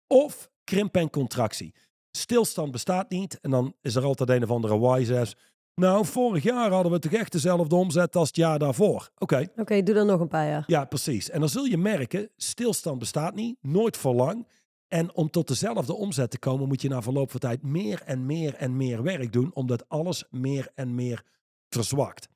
of 0.06 0.50
krimp 0.64 0.96
en 0.96 1.10
contractie. 1.10 1.74
Stilstand 2.10 2.70
bestaat 2.70 3.10
niet 3.10 3.40
en 3.40 3.50
dan 3.50 3.74
is 3.80 3.94
er 3.94 4.04
altijd 4.04 4.28
een 4.28 4.42
of 4.42 4.50
andere 4.50 5.18
ass. 5.18 5.36
Nou, 5.74 6.06
vorig 6.06 6.42
jaar 6.42 6.70
hadden 6.70 6.92
we 6.92 6.98
toch 6.98 7.12
echt 7.12 7.32
dezelfde 7.32 7.74
omzet 7.74 8.16
als 8.16 8.28
het 8.28 8.36
jaar 8.36 8.58
daarvoor. 8.58 9.10
Oké, 9.18 9.48
Oké, 9.56 9.82
doe 9.82 9.94
dan 9.94 10.06
nog 10.06 10.20
een 10.20 10.28
paar 10.28 10.48
jaar. 10.48 10.64
ja, 10.66 10.84
precies. 10.84 11.30
En 11.30 11.40
dan 11.40 11.48
zul 11.48 11.64
je 11.64 11.78
merken, 11.78 12.30
stilstand 12.36 12.98
bestaat 12.98 13.34
niet, 13.34 13.56
nooit 13.60 13.96
voor 13.96 14.14
lang. 14.14 14.48
En 14.88 15.14
om 15.14 15.30
tot 15.30 15.48
dezelfde 15.48 15.94
omzet 15.94 16.30
te 16.30 16.38
komen, 16.38 16.68
moet 16.68 16.82
je 16.82 16.88
na 16.88 17.02
verloop 17.02 17.30
van 17.30 17.40
tijd 17.40 17.62
meer 17.62 18.02
en 18.02 18.26
meer 18.26 18.54
en 18.54 18.76
meer 18.76 19.02
werk 19.02 19.32
doen, 19.32 19.54
omdat 19.54 19.88
alles 19.88 20.24
meer 20.30 20.70
en 20.74 20.94
meer 20.94 21.24
verzwakt. 21.68 22.30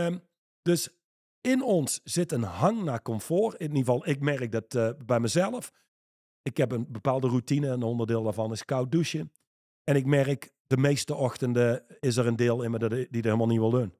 Ehm, 0.00 0.18
dus 0.62 0.88
in 1.40 1.62
ons 1.62 2.00
zit 2.04 2.32
een 2.32 2.42
hang 2.42 2.82
naar 2.82 3.02
comfort. 3.02 3.54
In 3.54 3.66
ieder 3.66 3.78
geval, 3.78 4.08
ik 4.08 4.20
merk 4.20 4.52
dat 4.52 4.74
eh, 4.74 4.90
bij 5.04 5.20
mezelf. 5.20 5.72
Ik 6.42 6.56
heb 6.56 6.72
een 6.72 6.92
bepaalde 6.92 7.28
routine, 7.28 7.68
een 7.68 7.82
onderdeel 7.82 8.22
daarvan 8.22 8.52
is 8.52 8.64
koud 8.64 8.92
douchen. 8.92 9.32
En 9.84 9.96
ik 9.96 10.06
merk, 10.06 10.50
de 10.66 10.76
meeste 10.76 11.14
ochtenden 11.14 11.84
is 12.00 12.16
er 12.16 12.26
een 12.26 12.36
deel 12.36 12.62
in 12.62 12.70
me 12.70 12.78
dat- 12.78 12.90
die 12.90 13.06
er 13.08 13.22
helemaal 13.22 13.46
niet 13.46 13.58
wil 13.58 13.70
doen. 13.70 13.94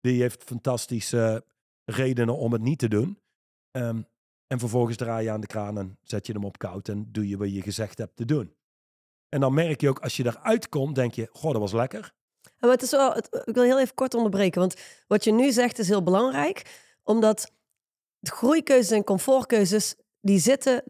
Die 0.00 0.20
heeft 0.20 0.42
fantastische 0.42 1.44
redenen 1.84 2.36
om 2.36 2.52
het 2.52 2.62
niet 2.62 2.78
te 2.78 2.88
doen. 2.88 3.18
Ehm, 3.70 4.02
en 4.46 4.58
vervolgens 4.58 4.96
draai 4.96 5.24
je 5.24 5.30
aan 5.30 5.40
de 5.40 5.46
kraan 5.46 5.78
en 5.78 5.98
zet 6.02 6.26
je 6.26 6.32
hem 6.32 6.44
op 6.44 6.58
koud 6.58 6.88
en 6.88 7.12
doe 7.12 7.28
je 7.28 7.36
wat 7.36 7.52
je 7.54 7.62
gezegd 7.62 7.98
hebt 7.98 8.16
te 8.16 8.24
doen. 8.24 8.54
En 9.28 9.40
dan 9.40 9.54
merk 9.54 9.80
je 9.80 9.88
ook, 9.88 9.98
als 10.00 10.16
je 10.16 10.26
eruit 10.26 10.68
komt, 10.68 10.94
denk 10.94 11.14
je, 11.14 11.28
goh, 11.32 11.52
dat 11.52 11.60
was 11.60 11.72
lekker. 11.72 12.12
Maar 12.60 12.70
het 12.70 12.82
is 12.82 12.90
wel, 12.90 13.12
het- 13.12 13.42
ik 13.44 13.54
wil 13.54 13.62
heel 13.64 13.80
even 13.80 13.94
kort 13.94 14.14
onderbreken, 14.14 14.60
want 14.60 14.74
wat 15.06 15.24
je 15.24 15.32
nu 15.32 15.52
zegt 15.52 15.78
is 15.78 15.88
heel 15.88 16.02
belangrijk, 16.02 16.62
omdat 17.02 17.50
de 18.18 18.30
groeikeuzes 18.30 18.90
en 18.90 19.04
comfortkeuzes, 19.04 19.94
die 20.20 20.38
zitten 20.38 20.82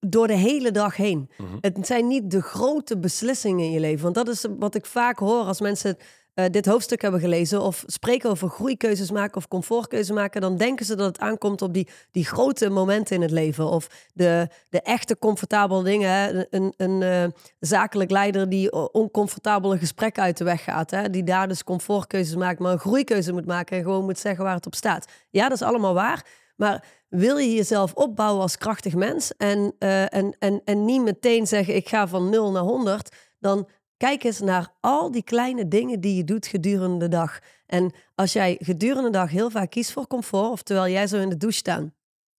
door 0.00 0.26
de 0.26 0.36
hele 0.36 0.70
dag 0.70 0.96
heen. 0.96 1.30
Mhm. 1.38 1.56
Het 1.60 1.86
zijn 1.86 2.06
niet 2.06 2.30
de 2.30 2.42
grote 2.42 2.98
beslissingen 2.98 3.64
in 3.64 3.70
je 3.70 3.80
leven, 3.80 4.02
want 4.02 4.14
dat 4.14 4.28
is 4.28 4.44
wat 4.58 4.74
ik 4.74 4.86
vaak 4.86 5.18
hoor 5.18 5.44
als 5.44 5.60
mensen 5.60 5.96
eh, 6.34 6.44
dit 6.50 6.66
hoofdstuk 6.66 7.02
hebben 7.02 7.20
gelezen 7.20 7.62
of 7.62 7.82
spreken 7.86 8.30
over 8.30 8.48
groeikeuzes 8.48 9.10
maken 9.10 9.36
of 9.36 9.48
comfortkeuzes 9.48 10.14
maken, 10.14 10.40
dan 10.40 10.56
denken 10.56 10.86
ze 10.86 10.96
dat 10.96 11.06
het 11.06 11.18
aankomt 11.18 11.62
op 11.62 11.74
die, 11.74 11.88
die 12.10 12.24
grote 12.24 12.70
momenten 12.70 13.16
in 13.16 13.22
het 13.22 13.30
leven 13.30 13.68
of 13.68 13.86
de, 14.12 14.48
de 14.68 14.80
echte 14.80 15.18
comfortabele 15.18 15.82
dingen. 15.82 16.46
Een, 16.50 16.74
een 16.76 17.02
eh, 17.02 17.24
zakelijk 17.60 18.10
leider 18.10 18.48
die 18.48 18.92
oncomfortabele 18.92 19.78
gesprekken 19.78 20.22
uit 20.22 20.36
de 20.36 20.44
weg 20.44 20.64
gaat, 20.64 20.90
hè? 20.90 21.10
die 21.10 21.24
daar 21.24 21.48
dus 21.48 21.64
comfortkeuzes 21.64 22.36
maakt, 22.36 22.58
maar 22.58 22.72
een 22.72 22.78
groeikeuze 22.78 23.32
moet 23.32 23.46
maken 23.46 23.76
en 23.76 23.82
gewoon 23.82 24.04
moet 24.04 24.18
zeggen 24.18 24.44
waar 24.44 24.54
het 24.54 24.66
op 24.66 24.74
staat. 24.74 25.06
Ja, 25.30 25.48
dat 25.48 25.60
is 25.60 25.66
allemaal 25.66 25.94
waar, 25.94 26.26
maar 26.56 26.84
wil 27.08 27.36
je 27.36 27.54
jezelf 27.54 27.92
opbouwen 27.92 28.42
als 28.42 28.58
krachtig 28.58 28.94
mens 28.94 29.36
en, 29.36 29.74
eh, 29.78 30.14
en, 30.14 30.36
en, 30.38 30.60
en 30.64 30.84
niet 30.84 31.02
meteen 31.02 31.46
zeggen 31.46 31.76
ik 31.76 31.88
ga 31.88 32.08
van 32.08 32.30
0 32.30 32.50
naar 32.50 32.62
100, 32.62 33.14
dan 33.38 33.68
kijk 34.04 34.24
eens 34.24 34.40
naar 34.40 34.72
al 34.80 35.10
die 35.10 35.22
kleine 35.22 35.68
dingen 35.68 36.00
die 36.00 36.16
je 36.16 36.24
doet 36.24 36.46
gedurende 36.46 36.98
de 36.98 37.08
dag. 37.08 37.38
En 37.66 37.92
als 38.14 38.32
jij 38.32 38.56
gedurende 38.60 39.10
de 39.10 39.16
dag 39.16 39.30
heel 39.30 39.50
vaak 39.50 39.70
kiest 39.70 39.92
voor 39.92 40.06
comfort, 40.06 40.50
of 40.50 40.62
terwijl 40.62 40.92
jij 40.92 41.06
zo 41.06 41.20
in 41.20 41.28
de 41.28 41.36
douche 41.36 41.58
staat, 41.58 41.90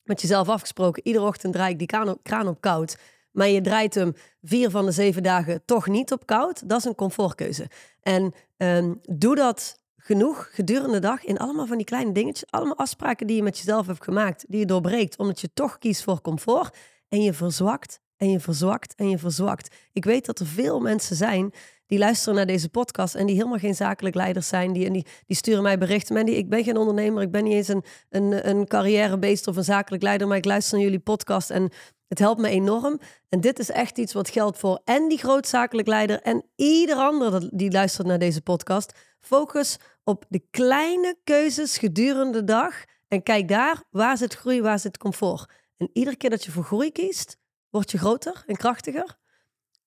met 0.04 0.22
jezelf 0.22 0.50
afgesproken, 0.50 1.08
iedere 1.08 1.26
ochtend 1.26 1.54
draai 1.54 1.72
ik 1.72 1.80
die 1.80 2.18
kraan 2.24 2.48
op, 2.48 2.62
koud, 2.62 2.98
maar 3.32 3.48
je 3.48 3.62
draait 3.62 3.96
hem 3.96 4.14
vier 4.42 4.70
van 4.70 4.86
de 4.86 4.92
zeven 4.92 5.24
dagen 5.24 5.66
toch 5.66 5.88
niet 5.88 6.12
op 6.12 6.26
koud, 6.26 6.70
dat 6.70 6.78
is 6.80 6.86
een 6.86 6.96
comfortkeuze. 6.96 7.70
En 8.02 8.34
ehm, 8.58 8.94
doe 9.02 9.36
dat 9.36 9.80
genoeg 9.98 10.50
gedurende 10.52 10.94
de 10.94 11.00
dag 11.00 11.24
in 11.24 11.38
allemaal 11.38 11.68
van 11.68 11.78
die 11.78 11.86
kleine 11.86 12.12
dingetjes, 12.12 12.52
allemaal 12.52 12.78
afspraken 12.78 13.28
die 13.28 13.36
je 13.36 13.44
met 13.44 13.58
jezelf 13.58 13.88
hebt 13.88 14.04
gemaakt, 14.04 14.46
die 14.48 14.60
je 14.60 14.66
doorbreekt, 14.66 15.18
omdat 15.18 15.42
je 15.42 15.54
toch 15.54 15.78
kiest 15.78 16.04
voor 16.04 16.22
comfort 16.22 16.78
en 17.10 17.22
je 17.22 17.34
verzwakt 17.34 18.04
en 18.18 18.32
je 18.32 18.40
verzwakt 18.40 18.96
en 18.96 19.10
je 19.10 19.18
verzwakt. 19.18 19.76
Ik 19.94 20.06
weet 20.06 20.26
dat 20.26 20.40
er 20.40 20.46
veel 20.46 20.80
mensen 20.80 21.16
zijn 21.16 21.54
die 21.88 22.00
luisteren 22.00 22.36
naar 22.36 22.46
deze 22.46 22.70
podcast 22.70 23.16
en 23.16 23.26
die 23.26 23.36
helemaal 23.36 23.58
geen 23.58 23.76
zakelijk 23.76 24.16
leiders 24.16 24.48
zijn. 24.48 24.74
Die, 24.74 24.86
en 24.86 24.94
die, 24.94 25.06
die 25.26 25.36
sturen 25.36 25.64
mij 25.64 25.78
berichten. 25.78 26.16
Mandy, 26.16 26.32
ik 26.32 26.50
ben 26.50 26.64
geen 26.64 26.78
ondernemer, 26.78 27.22
ik 27.22 27.32
ben 27.32 27.44
niet 27.44 27.54
eens 27.54 27.68
een, 27.68 27.84
een, 28.10 28.50
een 28.50 28.68
carrièrebeest 28.68 29.48
of 29.48 29.56
een 29.56 29.64
zakelijk 29.64 30.04
leider, 30.04 30.28
maar 30.28 30.38
ik 30.38 30.46
luister 30.46 30.74
naar 30.74 30.84
jullie 30.84 31.00
podcast 31.00 31.50
en 31.50 31.72
het 32.08 32.20
helpt 32.20 32.42
me 32.42 32.50
enorm. 32.50 33.00
En 33.30 33.42
dit 33.42 33.60
is 33.60 33.70
echt 33.70 33.98
iets 33.98 34.14
wat 34.14 34.30
geldt 34.30 34.58
voor 34.58 34.82
en 34.84 35.08
die 35.08 35.18
grootzakelijk 35.18 35.88
leider 35.88 36.22
en 36.22 36.46
ieder 36.56 36.96
ander 36.96 37.50
die 37.54 37.72
luistert 37.72 38.08
naar 38.08 38.20
deze 38.20 38.42
podcast. 38.42 38.92
Focus 39.20 39.78
op 40.04 40.26
de 40.30 40.42
kleine 40.52 41.18
keuzes 41.24 41.78
gedurende 41.78 42.40
de 42.40 42.44
dag 42.44 42.84
en 43.08 43.24
kijk 43.24 43.48
daar, 43.48 43.84
waar 43.92 44.18
zit 44.18 44.34
groei, 44.34 44.62
waar 44.62 44.80
zit 44.80 44.98
comfort. 44.98 45.52
En 45.78 45.90
iedere 45.94 46.16
keer 46.16 46.30
dat 46.30 46.44
je 46.44 46.52
voor 46.52 46.64
groei 46.64 46.92
kiest, 46.92 47.38
word 47.76 47.92
je 47.92 47.98
groter 47.98 48.44
en 48.48 48.56
krachtiger. 48.56 49.18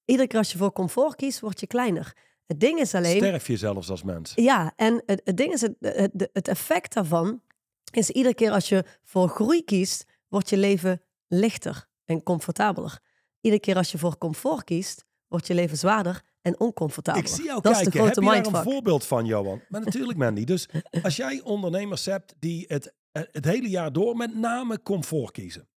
Iedere 0.04 0.28
keer 0.28 0.38
als 0.38 0.52
je 0.52 0.58
voor 0.58 0.72
comfort 0.72 1.16
kiest, 1.16 1.40
word 1.40 1.60
je 1.60 1.66
kleiner. 1.66 2.16
Het 2.46 2.60
ding 2.60 2.80
is 2.80 2.94
alleen... 2.94 3.16
Sterf 3.16 3.46
je 3.46 3.56
zelfs 3.56 3.90
als 3.90 4.02
mens. 4.02 4.32
Ja, 4.34 4.72
en 4.76 5.02
het, 5.06 5.20
het 5.24 5.36
ding 5.36 5.52
is, 5.52 5.60
het, 5.60 5.74
het, 5.80 6.28
het 6.32 6.48
effect 6.48 6.94
daarvan 6.94 7.42
is 7.90 8.10
iedere 8.10 8.34
keer 8.34 8.50
als 8.50 8.68
je 8.68 8.84
voor 9.02 9.28
groei 9.28 9.64
kiest, 9.64 10.04
wordt 10.28 10.48
je 10.48 10.56
leven 10.56 11.02
lichter 11.26 11.88
en 12.04 12.22
comfortabeler. 12.22 12.98
Iedere 13.40 13.62
keer 13.62 13.76
als 13.76 13.92
je 13.92 13.98
voor 13.98 14.18
comfort 14.18 14.64
kiest, 14.64 15.04
wordt 15.28 15.46
je 15.46 15.54
leven 15.54 15.76
zwaarder 15.76 16.22
en 16.40 16.60
oncomfortabeler. 16.60 17.26
Ik 17.26 17.34
zie 17.34 17.44
jou 17.44 17.60
dat 17.60 17.72
kijken. 17.72 17.86
is 17.86 17.92
de 17.92 17.98
grote 17.98 18.24
Heb 18.24 18.44
je 18.44 18.50
daar 18.50 18.62
een 18.62 18.72
voorbeeld 18.72 19.06
van, 19.06 19.26
Johan? 19.26 19.60
Maar 19.68 19.80
natuurlijk, 19.80 20.18
Mandy. 20.18 20.44
Dus 20.44 20.68
als 21.02 21.16
jij 21.16 21.40
ondernemers 21.40 22.04
hebt 22.04 22.34
die 22.38 22.64
het, 22.68 22.94
het 23.12 23.44
hele 23.44 23.68
jaar 23.68 23.92
door 23.92 24.16
met 24.16 24.34
name 24.34 24.82
comfort 24.82 25.30
kiezen. 25.30 25.68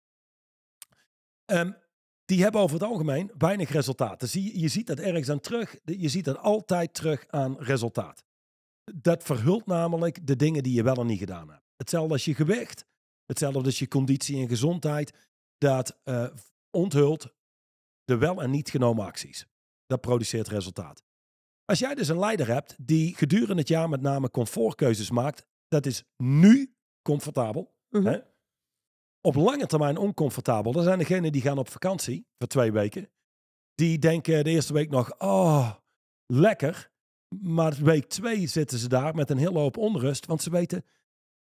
Ehm, 1.51 1.71
die 2.31 2.43
hebben 2.43 2.61
over 2.61 2.81
het 2.81 2.89
algemeen 2.89 3.31
weinig 3.39 3.71
resultaten. 3.71 4.29
Zie, 4.29 4.43
je- 4.45 4.61
je 4.61 4.69
ziet 4.69 4.87
dat 4.87 4.99
ergens 4.99 5.29
aan 5.29 5.41
terug. 5.41 5.77
Je 5.85 6.09
ziet 6.09 6.25
dat 6.25 6.39
altijd 6.39 6.95
terug 6.95 7.27
aan 7.29 7.57
resultaat. 7.59 8.25
Dat 8.95 9.23
verhult 9.23 9.67
namelijk 9.67 10.27
de 10.27 10.37
dingen 10.37 10.63
die 10.63 10.75
je 10.75 10.83
wel 10.83 10.97
en 10.97 11.07
niet 11.07 11.19
gedaan 11.19 11.51
hebt. 11.51 11.63
Hetzelfde 11.77 12.13
als 12.13 12.25
je 12.25 12.35
gewicht. 12.35 12.85
Hetzelfde 13.27 13.65
als 13.65 13.79
je 13.79 13.89
conditie 13.89 14.41
en 14.43 14.49
gezondheid. 14.49 15.29
Dat 15.59 15.99
eh, 16.05 16.27
onthult 16.71 17.35
de 18.05 18.17
wel 18.19 18.43
en 18.43 18.51
niet 18.51 18.71
genomen 18.71 19.05
acties. 19.05 19.47
Dat 19.87 20.01
produceert 20.01 20.49
resultaat. 20.49 21.03
Als 21.65 21.79
jij 21.79 21.95
dus 21.95 22.09
een 22.09 22.19
leider 22.19 22.47
hebt 22.47 22.77
die 22.79 23.17
gedurende 23.17 23.55
het 23.61 23.69
jaar 23.69 23.89
met 23.89 24.01
name 24.01 24.31
comfortkeuzes 24.31 25.11
maakt, 25.11 25.47
dat 25.69 25.87
is 25.87 26.05
nu 26.17 26.75
comfortabel. 27.03 27.75
Mhm. 27.89 28.07
hè? 28.07 28.19
Op 29.21 29.35
lange 29.35 29.67
termijn 29.67 29.97
oncomfortabel. 29.97 30.73
Dat 30.73 30.85
zijn 30.85 30.99
degenen 30.99 31.33
die 31.33 31.43
gaan 31.43 31.59
op 31.59 31.69
vakantie 31.71 32.27
voor 32.39 32.49
twee 32.49 32.73
weken. 32.73 33.09
Die 33.75 33.99
denken 33.99 34.45
de 34.45 34.51
eerste 34.51 34.73
week 34.73 34.91
nog, 34.91 35.19
oh, 35.19 35.71
lekker. 36.27 36.91
Maar 37.41 37.75
week 37.83 38.09
twee 38.09 38.47
zitten 38.47 38.79
ze 38.79 38.89
daar 38.89 39.15
met 39.15 39.31
een 39.31 39.39
hele 39.39 39.59
hoop 39.59 39.77
onrust, 39.77 40.27
want 40.27 40.43
ze 40.43 40.51
weten, 40.51 40.85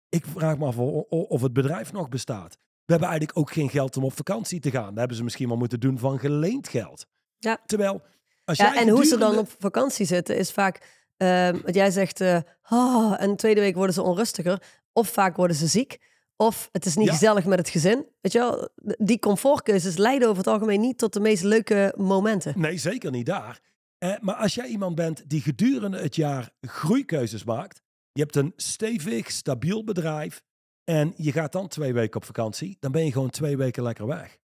ik 0.08 0.26
vraag 0.26 0.58
me 0.58 0.66
af 0.66 0.78
of 1.08 1.40
het 1.40 1.52
bedrijf 1.52 1.92
nog 1.92 2.08
bestaat. 2.08 2.58
We 2.84 2.92
hebben 2.92 3.08
eigenlijk 3.08 3.38
ook 3.38 3.52
geen 3.52 3.70
geld 3.70 3.96
om 3.96 4.04
op 4.04 4.16
vakantie 4.16 4.60
te 4.60 4.70
gaan. 4.70 4.88
Dat 4.88 4.98
hebben 4.98 5.16
ze 5.16 5.24
misschien 5.24 5.48
wel 5.48 5.56
moeten 5.56 5.80
doen 5.80 5.98
van 5.98 6.18
geleend 6.18 6.68
geld. 6.68 7.06
Ja. 7.38 7.60
Terwijl, 7.66 8.02
als 8.44 8.58
Ja, 8.58 8.72
jij 8.72 8.82
en 8.82 8.88
hoe 8.88 9.04
ze 9.04 9.18
dan 9.18 9.38
op 9.38 9.50
vakantie 9.58 10.06
zitten 10.06 10.36
is 10.36 10.52
vaak, 10.52 11.06
ehm 11.16 11.60
wat 11.62 11.74
jij 11.74 11.90
zegt, 11.90 12.20
eh 12.20 12.40
oh, 12.68 13.14
en 13.18 13.30
de 13.30 13.36
tweede 13.36 13.60
week 13.60 13.74
worden 13.74 13.94
ze 13.94 14.02
onrustiger. 14.02 14.62
Of 14.92 15.08
vaak 15.08 15.36
worden 15.36 15.56
ze 15.56 15.66
ziek. 15.66 15.98
Of 16.36 16.68
het 16.72 16.86
is 16.86 16.96
niet 16.96 17.06
Ja. 17.06 17.12
gezellig 17.12 17.44
met 17.44 17.58
het 17.58 17.68
gezin. 17.68 18.06
Weet 18.20 18.32
je 18.32 18.38
wel, 18.38 18.68
die 18.98 19.18
comfortkeuzes 19.18 19.96
leiden 19.96 20.28
over 20.28 20.38
het 20.44 20.52
algemeen 20.52 20.80
niet 20.80 20.98
tot 20.98 21.12
de 21.12 21.20
meest 21.20 21.42
leuke 21.42 21.94
momenten. 21.96 22.60
Nee, 22.60 22.78
zeker 22.78 23.10
niet 23.10 23.26
daar. 23.26 23.60
Eh, 23.98 24.14
maar 24.20 24.34
als 24.34 24.54
jij 24.54 24.66
iemand 24.66 24.94
bent 24.94 25.28
die 25.30 25.40
gedurende 25.40 25.98
het 25.98 26.16
jaar 26.16 26.50
groeikeuzes 26.60 27.44
maakt, 27.44 27.82
je 28.12 28.20
hebt 28.22 28.36
een 28.36 28.52
stevig, 28.56 29.30
stabiel 29.30 29.84
bedrijf 29.84 30.42
en 30.84 31.12
je 31.16 31.32
gaat 31.32 31.52
dan 31.52 31.68
twee 31.68 31.92
weken 31.92 32.16
op 32.20 32.24
vakantie, 32.24 32.76
dan 32.80 32.92
ben 32.92 33.04
je 33.04 33.12
gewoon 33.12 33.30
twee 33.30 33.56
weken 33.56 33.82
lekker 33.82 34.06
weg. 34.06 34.38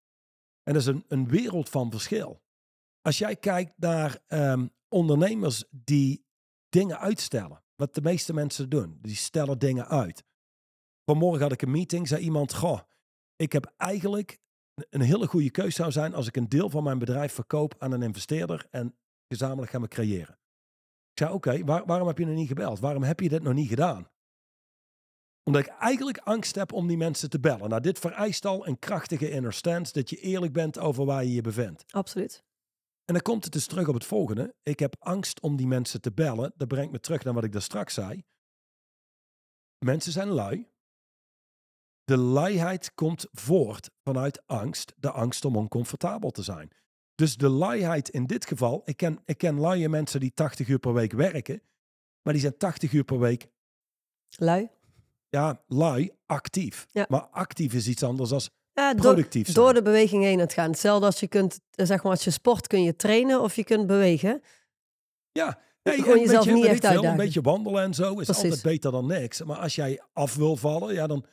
En 0.64 0.74
dat 0.74 0.82
is 0.82 0.88
een, 0.88 1.06
een 1.08 1.28
wereld 1.28 1.70
van 1.70 1.92
verschil. 1.92 2.42
Als 3.02 3.18
jij 3.18 3.36
kijkt 3.36 3.74
naar 3.78 4.20
ehm, 4.28 4.68
ondernemers 4.90 5.64
die 5.72 6.26
dingen 6.70 7.00
uitstellen, 7.00 7.64
wat 7.76 7.94
de 7.96 8.02
meeste 8.02 8.34
mensen 8.34 8.70
doen, 8.70 8.98
die 9.02 9.16
stellen 9.16 9.60
dingen 9.60 9.88
uit. 9.88 10.24
Vanmorgen 11.12 11.42
had 11.42 11.52
ik 11.52 11.62
een 11.62 11.72
meeting, 11.72 12.08
zei 12.08 12.24
iemand, 12.24 12.54
goh, 12.54 12.80
ik 13.36 13.52
heb 13.52 13.74
eigenlijk 13.78 14.40
een 14.90 15.02
hele 15.02 15.28
goede 15.28 15.52
keus 15.52 15.76
zou 15.76 15.92
zijn 15.92 16.14
als 16.14 16.28
ik 16.28 16.36
een 16.36 16.50
deel 16.50 16.70
van 16.70 16.84
mijn 16.84 17.00
bedrijf 17.00 17.34
verkoop 17.34 17.76
aan 17.78 17.92
een 17.92 18.02
investeerder 18.02 18.68
en 18.70 18.98
gezamenlijk 19.28 19.72
gaan 19.72 19.82
we 19.82 19.88
creëren. 19.88 20.40
Ik 21.12 21.18
zei, 21.18 21.34
oké, 21.34 21.64
waar- 21.64 21.86
waarom 21.86 22.08
heb 22.08 22.18
je 22.18 22.26
nog 22.26 22.36
niet 22.36 22.48
gebeld? 22.48 22.80
Waarom 22.80 23.04
heb 23.04 23.20
je 23.20 23.30
dit 23.30 23.44
nog 23.44 23.54
niet 23.54 23.70
gedaan? 23.70 24.10
Omdat 25.44 25.62
ik 25.62 25.68
eigenlijk 25.68 26.18
angst 26.18 26.56
heb 26.56 26.72
om 26.74 26.88
die 26.88 26.98
mensen 26.98 27.30
te 27.30 27.40
bellen. 27.40 27.70
Nou, 27.70 27.82
dit 27.82 28.00
vereist 28.00 28.46
al 28.46 28.68
een 28.68 28.80
krachtige 28.80 29.30
inner 29.30 29.54
stance, 29.54 29.94
dat 29.94 30.10
je 30.10 30.18
eerlijk 30.18 30.54
bent 30.54 30.80
over 30.80 31.06
waar 31.06 31.24
je 31.24 31.34
je 31.34 31.42
bevindt. 31.42 31.94
Absoluut. 31.94 32.44
En 33.06 33.14
dan 33.14 33.22
komt 33.22 33.44
het 33.44 33.54
dus 33.54 33.68
terug 33.68 33.88
op 33.88 33.94
het 33.94 34.06
volgende. 34.06 34.56
Ik 34.64 34.80
heb 34.80 34.96
angst 35.00 35.42
om 35.42 35.56
die 35.56 35.68
mensen 35.68 36.02
te 36.02 36.12
bellen. 36.12 36.54
Dat 36.56 36.68
brengt 36.68 36.92
me 36.92 37.00
terug 37.00 37.24
naar 37.24 37.34
wat 37.34 37.44
ik 37.44 37.52
daar 37.52 37.62
straks 37.62 37.94
zei. 37.94 38.24
Mensen 39.86 40.12
zijn 40.12 40.28
lui. 40.28 40.71
De 42.04 42.18
luiheid 42.18 42.94
komt 42.94 43.28
voort 43.32 43.90
vanuit 44.04 44.42
angst. 44.46 44.94
De 44.98 45.12
angst 45.12 45.46
om 45.46 45.56
oncomfortabel 45.56 46.32
te 46.32 46.44
zijn. 46.44 46.72
Dus 47.16 47.36
de 47.38 47.50
luiheid 47.50 48.10
in 48.10 48.26
dit 48.26 48.46
geval. 48.46 48.82
Ik 48.86 48.98
ken, 48.98 49.20
ik 49.26 49.38
ken 49.38 49.60
luie 49.60 49.90
mensen 49.90 50.20
die 50.20 50.34
80 50.34 50.68
uur 50.68 50.80
per 50.80 50.94
week 50.94 51.12
werken. 51.12 51.62
Maar 52.22 52.34
die 52.34 52.42
zijn 52.42 52.58
80 52.58 52.92
uur 52.94 53.04
per 53.04 53.20
week, 53.20 53.48
Lui. 54.38 54.70
ja, 55.30 55.64
lui, 55.68 56.12
actief. 56.26 56.88
Ja. 56.92 57.06
Maar 57.10 57.22
actief 57.22 57.74
is 57.74 57.88
iets 57.88 58.04
anders 58.04 58.30
dan 58.30 58.42
Ja, 58.74 58.94
productief 58.94 59.52
door 59.52 59.74
de 59.74 59.82
beweging 59.82 60.24
heen 60.24 60.40
het 60.40 60.54
gaan. 60.54 60.70
Hetzelfde 60.70 61.06
als 61.06 61.20
je 61.20 61.28
kunt, 61.28 61.60
eh, 61.72 61.86
zeg 61.86 62.04
maar, 62.04 62.12
als 62.12 62.24
je 62.24 62.32
sport 62.32 62.68
kun 62.68 62.84
je 62.84 62.96
trainen 62.96 63.42
of 63.42 63.56
je 63.56 63.64
kunt 63.64 63.88
bewegen. 63.88 64.42
Ja, 65.32 65.60
nee, 65.84 66.02
Gewoon 66.02 66.20
jezelf 66.20 66.46
beetje, 66.46 66.60
niet 66.60 66.70
echt 66.70 66.88
veel. 66.88 67.04
Een 67.06 67.16
beetje 67.18 67.42
wandelen 67.42 67.84
en 67.84 67.94
zo 67.94 68.20
is 68.20 68.26
Precies. 68.26 68.44
altijd 68.44 68.62
beter 68.62 68.92
dan 68.92 69.06
niks. 69.06 69.44
Maar 69.44 69.58
als 69.58 69.76
jij 69.76 70.02
af 70.14 70.36
wil 70.36 70.56
vallen, 70.56 70.94
ja, 70.94 71.08
dan 71.08 71.26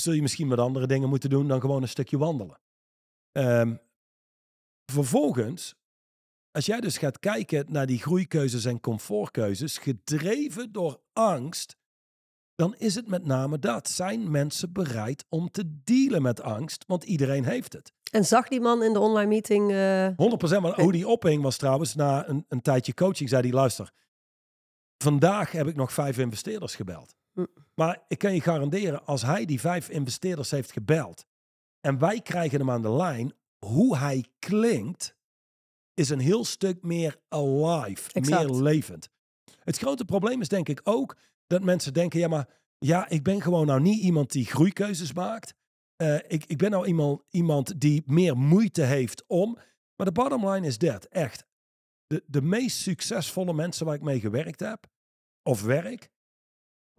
zul 0.00 0.12
je 0.12 0.22
misschien 0.22 0.48
wat 0.48 0.58
andere 0.58 0.86
dingen 0.86 1.08
moeten 1.08 1.30
doen 1.30 1.48
dan 1.48 1.60
gewoon 1.60 1.82
een 1.82 1.88
stukje 1.88 2.18
wandelen. 2.18 2.60
Ehm, 3.32 3.76
vervolgens, 4.92 5.74
als 6.50 6.66
jij 6.66 6.80
dus 6.80 6.98
gaat 6.98 7.18
kijken 7.18 7.66
naar 7.68 7.86
die 7.86 7.98
groeikeuzes 7.98 8.64
en 8.64 8.80
comfortkeuzes, 8.80 9.78
gedreven 9.78 10.72
door 10.72 11.00
angst, 11.12 11.76
dan 12.54 12.74
is 12.78 12.94
het 12.94 13.08
met 13.08 13.24
name 13.24 13.58
dat. 13.58 13.88
Zijn 13.88 14.30
mensen 14.30 14.72
bereid 14.72 15.24
om 15.28 15.50
te 15.50 15.80
dealen 15.84 16.22
met 16.22 16.42
angst? 16.42 16.84
Want 16.86 17.04
iedereen 17.04 17.44
heeft 17.44 17.72
het. 17.72 17.92
En 18.10 18.24
zag 18.24 18.48
die 18.48 18.60
man 18.60 18.82
in 18.82 18.92
de 18.92 18.98
online 18.98 19.28
meeting... 19.28 19.70
eh, 19.70 20.08
100%. 20.58 20.60
Maar 20.60 20.80
hoe 20.80 20.92
die 20.92 21.08
ophing 21.08 21.42
was 21.42 21.56
trouwens 21.56 21.94
na 21.94 22.28
een, 22.28 22.44
een 22.48 22.60
tijdje 22.60 22.94
coaching, 22.94 23.28
zei 23.28 23.42
hij, 23.42 23.52
luister, 23.52 23.92
vandaag 24.98 25.52
heb 25.52 25.66
ik 25.66 25.76
nog 25.76 25.92
vijf 25.92 26.18
investeerders 26.18 26.74
gebeld. 26.74 27.14
Maar 27.74 28.04
ik 28.08 28.18
kan 28.18 28.34
je 28.34 28.40
garanderen, 28.40 29.06
als 29.06 29.22
hij 29.22 29.44
die 29.44 29.60
vijf 29.60 29.88
investeerders 29.88 30.50
heeft 30.50 30.72
gebeld 30.72 31.26
en 31.80 31.98
wij 31.98 32.20
krijgen 32.20 32.58
hem 32.58 32.70
aan 32.70 32.82
de 32.82 32.92
lijn, 32.92 33.32
hoe 33.58 33.96
hij 33.96 34.24
klinkt, 34.38 35.16
is 35.94 36.10
een 36.10 36.18
heel 36.18 36.44
stuk 36.44 36.82
meer 36.82 37.20
alive, 37.28 38.12
Exact. 38.12 38.50
meer 38.50 38.62
levend. 38.62 39.08
Het 39.60 39.78
grote 39.78 40.04
probleem 40.04 40.40
is 40.40 40.48
denk 40.48 40.68
ik 40.68 40.80
ook 40.84 41.16
dat 41.46 41.62
mensen 41.62 41.92
denken, 41.92 42.20
ja 42.20 42.28
maar 42.28 42.48
ja, 42.78 43.08
ik 43.08 43.22
ben 43.22 43.42
gewoon 43.42 43.66
nou 43.66 43.80
niet 43.80 44.02
iemand 44.02 44.32
die 44.32 44.46
groeikeuzes 44.46 45.12
maakt. 45.12 45.54
Eh, 45.96 46.14
ik, 46.14 46.44
ik 46.44 46.58
ben 46.58 46.70
nou 46.70 46.86
iemand, 46.86 47.22
iemand 47.30 47.80
die 47.80 48.02
meer 48.06 48.36
moeite 48.36 48.82
heeft 48.82 49.24
om. 49.26 49.58
Maar 49.96 50.06
de 50.06 50.12
bottom 50.12 50.48
line 50.48 50.66
is 50.66 50.78
dat, 50.78 51.04
echt. 51.04 51.44
De, 52.06 52.24
de 52.26 52.42
meest 52.42 52.76
succesvolle 52.76 53.52
mensen 53.52 53.86
waar 53.86 53.94
ik 53.94 54.02
mee 54.02 54.20
gewerkt 54.20 54.60
heb, 54.60 54.86
of 55.42 55.62
werk, 55.62 56.10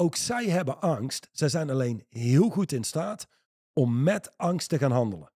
ook 0.02 0.16
zij 0.16 0.50
hebben 0.50 0.82
angst. 0.82 1.30
Zij 1.32 1.50
zijn 1.50 1.70
alleen 1.70 2.06
heel 2.10 2.50
goed 2.50 2.72
in 2.72 2.84
staat 2.84 3.28
om 3.74 4.04
met 4.04 4.38
angst 4.38 4.70
te 4.70 4.78
gaan 4.78 4.92
handelen. 4.92 5.32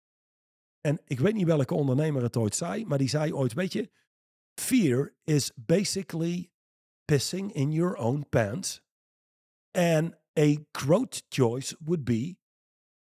En 0.81 1.01
ik 1.05 1.19
weet 1.19 1.33
niet 1.33 1.45
welke 1.45 1.73
ondernemer 1.73 2.23
het 2.23 2.37
ooit 2.37 2.55
zei, 2.55 2.85
maar 2.85 2.97
die 2.97 3.09
zei 3.09 3.33
ooit, 3.33 3.53
weet 3.53 3.73
je, 3.73 3.91
fear 4.55 5.15
is 5.23 5.51
basically 5.55 6.51
pissing 7.05 7.53
in 7.53 7.71
your 7.71 7.95
own 7.95 8.25
pants. 8.29 8.81
And 9.71 10.15
a 10.39 10.55
growth 10.71 11.23
choice 11.29 11.75
would 11.79 12.03
be 12.03 12.37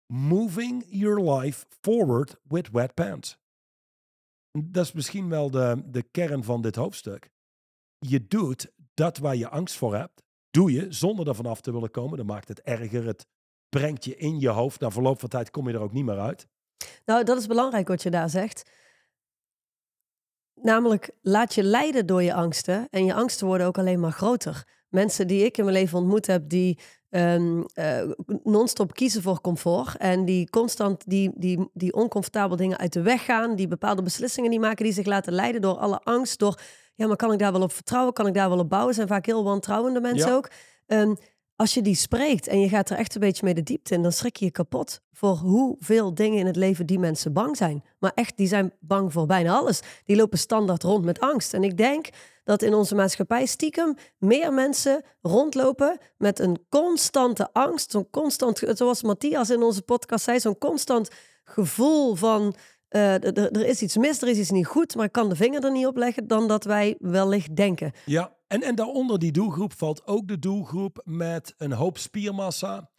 moving 0.06 0.84
your 0.88 1.20
life 1.20 1.66
forward 1.80 2.36
with 2.42 2.70
wet 2.70 2.94
pants. 2.94 3.38
Dat 4.50 4.84
is 4.84 4.92
misschien 4.92 5.28
wel 5.28 5.50
de, 5.50 5.82
de 5.86 6.02
kern 6.02 6.44
van 6.44 6.62
dit 6.62 6.76
hoofdstuk. 6.76 7.30
Je 7.98 8.26
doet 8.26 8.72
dat 8.94 9.18
waar 9.18 9.36
je 9.36 9.48
angst 9.48 9.76
voor 9.76 9.94
hebt, 9.94 10.22
doe 10.58 10.72
je 10.72 10.86
zonder 10.88 11.28
er 11.28 11.34
vanaf 11.34 11.60
te 11.60 11.72
willen 11.72 11.90
komen. 11.90 12.16
Dan 12.16 12.26
maakt 12.26 12.48
het 12.48 12.60
erger. 12.62 13.06
Het 13.06 13.26
brengt 13.68 14.04
je 14.04 14.16
in 14.16 14.40
je 14.40 14.48
hoofd. 14.48 14.80
Na 14.80 14.90
verloop 14.90 15.20
van 15.20 15.28
tijd 15.28 15.50
kom 15.50 15.68
je 15.68 15.74
er 15.74 15.80
ook 15.80 15.92
niet 15.92 16.04
meer 16.04 16.18
uit. 16.18 16.48
Nou, 17.04 17.24
dat 17.24 17.38
is 17.38 17.46
belangrijk 17.46 17.88
wat 17.88 18.02
je 18.02 18.10
daar 18.10 18.30
zegt. 18.30 18.70
Namelijk, 20.54 21.10
laat 21.22 21.54
je 21.54 21.62
leiden 21.62 22.06
door 22.06 22.22
je 22.22 22.34
angsten. 22.34 22.86
En 22.90 23.04
je 23.04 23.14
angsten 23.14 23.46
worden 23.46 23.66
ook 23.66 23.78
alleen 23.78 24.00
maar 24.00 24.12
groter. 24.12 24.66
Mensen 24.88 25.26
die 25.26 25.44
ik 25.44 25.58
in 25.58 25.64
mijn 25.64 25.76
leven 25.76 25.98
ontmoet 25.98 26.26
heb, 26.26 26.48
die 26.48 26.78
eh, 27.10 28.02
non-stop 28.42 28.94
kiezen 28.94 29.22
voor 29.22 29.40
comfort. 29.40 29.96
En 29.96 30.24
die 30.24 30.50
constant 30.50 31.02
die, 31.06 31.30
die, 31.34 31.68
die 31.72 31.92
oncomfortabele 31.92 32.56
dingen 32.56 32.78
uit 32.78 32.92
de 32.92 33.02
weg 33.02 33.24
gaan. 33.24 33.56
Die 33.56 33.68
bepaalde 33.68 34.02
beslissingen 34.02 34.50
niet 34.50 34.60
maken, 34.60 34.84
die 34.84 34.92
zich 34.92 35.06
laten 35.06 35.32
leiden 35.32 35.60
door 35.60 35.76
alle 35.76 36.00
angst. 36.04 36.38
Door, 36.38 36.60
ja, 36.94 37.06
maar 37.06 37.16
kan 37.16 37.32
ik 37.32 37.38
daar 37.38 37.52
wel 37.52 37.62
op 37.62 37.72
vertrouwen? 37.72 38.12
Kan 38.12 38.26
ik 38.26 38.34
daar 38.34 38.48
wel 38.48 38.58
op 38.58 38.68
bouwen? 38.68 38.94
Zijn 38.94 39.08
vaak 39.08 39.26
heel 39.26 39.44
wantrouwende 39.44 40.00
mensen 40.00 40.28
Ja. 40.28 40.34
ook. 40.36 40.50
Ehm, 40.86 41.14
als 41.56 41.74
je 41.74 41.82
die 41.82 41.94
spreekt 41.94 42.46
en 42.46 42.60
je 42.60 42.68
gaat 42.68 42.90
er 42.90 42.96
echt 42.96 43.14
een 43.14 43.20
beetje 43.20 43.44
mee 43.44 43.54
de 43.54 43.62
diepte 43.62 43.94
in, 43.94 44.02
dan 44.02 44.12
schrik 44.12 44.36
je 44.36 44.44
je 44.44 44.50
kapot 44.50 45.00
voor 45.12 45.34
hoeveel 45.36 46.14
dingen 46.14 46.38
in 46.38 46.46
het 46.46 46.56
leven 46.56 46.86
die 46.86 46.98
mensen 46.98 47.32
bang 47.32 47.56
zijn. 47.56 47.84
Maar 47.98 48.12
echt, 48.14 48.36
die 48.36 48.46
zijn 48.46 48.72
bang 48.80 49.12
voor 49.12 49.26
bijna 49.26 49.56
alles. 49.56 49.80
Die 50.04 50.16
lopen 50.16 50.38
standaard 50.38 50.82
rond 50.82 51.04
met 51.04 51.20
angst. 51.20 51.54
En 51.54 51.64
ik 51.64 51.76
denk 51.76 52.08
dat 52.48 52.62
in 52.62 52.74
onze 52.74 52.94
maatschappij 52.94 53.46
stiekem 53.46 53.94
meer 54.18 54.52
mensen 54.52 55.04
rondlopen 55.20 55.98
met 56.16 56.38
een 56.38 56.58
constante 56.68 57.48
angst. 57.52 57.90
Zo'n 57.90 58.10
constant, 58.10 58.62
zoals 58.74 59.02
Matthias 59.02 59.50
in 59.50 59.62
onze 59.62 59.82
podcast 59.82 60.24
zei, 60.24 60.40
zo'n 60.40 60.58
constant 60.58 61.08
gevoel 61.44 62.14
van 62.14 62.54
eh, 62.88 63.24
er- 63.24 63.64
is 63.66 63.82
iets 63.82 63.96
mis, 63.96 64.22
er 64.22 64.28
is 64.28 64.38
iets 64.38 64.50
niet 64.50 64.66
goed, 64.66 64.94
maar 64.94 65.04
ik 65.04 65.12
kan 65.12 65.28
de 65.28 65.36
vinger 65.36 65.64
er 65.64 65.72
niet 65.72 65.86
op 65.86 65.96
leggen 65.96 66.26
dan 66.26 66.48
dat 66.48 66.64
wij 66.64 66.96
wellicht 66.98 67.56
denken. 67.56 67.92
Ja, 68.04 68.32
en, 68.46 68.62
en 68.62 68.74
daaronder 68.74 69.18
die 69.18 69.32
doelgroep 69.32 69.72
valt 69.72 70.06
ook 70.06 70.28
de 70.28 70.38
doelgroep 70.38 71.00
met 71.04 71.54
een 71.58 71.72
hoop 71.72 71.98
spiermassa. 71.98 72.90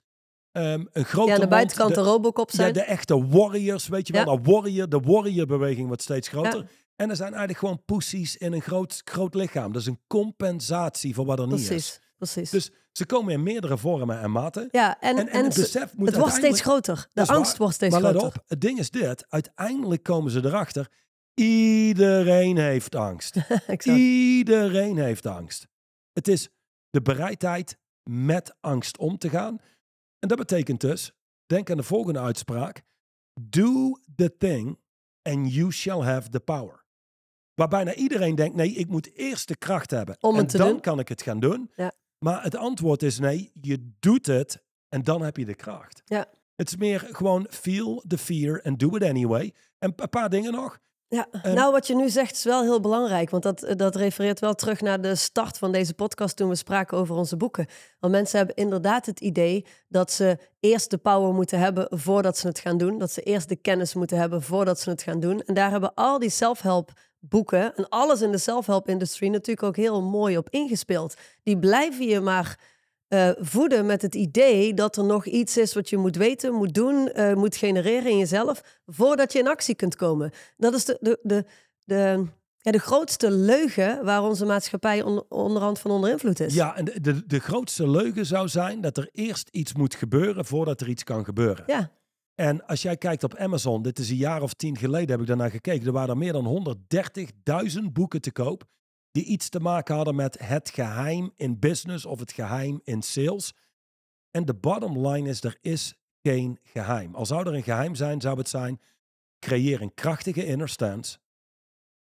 ehm, 0.51 0.85
een 0.91 1.05
grote 1.05 1.27
Ja, 1.27 1.33
aan 1.33 1.39
de 1.39 1.45
mond, 1.47 1.49
buitenkant 1.49 1.95
de, 1.95 2.01
Robocop 2.01 2.49
Ja, 2.51 2.55
zijn. 2.55 2.73
de 2.73 2.81
echte 2.83 3.27
warriors, 3.27 3.87
weet 3.87 4.07
je 4.07 4.13
wel. 4.13 4.25
Ja. 4.25 4.35
De 4.41 4.51
warrior, 4.51 4.89
de 4.89 4.99
warrior-beweging 4.99 5.87
wordt 5.87 6.01
steeds 6.01 6.27
groter. 6.27 6.57
Ja. 6.59 6.65
En 6.99 7.09
er 7.09 7.15
zijn 7.15 7.29
eigenlijk 7.29 7.59
gewoon 7.59 7.83
poesies 7.85 8.37
in 8.37 8.53
een 8.53 8.61
groot, 8.61 9.01
groot 9.05 9.33
lichaam. 9.33 9.71
Dat 9.71 9.81
is 9.81 9.87
een 9.87 9.99
compensatie 10.07 11.13
voor 11.13 11.25
wat 11.25 11.39
er 11.39 11.47
niet 11.47 11.69
is. 11.69 11.99
precies. 12.17 12.49
Dus 12.49 12.71
ze 12.91 13.05
komen 13.05 13.33
in 13.33 13.43
meerdere 13.43 13.77
vormen 13.77 14.19
en 14.19 14.31
maten. 14.31 14.67
ja, 14.71 14.99
en, 14.99 15.17
en, 15.17 15.27
en, 15.27 15.43
het 15.43 15.55
besef 15.55 15.95
moet 15.95 16.07
het 16.07 16.17
wordt 16.17 16.35
steeds 16.35 16.61
groter. 16.61 17.07
De 17.13 17.25
angst 17.25 17.49
waar. 17.51 17.57
wordt 17.57 17.75
steeds 17.75 17.93
maar 17.93 18.01
let 18.01 18.15
groter. 18.15 18.39
op, 18.39 18.43
het 18.47 18.61
ding 18.61 18.79
is 18.79 18.89
dit. 18.89 19.25
Uiteindelijk 19.29 20.03
komen 20.03 20.31
ze 20.31 20.45
erachter. 20.45 20.87
Iedereen 21.33 22.57
heeft 22.57 22.95
angst. 22.95 23.35
Iedereen 23.83 24.97
heeft 24.97 25.25
angst. 25.25 25.67
Het 26.13 26.27
is 26.27 26.49
de 26.89 27.01
bereidheid 27.01 27.77
met 28.03 28.55
angst 28.59 28.97
om 28.97 29.17
te 29.17 29.29
gaan. 29.29 29.59
En 30.19 30.27
dat 30.27 30.37
betekent 30.37 30.81
dus, 30.81 31.11
denk 31.45 31.69
aan 31.69 31.77
de 31.77 31.83
volgende 31.83 32.19
uitspraak. 32.19 32.81
Do 33.41 33.99
the 34.15 34.37
thing 34.37 34.79
and 35.21 35.53
you 35.53 35.71
shall 35.71 36.01
have 36.01 36.29
the 36.29 36.39
power. 36.39 36.78
Waar 37.59 37.67
bijna 37.67 37.93
iedereen 37.93 38.35
denkt, 38.35 38.55
nee, 38.55 38.71
ik 38.71 38.87
moet 38.87 39.15
eerst 39.15 39.47
de 39.47 39.55
kracht 39.55 39.91
hebben. 39.91 40.17
Om 40.19 40.37
en 40.37 40.47
dan 40.47 40.67
doen. 40.67 40.79
kan 40.79 40.99
ik 40.99 41.07
het 41.07 41.21
gaan 41.21 41.39
doen. 41.39 41.71
Ja. 41.75 41.91
Maar 42.19 42.43
het 42.43 42.55
antwoord 42.55 43.03
is 43.03 43.19
nee, 43.19 43.51
je 43.61 43.91
doet 43.99 44.25
het 44.25 44.63
en 44.89 45.03
dan 45.03 45.21
heb 45.21 45.37
je 45.37 45.45
de 45.45 45.55
kracht. 45.55 46.01
Ja. 46.05 46.25
Het 46.55 46.67
is 46.67 46.75
meer 46.75 47.07
gewoon 47.11 47.47
feel 47.49 48.03
the 48.07 48.17
fear 48.17 48.61
and 48.63 48.79
do 48.79 48.95
it 48.95 49.03
anyway. 49.03 49.53
En 49.79 49.93
een 49.95 50.09
paar 50.09 50.29
dingen 50.29 50.51
nog. 50.51 50.79
Ja, 51.07 51.27
nou 51.43 51.71
wat 51.71 51.87
je 51.87 51.95
nu 51.95 52.09
zegt 52.09 52.31
is 52.31 52.43
wel 52.43 52.61
heel 52.61 52.79
belangrijk, 52.79 53.29
want 53.29 53.43
dat, 53.43 53.73
dat 53.75 53.95
refereert 53.95 54.39
wel 54.39 54.53
terug 54.53 54.81
naar 54.81 55.01
de 55.01 55.15
start 55.15 55.57
van 55.57 55.71
deze 55.71 55.93
podcast 55.93 56.35
toen 56.35 56.49
we 56.49 56.55
spraken 56.55 56.97
over 56.97 57.15
onze 57.15 57.37
boeken. 57.37 57.67
Want 57.99 58.13
mensen 58.13 58.37
hebben 58.37 58.55
inderdaad 58.55 59.05
het 59.05 59.19
idee 59.19 59.65
dat 59.87 60.11
ze 60.11 60.37
eerst 60.59 60.89
de 60.89 60.97
power 60.97 61.33
moeten 61.33 61.59
hebben 61.59 61.87
voordat 61.89 62.37
ze 62.37 62.47
het 62.47 62.59
gaan 62.59 62.77
doen, 62.77 62.97
dat 62.97 63.11
ze 63.11 63.21
eerst 63.21 63.49
de 63.49 63.55
kennis 63.55 63.93
moeten 63.93 64.17
hebben 64.17 64.41
voordat 64.41 64.79
ze 64.79 64.89
het 64.89 65.01
gaan 65.01 65.19
doen. 65.19 65.41
En 65.41 65.53
daar 65.53 65.71
hebben 65.71 65.93
al 65.93 66.19
die 66.19 66.29
self-help 66.29 66.91
boeken 67.19 67.75
en 67.75 67.89
alles 67.89 68.21
in 68.21 68.31
de 68.31 68.37
self-help 68.37 68.89
industrie 68.89 69.29
natuurlijk 69.29 69.67
ook 69.67 69.75
heel 69.75 70.01
mooi 70.01 70.37
op 70.37 70.49
ingespeeld. 70.49 71.13
Die 71.43 71.59
blijven 71.59 72.05
je 72.05 72.19
maar 72.19 72.59
eh, 73.07 73.29
voeden 73.37 73.85
met 73.85 74.01
het 74.01 74.15
idee 74.15 74.73
dat 74.73 74.97
er 74.97 75.03
nog 75.03 75.25
iets 75.25 75.57
is 75.57 75.73
wat 75.73 75.89
je 75.89 75.97
moet 75.97 76.15
weten, 76.15 76.53
moet 76.53 76.73
doen, 76.73 77.07
eh, 77.07 77.33
moet 77.33 77.55
genereren 77.55 78.11
in 78.11 78.17
jezelf, 78.17 78.61
voordat 78.85 79.33
je 79.33 79.39
in 79.39 79.47
actie 79.47 79.75
kunt 79.75 79.95
komen. 79.95 80.31
Dat 80.57 80.73
is 80.73 80.85
de, 80.85 80.97
de, 81.01 81.19
de, 81.21 81.45
de, 81.85 82.25
ja, 82.57 82.71
de 82.71 82.79
grootste 82.79 83.31
leugen 83.31 84.05
waar 84.05 84.23
onze 84.23 84.45
maatschappij 84.45 85.01
on, 85.01 85.23
onderhand 85.29 85.79
van 85.79 85.91
onder 85.91 86.09
invloed 86.09 86.39
is. 86.39 86.53
Ja, 86.53 86.75
en 86.75 86.85
de, 86.85 87.01
de, 87.01 87.27
de 87.27 87.39
grootste 87.39 87.89
leugen 87.89 88.25
zou 88.25 88.47
zijn 88.47 88.81
dat 88.81 88.97
er 88.97 89.09
eerst 89.11 89.49
iets 89.51 89.73
moet 89.73 89.95
gebeuren 89.95 90.45
voordat 90.45 90.81
er 90.81 90.89
iets 90.89 91.03
kan 91.03 91.25
gebeuren. 91.25 91.63
Ja, 91.67 91.91
En 92.39 92.65
als 92.65 92.81
jij 92.81 92.97
kijkt 92.97 93.23
op 93.23 93.35
Amazon, 93.35 93.81
dit 93.81 93.99
is 93.99 94.09
een 94.09 94.15
jaar 94.15 94.41
of 94.41 94.53
tien 94.53 94.77
geleden 94.77 95.09
heb 95.09 95.19
ik 95.19 95.27
daarnaar 95.27 95.51
gekeken, 95.51 95.85
er 95.85 95.91
waren 95.91 96.09
er 96.09 96.17
meer 96.17 96.33
dan 96.33 96.77
130.000 97.71 97.91
boeken 97.91 98.21
te 98.21 98.31
koop 98.31 98.63
die 99.11 99.23
iets 99.23 99.49
te 99.49 99.59
maken 99.59 99.95
hadden 99.95 100.15
met 100.15 100.39
het 100.39 100.69
geheim 100.69 101.31
in 101.35 101.59
business 101.59 102.05
of 102.05 102.19
het 102.19 102.31
geheim 102.31 102.81
in 102.83 103.01
sales. 103.01 103.53
En 104.31 104.45
de 104.45 104.53
bottom 104.53 105.07
line 105.07 105.29
is, 105.29 105.43
er 105.43 105.57
is 105.61 105.95
geen 106.21 106.59
geheim. 106.63 107.15
Al 107.15 107.25
zou 107.25 107.47
er 107.47 107.53
een 107.53 107.63
geheim 107.63 107.95
zijn, 107.95 108.21
zou 108.21 108.37
het 108.37 108.49
zijn, 108.49 108.79
creëer 109.39 109.81
een 109.81 109.93
krachtige 109.93 110.45
inner 110.45 110.69
stance. 110.69 111.17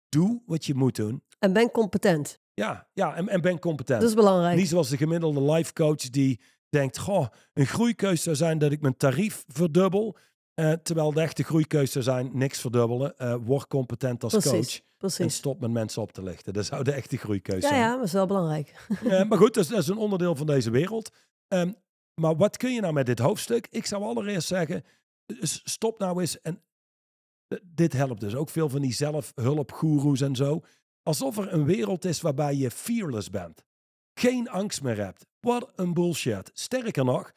Doe 0.10 0.42
wat 0.46 0.66
je 0.66 0.74
moet 0.74 0.96
doen. 0.96 1.24
En 1.40 1.54
ben 1.54 1.72
competent. 1.72 2.40
Ja, 2.54 2.88
ja 2.94 3.16
en, 3.16 3.30
en 3.30 3.42
ben 3.42 3.60
competent. 3.60 4.00
Dat 4.00 4.10
is 4.10 4.16
belangrijk. 4.16 4.58
Niet 4.58 4.70
zoals 4.70 4.90
de 4.90 4.98
gemiddelde 4.98 5.52
life 5.52 5.74
coach 5.74 6.10
die 6.10 6.40
denkt, 6.76 6.98
goh, 6.98 7.28
een 7.54 7.66
groeikeus 7.66 8.24
zou 8.24 8.36
zijn 8.36 8.58
dat 8.58 8.72
ik 8.72 8.82
mijn 8.82 8.98
tarief 8.98 9.44
verdubbel. 9.48 10.18
Eh, 10.54 10.72
terwijl 10.72 11.14
de 11.14 11.22
echte 11.22 11.44
groeikeus 11.44 11.92
zou 11.92 12.04
zijn, 12.04 12.30
niks 12.34 12.62
verdubbelen. 12.62 13.18
Eh, 13.18 13.36
word 13.44 13.68
competent 13.68 14.24
als 14.24 14.32
precies, 14.34 14.52
coach. 14.52 14.76
En 14.76 14.98
precies. 14.98 15.36
stop 15.36 15.60
met 15.60 15.72
mensen 15.72 16.02
op 16.02 16.12
te 16.12 16.24
lichten. 16.24 16.54
Dat 16.54 16.66
zou 16.66 16.84
de 16.84 16.92
echte 16.92 17.18
groeikeus 17.18 17.62
Ja, 17.62 17.68
zijn. 17.68 17.80
ja, 17.80 17.88
maar 17.88 17.98
dat 17.98 18.06
is 18.06 18.14
wel 18.14 18.26
belangrijk. 18.26 18.88
Eh, 19.04 19.24
maar 19.30 19.38
goed, 19.38 19.54
dat 19.54 19.64
is, 19.64 19.70
dat 19.70 19.80
is 19.80 19.88
een 19.88 19.98
onderdeel 19.98 20.36
van 20.36 20.46
deze 20.46 20.70
wereld. 20.72 21.12
Ehm, 21.48 21.72
maar 22.22 22.36
wat 22.36 22.58
kun 22.58 22.74
je 22.74 22.82
nou 22.82 22.94
met 22.94 23.06
dit 23.06 23.20
hoofdstuk? 23.20 23.68
Ik 23.70 23.86
zou 23.86 24.04
allereerst 24.04 24.48
zeggen, 24.48 24.84
stop 25.42 26.00
nou 26.00 26.22
eens. 26.22 26.42
En 26.42 26.62
dit 27.64 27.94
helpt 27.94 28.20
dus 28.20 28.36
ook 28.36 28.50
veel 28.50 28.70
van 28.70 28.82
die 28.82 28.94
zelfhulpgoeroes 28.94 30.22
en 30.22 30.36
zo. 30.36 30.62
Alsof 31.04 31.38
er 31.38 31.54
een 31.54 31.66
wereld 31.66 32.06
is 32.06 32.22
waarbij 32.22 32.56
je 32.56 32.72
fearless 32.72 33.30
bent. 33.30 33.64
Geen 34.26 34.50
angst 34.50 34.82
meer 34.82 34.98
hebt. 34.98 35.26
Wat 35.40 35.72
een 35.76 35.94
bullshit. 35.94 36.52
Sterker 36.54 37.06
nog, 37.06 37.34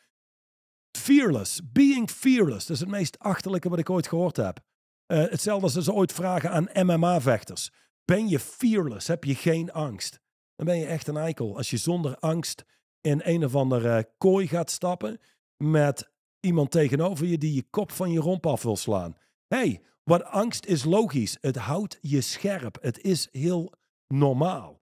fearless. 0.99 1.61
Being 1.73 2.11
fearless. 2.11 2.67
Dat 2.67 2.77
is 2.77 2.83
het 2.83 2.91
meest 2.91 3.19
achterlijke 3.19 3.69
wat 3.69 3.79
ik 3.79 3.91
ooit 3.91 4.09
gehoord 4.09 4.37
heb. 4.37 4.61
Eh, 5.07 5.19
hetzelfde 5.19 5.65
als 5.65 5.85
ze 5.85 5.93
ooit 5.93 6.13
vragen 6.13 6.51
aan 6.51 6.87
MMA-vechters. 6.87 7.73
Ben 8.05 8.29
je 8.29 8.39
fearless? 8.39 9.07
Heb 9.07 9.25
je 9.25 9.35
geen 9.35 9.73
angst? 9.73 10.21
Dan 10.57 10.67
ben 10.67 10.79
je 10.79 10.87
echt 10.87 11.09
een 11.09 11.17
eikel. 11.17 11.57
Als 11.57 11.71
je 11.71 11.77
zonder 11.77 12.17
angst 12.19 12.65
in 13.01 13.21
een 13.25 13.45
of 13.45 13.55
andere 13.55 14.11
kooi 14.19 14.47
gaat 14.47 14.71
stappen 14.71 15.21
met 15.57 16.11
iemand 16.41 16.71
tegenover 16.71 17.27
je 17.27 17.39
die 17.39 17.55
je 17.55 17.67
kop 17.71 17.93
van 17.93 18.11
je 18.11 18.21
romp 18.21 18.47
af 18.47 18.63
wil 18.63 18.77
slaan. 18.77 19.17
hey, 19.47 19.83
wat 20.05 20.25
angst 20.25 20.67
is 20.67 20.85
logisch. 20.85 21.39
Het 21.41 21.57
houdt 21.57 21.99
je 22.01 22.21
scherp. 22.21 22.79
Het 22.81 23.01
is 23.01 23.29
heel 23.31 23.73
normaal. 24.07 24.78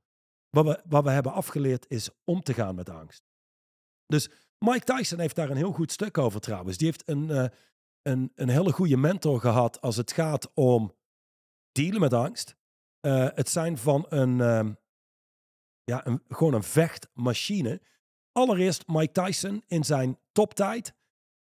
Wat 0.56 0.64
we, 0.64 0.80
wat 0.86 1.04
hebben 1.04 1.32
afgeleerd 1.32 1.84
is 1.88 2.10
om 2.24 2.40
te 2.42 2.54
gaan 2.54 2.74
met 2.74 2.88
angst. 2.88 3.22
Dus 4.06 4.30
Mike 4.58 4.84
Tyson 4.84 5.20
heeft 5.20 5.36
daar 5.36 5.50
een 5.50 5.56
heel 5.56 5.72
goed 5.72 5.92
stuk 5.92 6.18
over 6.18 6.40
trouwens. 6.40 6.76
Die 6.76 6.86
heeft 6.86 7.08
een, 7.08 7.30
eh, 7.30 7.48
een, 8.02 8.32
een 8.34 8.48
hele 8.48 8.72
goede 8.72 8.96
mentor 8.96 9.40
gehad 9.40 9.80
als 9.80 9.96
het 9.96 10.12
gaat 10.12 10.50
om 10.54 10.94
dealen 11.72 12.00
met 12.00 12.12
angst. 12.12 12.56
Eh, 13.00 13.28
het 13.34 13.48
zijn 13.48 13.78
van 13.78 14.06
een, 14.08 14.40
ehm, 14.40 14.72
ja, 15.84 16.06
een, 16.06 16.22
gewoon 16.28 16.54
een 16.54 16.62
vechtmachine. 16.62 17.80
Allereerst 18.32 18.86
Mike 18.86 19.22
Tyson 19.22 19.62
in 19.66 19.84
zijn 19.84 20.18
toptijd. 20.32 20.94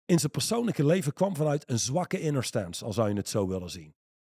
In 0.05 0.19
zijn 0.19 0.31
persoonlijke 0.31 0.85
leven 0.85 1.13
kwam 1.13 1.35
vanuit 1.35 1.69
een 1.69 1.79
zwakke 1.79 2.19
inner 2.19 2.43
stance, 2.43 2.85
al 2.85 2.93
zou 2.93 3.09
je 3.09 3.15
het 3.15 3.29
zo 3.29 3.47
willen 3.47 3.69
zien. 3.69 3.95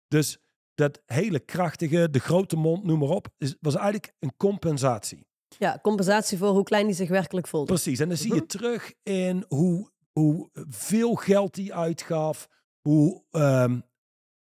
Dus 0.09 0.39
dat 0.79 1.01
hele 1.07 1.39
krachtige, 1.41 2.11
de 2.11 2.19
grote 2.19 2.57
mond, 2.57 2.85
noem 2.85 2.99
maar 2.99 3.09
op, 3.09 3.29
is, 3.39 3.57
was 3.61 3.75
eigenlijk 3.75 4.13
een 4.19 4.37
compensatie. 4.37 5.27
Ja, 5.59 5.79
compensatie 5.83 6.39
voor 6.39 6.49
hoe 6.49 6.63
klein 6.63 6.85
hij 6.85 6.95
zich 6.95 7.09
werkelijk 7.09 7.47
voelt. 7.47 7.67
Precies, 7.67 7.99
en 7.99 8.09
dan 8.09 8.17
zie 8.17 8.29
je 8.35 8.35
Mhm. 8.41 8.47
terug 8.47 8.93
in 9.03 9.45
hoe, 9.49 9.91
hoe 10.13 10.49
veel 10.69 11.15
geld 11.15 11.57
hij 11.57 11.73
uitgaf, 11.73 12.49
hoe 12.81 13.25
ehm, 13.31 13.81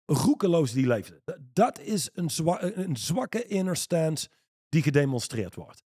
roekeloos 0.06 0.72
die 0.72 0.88
leefde. 0.88 1.22
Dat- 1.26 1.38
Dat 1.54 1.80
is 1.80 2.10
een, 2.14 2.30
zwa- 2.30 2.62
een 2.62 2.98
zwakke 2.98 3.46
inner 3.46 3.76
stance 3.78 4.30
die 4.70 4.82
gedemonstreerd 4.82 5.56
wordt. 5.56 5.84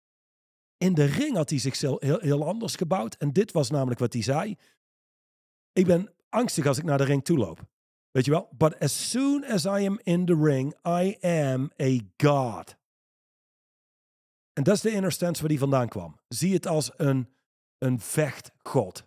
In 0.76 0.94
de 0.94 1.04
ring 1.04 1.36
had 1.36 1.50
hij 1.50 1.58
zichzelf 1.58 2.00
heel, 2.00 2.18
heel 2.20 2.46
anders 2.46 2.76
gebouwd. 2.76 3.14
En 3.14 3.32
dit 3.32 3.52
was 3.52 3.70
namelijk 3.70 4.00
wat 4.00 4.12
hij 4.12 4.22
zei. 4.22 4.56
Ik 5.72 5.86
ben 5.86 6.14
angstig 6.28 6.66
als 6.66 6.78
ik 6.78 6.84
naar 6.84 6.98
de 6.98 7.04
ring 7.04 7.24
toe 7.24 7.38
loop. 7.38 7.60
Weet 8.12 8.24
je 8.24 8.30
wel? 8.30 8.48
But 8.56 8.78
as 8.78 9.10
soon 9.10 9.44
as 9.44 9.64
I 9.64 9.86
am 9.86 9.98
in 10.02 10.24
the 10.24 10.36
ring, 10.42 10.74
I 10.86 11.16
am 11.20 11.70
a 11.82 11.98
god. 12.16 12.76
En 14.52 14.62
dat 14.62 14.74
is 14.74 14.80
de 14.80 14.90
inner 14.90 15.16
waar 15.18 15.48
die 15.48 15.58
vandaan 15.58 15.88
kwam. 15.88 16.20
Zie 16.28 16.54
het 16.54 16.66
als 16.66 16.90
een, 16.96 17.28
een 17.78 18.00
vechtgod. 18.00 19.04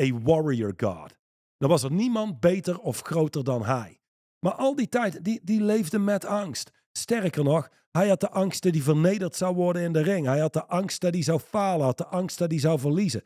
A 0.00 0.12
warrior 0.22 0.72
god. 0.76 1.16
Dan 1.56 1.68
was 1.68 1.82
er 1.82 1.92
niemand 1.92 2.40
beter 2.40 2.78
of 2.78 3.00
groter 3.00 3.44
dan 3.44 3.64
hij. 3.64 4.00
Maar 4.40 4.52
al 4.52 4.76
die 4.76 4.88
tijd, 4.88 5.24
die, 5.24 5.40
die 5.42 5.60
leefde 5.60 5.98
met 5.98 6.24
angst. 6.24 6.70
Sterker 6.92 7.44
nog, 7.44 7.68
hij 7.90 8.08
had 8.08 8.20
de 8.20 8.30
angst 8.30 8.62
dat 8.62 8.72
hij 8.72 8.82
vernederd 8.82 9.36
zou 9.36 9.54
worden 9.54 9.82
in 9.82 9.92
de 9.92 10.02
ring. 10.02 10.26
Hij 10.26 10.38
had 10.38 10.52
de 10.52 10.66
angst 10.66 11.00
dat 11.00 11.14
hij 11.14 11.22
zou 11.22 11.38
falen, 11.38 11.86
had 11.86 11.98
de 11.98 12.06
angst 12.06 12.38
dat 12.38 12.50
hij 12.50 12.60
zou 12.60 12.78
verliezen. 12.78 13.22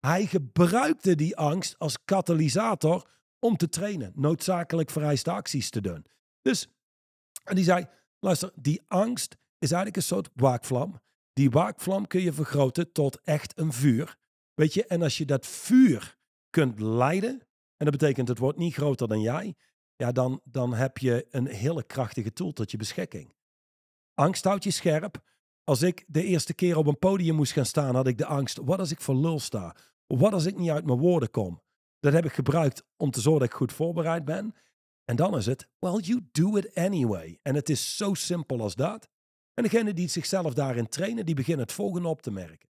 Hij 0.00 0.26
gebruikte 0.26 1.14
die 1.14 1.36
angst 1.36 1.78
als 1.78 2.04
katalysator 2.04 3.08
om 3.38 3.56
te 3.56 3.68
trainen. 3.68 4.12
Noodzakelijk 4.14 4.90
vereiste 4.90 5.30
acties 5.30 5.70
te 5.70 5.80
doen. 5.80 6.06
Dus, 6.42 6.68
en 7.44 7.54
die 7.54 7.64
zei, 7.64 7.86
luister, 8.20 8.52
die 8.54 8.82
angst 8.88 9.36
is 9.58 9.70
eigenlijk 9.70 9.96
een 9.96 10.02
soort 10.02 10.30
waakvlam. 10.34 11.00
Die 11.32 11.50
waakvlam 11.50 12.06
kun 12.06 12.20
je 12.20 12.32
vergroten 12.32 12.92
tot 12.92 13.20
echt 13.22 13.58
een 13.58 13.72
vuur. 13.72 14.16
Weet 14.54 14.74
je, 14.74 14.86
en 14.86 15.02
als 15.02 15.18
je 15.18 15.24
dat 15.24 15.46
vuur 15.46 16.16
kunt 16.50 16.80
leiden, 16.80 17.40
en 17.76 17.86
dat 17.86 17.90
betekent 17.90 18.28
het 18.28 18.38
wordt 18.38 18.58
niet 18.58 18.74
groter 18.74 19.08
dan 19.08 19.20
jij, 19.20 19.54
ja, 19.96 20.12
dan, 20.12 20.40
dan 20.44 20.74
heb 20.74 20.98
je 20.98 21.26
een 21.30 21.46
hele 21.46 21.82
krachtige 21.82 22.32
tool 22.32 22.52
tot 22.52 22.70
je 22.70 22.76
beschikking. 22.76 23.34
Angst 24.14 24.44
houdt 24.44 24.64
je 24.64 24.70
scherp. 24.70 25.22
Als 25.64 25.82
ik 25.82 26.04
de 26.06 26.24
eerste 26.24 26.54
keer 26.54 26.76
op 26.76 26.86
een 26.86 26.98
podium 26.98 27.36
moest 27.36 27.52
gaan 27.52 27.66
staan, 27.66 27.94
had 27.94 28.06
ik 28.06 28.18
de 28.18 28.26
angst, 28.26 28.58
wat 28.62 28.78
als 28.78 28.90
ik 28.90 29.00
voor 29.00 29.14
lul 29.14 29.38
sta? 29.38 29.76
Wat 30.06 30.32
als 30.32 30.44
ik 30.44 30.56
niet 30.56 30.70
uit 30.70 30.84
mijn 30.84 30.98
woorden 30.98 31.30
kom? 31.30 31.62
Dat 32.00 32.12
heb 32.12 32.24
ik 32.24 32.32
gebruikt 32.32 32.84
om 32.96 33.10
te 33.10 33.20
zorgen 33.20 33.40
dat 33.40 33.50
ik 33.50 33.56
goed 33.56 33.72
voorbereid 33.72 34.24
ben. 34.24 34.54
En 35.04 35.16
dan 35.16 35.36
is 35.36 35.46
het, 35.46 35.68
well, 35.78 36.00
you 36.00 36.28
do 36.32 36.56
it 36.56 36.74
anyway. 36.74 37.38
En 37.42 37.54
het 37.54 37.68
is 37.68 37.96
zo 37.96 38.14
simpel 38.14 38.60
als 38.60 38.74
dat. 38.74 39.08
En 39.54 39.62
degene 39.62 39.94
die 39.94 40.08
zichzelf 40.08 40.54
daarin 40.54 40.88
trainen, 40.88 41.26
die 41.26 41.34
beginnen 41.34 41.64
het 41.64 41.74
volgende 41.74 42.08
op 42.08 42.22
te 42.22 42.30
merken. 42.30 42.68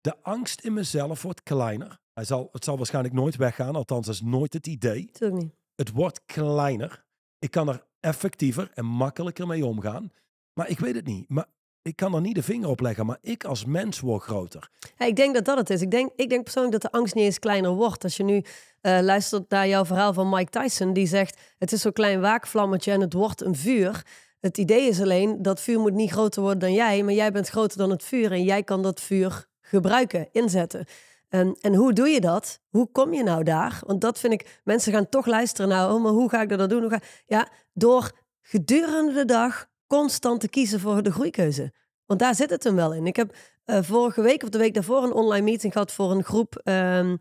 De 0.00 0.22
angst 0.22 0.60
in 0.60 0.72
mezelf 0.72 1.22
wordt 1.22 1.42
kleiner. 1.42 2.00
Hij 2.12 2.24
zal, 2.24 2.48
het 2.52 2.64
zal 2.64 2.76
waarschijnlijk 2.76 3.14
nooit 3.14 3.36
weggaan, 3.36 3.74
althans 3.74 4.06
dat 4.06 4.14
is 4.14 4.20
nooit 4.20 4.52
het 4.52 4.66
idee. 4.66 5.10
Niet. 5.18 5.54
Het 5.74 5.90
wordt 5.90 6.24
kleiner. 6.24 7.04
Ik 7.38 7.50
kan 7.50 7.68
er 7.68 7.86
effectiever 8.00 8.70
en 8.74 8.84
makkelijker 8.84 9.46
mee 9.46 9.66
omgaan. 9.66 10.12
Maar 10.52 10.68
ik 10.68 10.78
weet 10.78 10.94
het 10.94 11.06
niet. 11.06 11.28
Maar 11.28 11.46
ik 11.84 11.96
kan 11.96 12.14
er 12.14 12.20
niet 12.20 12.34
de 12.34 12.42
vinger 12.42 12.68
op 12.68 12.80
leggen. 12.80 13.06
Maar 13.06 13.18
ik 13.20 13.44
als 13.44 13.64
mens 13.64 14.00
word 14.00 14.22
groter. 14.22 14.70
Ik 14.98 15.16
denk 15.16 15.34
dat 15.34 15.44
dat 15.44 15.56
het 15.56 15.70
is. 15.70 15.80
Ik 15.80 15.90
denk, 15.90 16.10
ik 16.16 16.28
denk 16.28 16.42
persoonlijk 16.42 16.72
dat 16.72 16.92
de 16.92 16.98
angst 16.98 17.14
niet 17.14 17.24
eens 17.24 17.38
kleiner 17.38 17.70
wordt. 17.70 18.04
Als 18.04 18.16
je 18.16 18.22
nu 18.22 18.42
eh, 18.80 18.98
luistert 19.00 19.50
naar 19.50 19.68
jouw 19.68 19.84
verhaal 19.84 20.12
van 20.12 20.28
Mike 20.28 20.60
Tyson, 20.60 20.92
die 20.92 21.06
zegt: 21.06 21.40
Het 21.58 21.72
is 21.72 21.80
zo'n 21.80 21.92
klein 21.92 22.20
waakvlammetje 22.20 22.92
en 22.92 23.00
het 23.00 23.12
wordt 23.12 23.40
een 23.40 23.54
vuur. 23.54 24.06
Het 24.40 24.58
idee 24.58 24.88
is 24.88 25.00
alleen 25.00 25.42
dat 25.42 25.60
vuur 25.60 25.80
moet 25.80 25.92
niet 25.92 26.10
groter 26.10 26.42
worden 26.42 26.60
dan 26.60 26.72
jij, 26.72 27.02
maar 27.02 27.14
jij 27.14 27.32
bent 27.32 27.48
groter 27.48 27.78
dan 27.78 27.90
het 27.90 28.04
vuur 28.04 28.32
en 28.32 28.42
jij 28.42 28.62
kan 28.62 28.82
dat 28.82 29.00
vuur 29.00 29.46
gebruiken, 29.60 30.28
inzetten. 30.32 30.86
En, 31.28 31.56
en 31.60 31.74
hoe 31.74 31.92
doe 31.92 32.08
je 32.08 32.20
dat? 32.20 32.60
Hoe 32.68 32.88
kom 32.92 33.14
je 33.14 33.22
nou 33.22 33.42
daar? 33.42 33.80
Want 33.86 34.00
dat 34.00 34.18
vind 34.18 34.32
ik, 34.32 34.60
mensen 34.64 34.92
gaan 34.92 35.08
toch 35.08 35.26
luisteren 35.26 35.68
naar, 35.68 35.92
oh, 35.92 36.02
maar 36.02 36.12
hoe 36.12 36.28
ga 36.28 36.42
ik 36.42 36.48
dat 36.48 36.70
doen? 36.70 36.80
Hoe 36.80 36.90
ga... 36.90 37.00
Ja, 37.26 37.48
door 37.72 38.12
gedurende 38.40 39.12
de 39.12 39.24
dag 39.24 39.68
constant 39.86 40.40
te 40.40 40.48
kiezen 40.48 40.80
voor 40.80 41.02
de 41.02 41.12
groeikeuze. 41.12 41.72
Want 42.06 42.20
daar 42.20 42.34
zit 42.34 42.50
het 42.50 42.64
hem 42.64 42.74
wel 42.74 42.94
in. 42.94 43.06
Ik 43.06 43.16
heb 43.16 43.36
eh, 43.64 43.82
vorige 43.82 44.22
week 44.22 44.42
of 44.42 44.48
de 44.48 44.58
week 44.58 44.74
daarvoor 44.74 45.02
een 45.02 45.12
online 45.12 45.44
meeting 45.44 45.72
gehad 45.72 45.92
voor 45.92 46.10
een 46.10 46.24
groep. 46.24 46.60
ehm, 46.64 47.16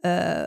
eh, 0.00 0.44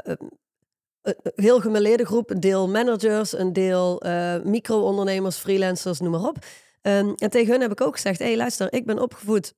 een 1.02 1.22
heel 1.36 1.62
gemêleerde 1.62 2.06
groep. 2.06 2.30
Een 2.30 2.40
deel 2.40 2.70
managers, 2.70 3.38
een 3.38 3.54
deel 3.54 4.02
eh, 4.02 4.42
micro-ondernemers, 4.44 5.38
freelancers, 5.38 6.00
noem 6.00 6.12
maar 6.12 6.28
op. 6.28 6.38
Ehm, 6.82 7.14
en 7.16 7.30
tegen 7.30 7.52
hun 7.52 7.62
heb 7.62 7.72
ik 7.72 7.82
ook 7.82 7.94
gezegd: 7.94 8.20
hé, 8.20 8.26
hey, 8.26 8.38
luister, 8.38 8.74
ik 8.74 8.86
ben 8.86 9.00
opgevoed 9.00 9.54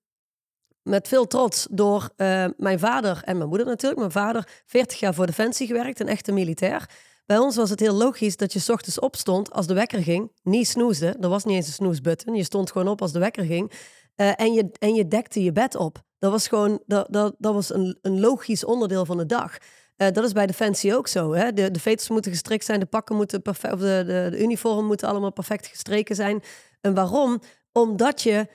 met 0.83 1.07
veel 1.07 1.27
trots 1.27 1.67
door 1.71 2.09
mijn 2.57 2.79
vader 2.79 3.21
en 3.23 3.37
mijn 3.37 3.49
moeder 3.49 3.67
natuurlijk. 3.67 3.99
Mijn 3.99 4.11
vader, 4.11 4.47
40 4.65 4.99
jaar 4.99 5.13
voor 5.13 5.25
Defensie 5.25 5.67
gewerkt, 5.67 5.99
een 5.99 6.07
echte 6.07 6.31
militair. 6.31 6.89
Bij 7.31 7.39
ons 7.39 7.55
was 7.55 7.69
het 7.69 7.79
heel 7.79 7.93
logisch 7.93 8.37
dat 8.37 8.53
je 8.53 8.73
ochtends 8.73 8.99
opstond 8.99 9.51
als 9.51 9.67
de 9.67 9.73
wekker 9.73 10.03
ging. 10.03 10.31
Niet 10.43 10.67
snoesde, 10.67 11.15
er 11.19 11.29
was 11.29 11.43
niet 11.43 11.55
eens 11.55 11.67
een 11.67 11.73
snoesbutton. 11.73 12.35
Je 12.35 12.43
stond 12.43 12.71
gewoon 12.71 12.87
op 12.87 13.01
als 13.01 13.11
de 13.11 13.19
wekker 13.19 13.45
ging. 13.45 13.71
Eh, 14.15 14.39
en, 14.39 14.53
je, 14.53 14.71
en 14.79 14.93
je 14.93 15.07
dekte 15.07 15.43
je 15.43 15.51
bed 15.51 15.75
op. 15.75 16.01
Dat 16.19 16.31
was 16.31 16.47
gewoon 16.47 16.81
dat, 16.85 17.07
dat, 17.09 17.35
dat 17.37 17.53
was 17.53 17.73
een, 17.73 17.97
een 18.01 18.19
logisch 18.19 18.65
onderdeel 18.65 19.05
van 19.05 19.17
de 19.17 19.25
dag. 19.25 19.57
Eh, 19.95 20.11
dat 20.11 20.23
is 20.23 20.31
bij 20.31 20.47
Defensie 20.47 20.95
ook 20.95 21.07
zo. 21.07 21.33
Hè? 21.33 21.53
De, 21.53 21.71
de 21.71 21.79
veters 21.79 22.09
moeten 22.09 22.31
gestrikt 22.31 22.65
zijn, 22.65 22.79
de 22.79 22.85
pakken 22.85 23.15
moeten 23.15 23.41
perfect, 23.41 23.73
of 23.73 23.79
de, 23.79 24.03
de, 24.05 24.27
de 24.31 24.43
uniformen 24.43 24.85
moeten 24.85 25.07
allemaal 25.07 25.33
perfect 25.33 25.67
gestreken 25.67 26.15
zijn. 26.15 26.43
En 26.81 26.93
waarom? 26.93 27.41
Omdat 27.71 28.21
je 28.21 28.47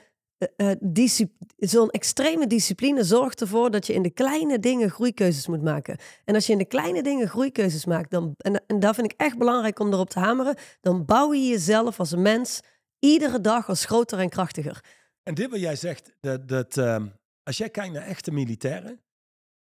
discip- 0.79 1.31
zo'n 1.57 1.89
extreme 1.89 2.47
discipline 2.47 3.03
zorgt 3.03 3.41
ervoor 3.41 3.71
dat 3.71 3.87
je 3.87 3.93
in 3.93 4.01
de 4.01 4.09
kleine 4.09 4.59
dingen 4.59 4.89
groeikeuzes 4.89 5.47
moet 5.47 5.63
maken. 5.63 5.97
En 6.25 6.35
als 6.35 6.45
je 6.45 6.51
in 6.51 6.57
de 6.57 6.65
kleine 6.65 7.03
dingen 7.03 7.27
groeikeuzes 7.27 7.85
maakt, 7.85 8.11
dan, 8.11 8.33
en, 8.37 8.63
en 8.67 8.79
daar 8.79 8.93
vind 8.93 9.11
ik 9.11 9.19
echt 9.19 9.37
belangrijk 9.37 9.79
om 9.79 9.93
erop 9.93 10.09
te 10.09 10.19
hameren, 10.19 10.57
dan 10.81 11.05
bouw 11.05 11.33
je 11.33 11.47
jezelf 11.47 11.99
als 11.99 12.11
een 12.11 12.21
mens 12.21 12.59
iedere 12.99 13.41
dag 13.41 13.69
als 13.69 13.85
groter 13.85 14.19
en 14.19 14.29
krachtiger. 14.29 14.83
En 15.23 15.33
dit 15.33 15.49
wat 15.49 15.59
jij 15.59 15.75
zegt, 15.75 16.13
dat, 16.19 16.47
dat 16.47 16.77
ehm, 16.77 17.07
als 17.43 17.57
jij 17.57 17.69
kijkt 17.69 17.93
naar 17.93 18.05
echte 18.05 18.31
militairen, 18.31 19.01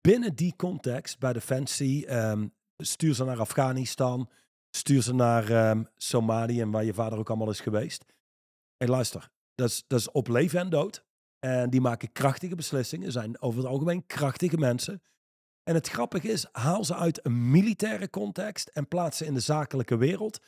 binnen 0.01 0.35
die 0.35 0.55
context 0.57 1.19
bij 1.19 1.33
Defensie, 1.33 2.07
ehm 2.07 2.47
stuur 2.77 3.15
ze 3.15 3.25
naar 3.25 3.41
Afghanistan, 3.41 4.31
stuur 4.71 5.03
ze 5.03 5.15
naar 5.15 5.51
ehm, 5.51 5.85
Somalië 5.97 6.61
en 6.61 6.71
waar 6.71 6.85
je 6.85 6.95
vader 6.95 7.19
ook 7.19 7.29
allemaal 7.29 7.51
is 7.51 7.61
geweest. 7.61 8.05
En 8.77 8.89
luister, 8.89 9.31
dat 9.55 9.69
is, 9.69 9.85
dat 9.87 10.01
is 10.01 10.11
op 10.11 10.29
leven 10.29 10.61
en 10.61 10.71
dood. 10.71 11.05
En 11.39 11.71
die 11.71 11.81
maken 11.81 12.13
krachtige 12.13 12.55
beslissingen, 12.55 13.13
zijn 13.13 13.41
over 13.41 13.59
het 13.59 13.69
algemeen 13.69 14.07
krachtige 14.07 14.57
mensen. 14.57 15.03
En 15.63 15.75
het 15.75 15.89
grappige 15.89 16.29
is, 16.29 16.47
haal 16.53 16.85
ze 16.85 16.95
uit 16.95 17.27
een 17.27 17.51
militaire 17.51 18.11
context 18.11 18.69
en 18.69 18.89
plaats 18.89 19.19
ze 19.19 19.25
in 19.25 19.35
de 19.35 19.41
zakelijke 19.41 19.97
wereld. 19.97 20.41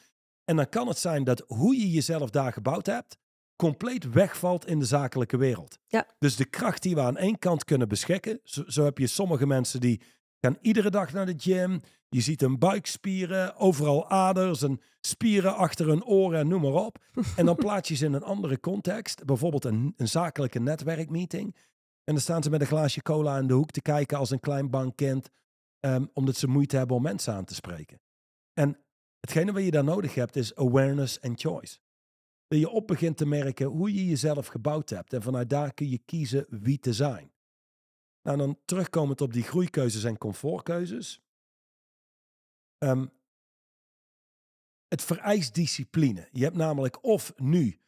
En 0.45 0.57
dan 0.57 0.69
kan 0.69 0.89
het 0.89 0.99
zijn 0.99 1.25
dat 1.25 1.45
hoe 1.47 1.77
je 1.77 1.91
jezelf 1.91 2.31
daar 2.31 2.53
gebouwd 2.53 2.87
hebt, 2.87 3.17
compleet 3.57 4.11
wegvalt 4.11 4.67
in 4.67 4.79
de 4.79 4.85
zakelijke 4.85 5.37
wereld. 5.37 5.79
Ja. 5.87 6.07
Dus 6.19 6.37
de 6.37 6.45
kracht 6.45 6.83
die 6.83 6.95
we 6.95 7.01
aan 7.01 7.17
één 7.17 7.39
kant 7.39 7.65
kunnen 7.65 7.89
beschikken, 7.89 8.41
zo, 8.45 8.63
zo 8.67 8.85
heb 8.85 8.99
je 8.99 9.07
sommige 9.07 9.47
mensen 9.47 9.81
die 9.81 10.01
gaan 10.41 10.59
iedere 10.61 10.91
dag 10.91 11.13
naar 11.13 11.27
de 11.27 11.35
gym. 11.37 11.81
Je 12.09 12.21
ziet 12.21 12.41
hun 12.41 12.59
buikspieren, 12.59 13.57
overal 13.57 14.11
aders 14.11 14.63
en 14.63 14.81
spieren 15.01 15.57
achter 15.57 15.87
hun 15.87 16.05
oren 16.05 16.39
en 16.39 16.49
noem 16.49 16.61
maar 16.63 16.85
op. 16.85 16.99
En 17.37 17.47
dan 17.47 17.57
plaats 17.67 17.89
je 17.89 17.95
ze 17.95 18.05
in 18.05 18.13
een 18.13 18.23
andere 18.23 18.61
context, 18.61 19.25
bijvoorbeeld 19.25 19.65
een, 19.65 19.95
een 19.97 20.09
zakelijke 20.09 20.61
netwerkmeeting. 20.61 21.55
En 22.05 22.15
dan 22.15 22.23
staan 22.23 22.43
ze 22.43 22.51
met 22.51 22.61
een 22.61 22.67
glaasje 22.67 23.03
cola 23.03 23.39
in 23.39 23.47
de 23.47 23.55
hoek 23.55 23.71
te 23.71 23.83
kijken 23.83 24.19
als 24.19 24.31
een 24.31 24.41
klein 24.41 24.71
bankkind, 24.71 25.31
ehm, 25.81 26.07
omdat 26.13 26.37
ze 26.37 26.49
moeite 26.49 26.77
hebben 26.77 26.97
om 26.97 27.03
mensen 27.03 27.35
aan 27.35 27.45
te 27.45 27.55
spreken. 27.55 28.01
En 28.53 28.79
hetgene 29.21 29.53
wat 29.53 29.65
je 29.65 29.71
daar 29.71 29.85
nodig 29.85 30.15
hebt 30.15 30.37
is 30.37 30.55
awareness 30.55 31.21
and 31.21 31.41
choice. 31.41 31.79
Dat 32.49 32.59
je 32.59 32.69
op 32.69 32.87
begint 32.87 33.17
te 33.17 33.27
merken 33.27 33.67
hoe 33.67 33.95
je 33.95 34.07
jezelf 34.07 34.47
gebouwd 34.47 34.91
hebt. 34.91 35.13
En 35.13 35.23
vanuit 35.23 35.51
daar 35.51 35.75
kun 35.75 35.89
je 35.89 35.99
kiezen 35.99 36.47
wie 36.49 36.79
te 36.79 36.93
zijn. 36.93 37.33
Nou, 38.27 38.39
dan 38.39 38.59
terugkomend 38.65 39.21
op 39.21 39.33
die 39.33 39.43
groeikeuzes 39.43 40.05
en 40.05 40.19
comfortkeuzes. 40.19 41.23
Ehm, 42.79 43.07
het 44.89 45.03
vereist 45.03 45.55
discipline. 45.55 46.29
Je 46.33 46.45
hebt 46.45 46.57
namelijk 46.57 47.05
of 47.05 47.33
nu 47.37 47.81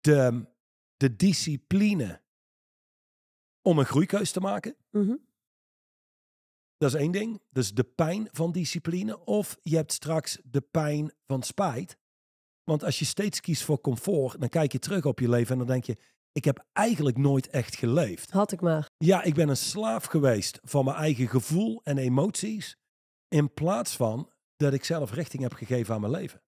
de, 0.00 0.46
de 0.96 1.16
discipline 1.16 2.22
om 3.62 3.78
een 3.78 3.84
groeikeus 3.84 4.32
te 4.32 4.40
maken. 4.40 4.76
Mhm. 4.90 5.16
Dat 6.76 6.94
is 6.94 7.00
één 7.00 7.12
ding. 7.12 7.42
Dus 7.50 7.74
de 7.74 7.84
pijn 7.84 8.28
van 8.32 8.52
discipline. 8.52 9.24
Of 9.24 9.58
je 9.62 9.76
hebt 9.76 9.92
straks 9.92 10.38
de 10.44 10.60
pijn 10.60 11.12
van 11.26 11.42
spijt. 11.42 11.96
Want 12.64 12.84
als 12.84 12.98
je 12.98 13.04
steeds 13.04 13.40
kiest 13.40 13.62
voor 13.62 13.80
comfort, 13.80 14.40
dan 14.40 14.48
kijk 14.48 14.72
je 14.72 14.78
terug 14.78 15.04
op 15.04 15.18
je 15.18 15.28
leven 15.28 15.52
en 15.52 15.58
dan 15.58 15.66
denk 15.66 15.84
je, 15.84 15.96
ik 16.32 16.44
heb 16.44 16.64
eigenlijk 16.72 17.16
nooit 17.16 17.48
echt 17.48 17.76
geleefd. 17.76 18.30
Had 18.30 18.52
ik 18.52 18.60
maar. 18.60 18.90
Ja, 18.96 19.22
ik 19.22 19.34
ben 19.34 19.48
een 19.48 19.56
slaaf 19.56 20.04
geweest 20.04 20.60
van 20.62 20.84
mijn 20.84 20.96
eigen 20.96 21.28
gevoel 21.28 21.80
en 21.84 21.98
emoties. 21.98 22.76
In 23.28 23.52
plaats 23.52 23.96
van 23.96 24.30
dat 24.56 24.72
ik 24.72 24.84
zelf 24.84 25.12
richting 25.12 25.42
heb 25.42 25.52
gegeven 25.52 25.94
aan 25.94 26.00
mijn 26.00 26.12
leven. 26.12 26.42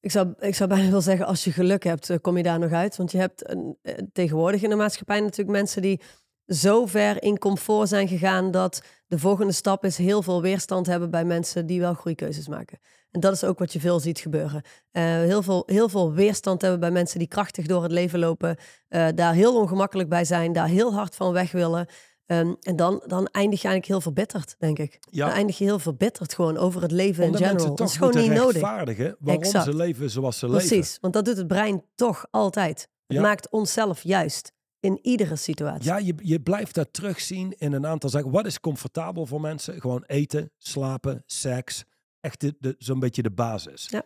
Ik 0.00 0.10
zou, 0.10 0.34
ik 0.38 0.54
zou 0.54 0.68
bijna 0.68 0.90
wel 0.90 1.00
zeggen, 1.00 1.26
als 1.26 1.44
je 1.44 1.52
geluk 1.52 1.84
hebt, 1.84 2.10
eh, 2.10 2.16
kom 2.20 2.36
je 2.36 2.42
daar 2.42 2.58
nog 2.58 2.72
uit. 2.72 2.96
Want 2.96 3.12
je 3.12 3.18
hebt 3.18 3.50
een, 3.50 3.78
eh, 3.82 3.94
tegenwoordig 4.12 4.62
in 4.62 4.70
de 4.70 4.76
maatschappij 4.76 5.20
natuurlijk 5.20 5.56
mensen 5.56 5.82
die 5.82 6.00
zo 6.46 6.86
ver 6.86 7.22
in 7.22 7.38
comfort 7.38 7.88
zijn 7.88 8.08
gegaan 8.08 8.50
dat 8.50 8.82
de 9.06 9.18
volgende 9.18 9.52
stap 9.52 9.84
is 9.84 9.96
heel 9.96 10.22
veel 10.22 10.42
weerstand 10.42 10.86
hebben 10.86 11.10
bij 11.10 11.24
mensen 11.24 11.66
die 11.66 11.80
wel 11.80 11.94
groeikeuzes 11.94 12.48
maken. 12.48 12.78
En 13.14 13.20
dat 13.20 13.32
is 13.32 13.44
ook 13.44 13.58
wat 13.58 13.72
je 13.72 13.80
veel 13.80 14.00
ziet 14.00 14.18
gebeuren. 14.18 14.62
Eh, 14.90 15.02
heel, 15.02 15.42
veel, 15.42 15.62
heel 15.66 15.88
veel 15.88 16.12
weerstand 16.12 16.60
hebben 16.60 16.80
bij 16.80 16.90
mensen 16.90 17.18
die 17.18 17.28
krachtig 17.28 17.66
door 17.66 17.82
het 17.82 17.92
leven 17.92 18.18
lopen, 18.18 18.56
eh, 18.88 19.08
daar 19.14 19.34
heel 19.34 19.60
ongemakkelijk 19.60 20.08
bij 20.08 20.24
zijn, 20.24 20.52
daar 20.52 20.68
heel 20.68 20.94
hard 20.94 21.14
van 21.14 21.32
weg 21.32 21.52
willen. 21.52 21.86
Ehm, 22.26 22.54
en 22.60 22.76
dan, 22.76 23.02
dan 23.06 23.26
eindig 23.26 23.62
je 23.62 23.68
eigenlijk 23.68 23.86
heel 23.86 24.00
verbitterd, 24.00 24.54
denk 24.58 24.78
ik. 24.78 24.98
Ja. 25.10 25.26
Dan 25.26 25.34
eindig 25.34 25.58
je 25.58 25.64
heel 25.64 25.78
verbitterd 25.78 26.34
gewoon 26.34 26.56
over 26.56 26.82
het 26.82 26.90
leven 26.90 27.24
Omdat 27.24 27.40
in 27.40 27.46
general. 27.46 27.74
Dat 27.74 27.88
is 27.88 27.96
gewoon 27.96 28.16
niet 28.16 28.32
nodig. 28.32 28.60
waarom 28.60 29.42
Exact. 29.42 29.64
ze 29.64 29.74
leven 29.74 30.10
zoals 30.10 30.38
ze 30.38 30.48
leven. 30.48 30.68
Precies, 30.68 30.98
want 31.00 31.12
dat 31.12 31.24
doet 31.24 31.36
het 31.36 31.46
brein 31.46 31.84
toch 31.94 32.26
altijd. 32.30 32.88
Het 33.06 33.20
maakt 33.20 33.50
onszelf 33.50 34.02
juist 34.02 34.52
in 34.80 34.98
iedere 35.02 35.36
situatie. 35.36 35.84
Ja, 35.84 35.96
je, 35.96 36.14
je 36.22 36.40
blijft 36.40 36.74
dat 36.74 36.88
terugzien 36.92 37.54
in 37.58 37.72
een 37.72 37.86
aantal 37.86 38.10
zaken. 38.10 38.30
Wat 38.30 38.46
is 38.46 38.60
comfortabel 38.60 39.26
voor 39.26 39.40
mensen? 39.40 39.80
Gewoon 39.80 40.04
eten, 40.06 40.50
slapen, 40.58 41.22
seks. 41.26 41.84
Echt 42.24 42.40
de, 42.40 42.54
de, 42.58 42.74
zo'n 42.78 42.98
beetje 42.98 43.22
de 43.22 43.30
basis. 43.30 43.86
Ja. 43.90 44.02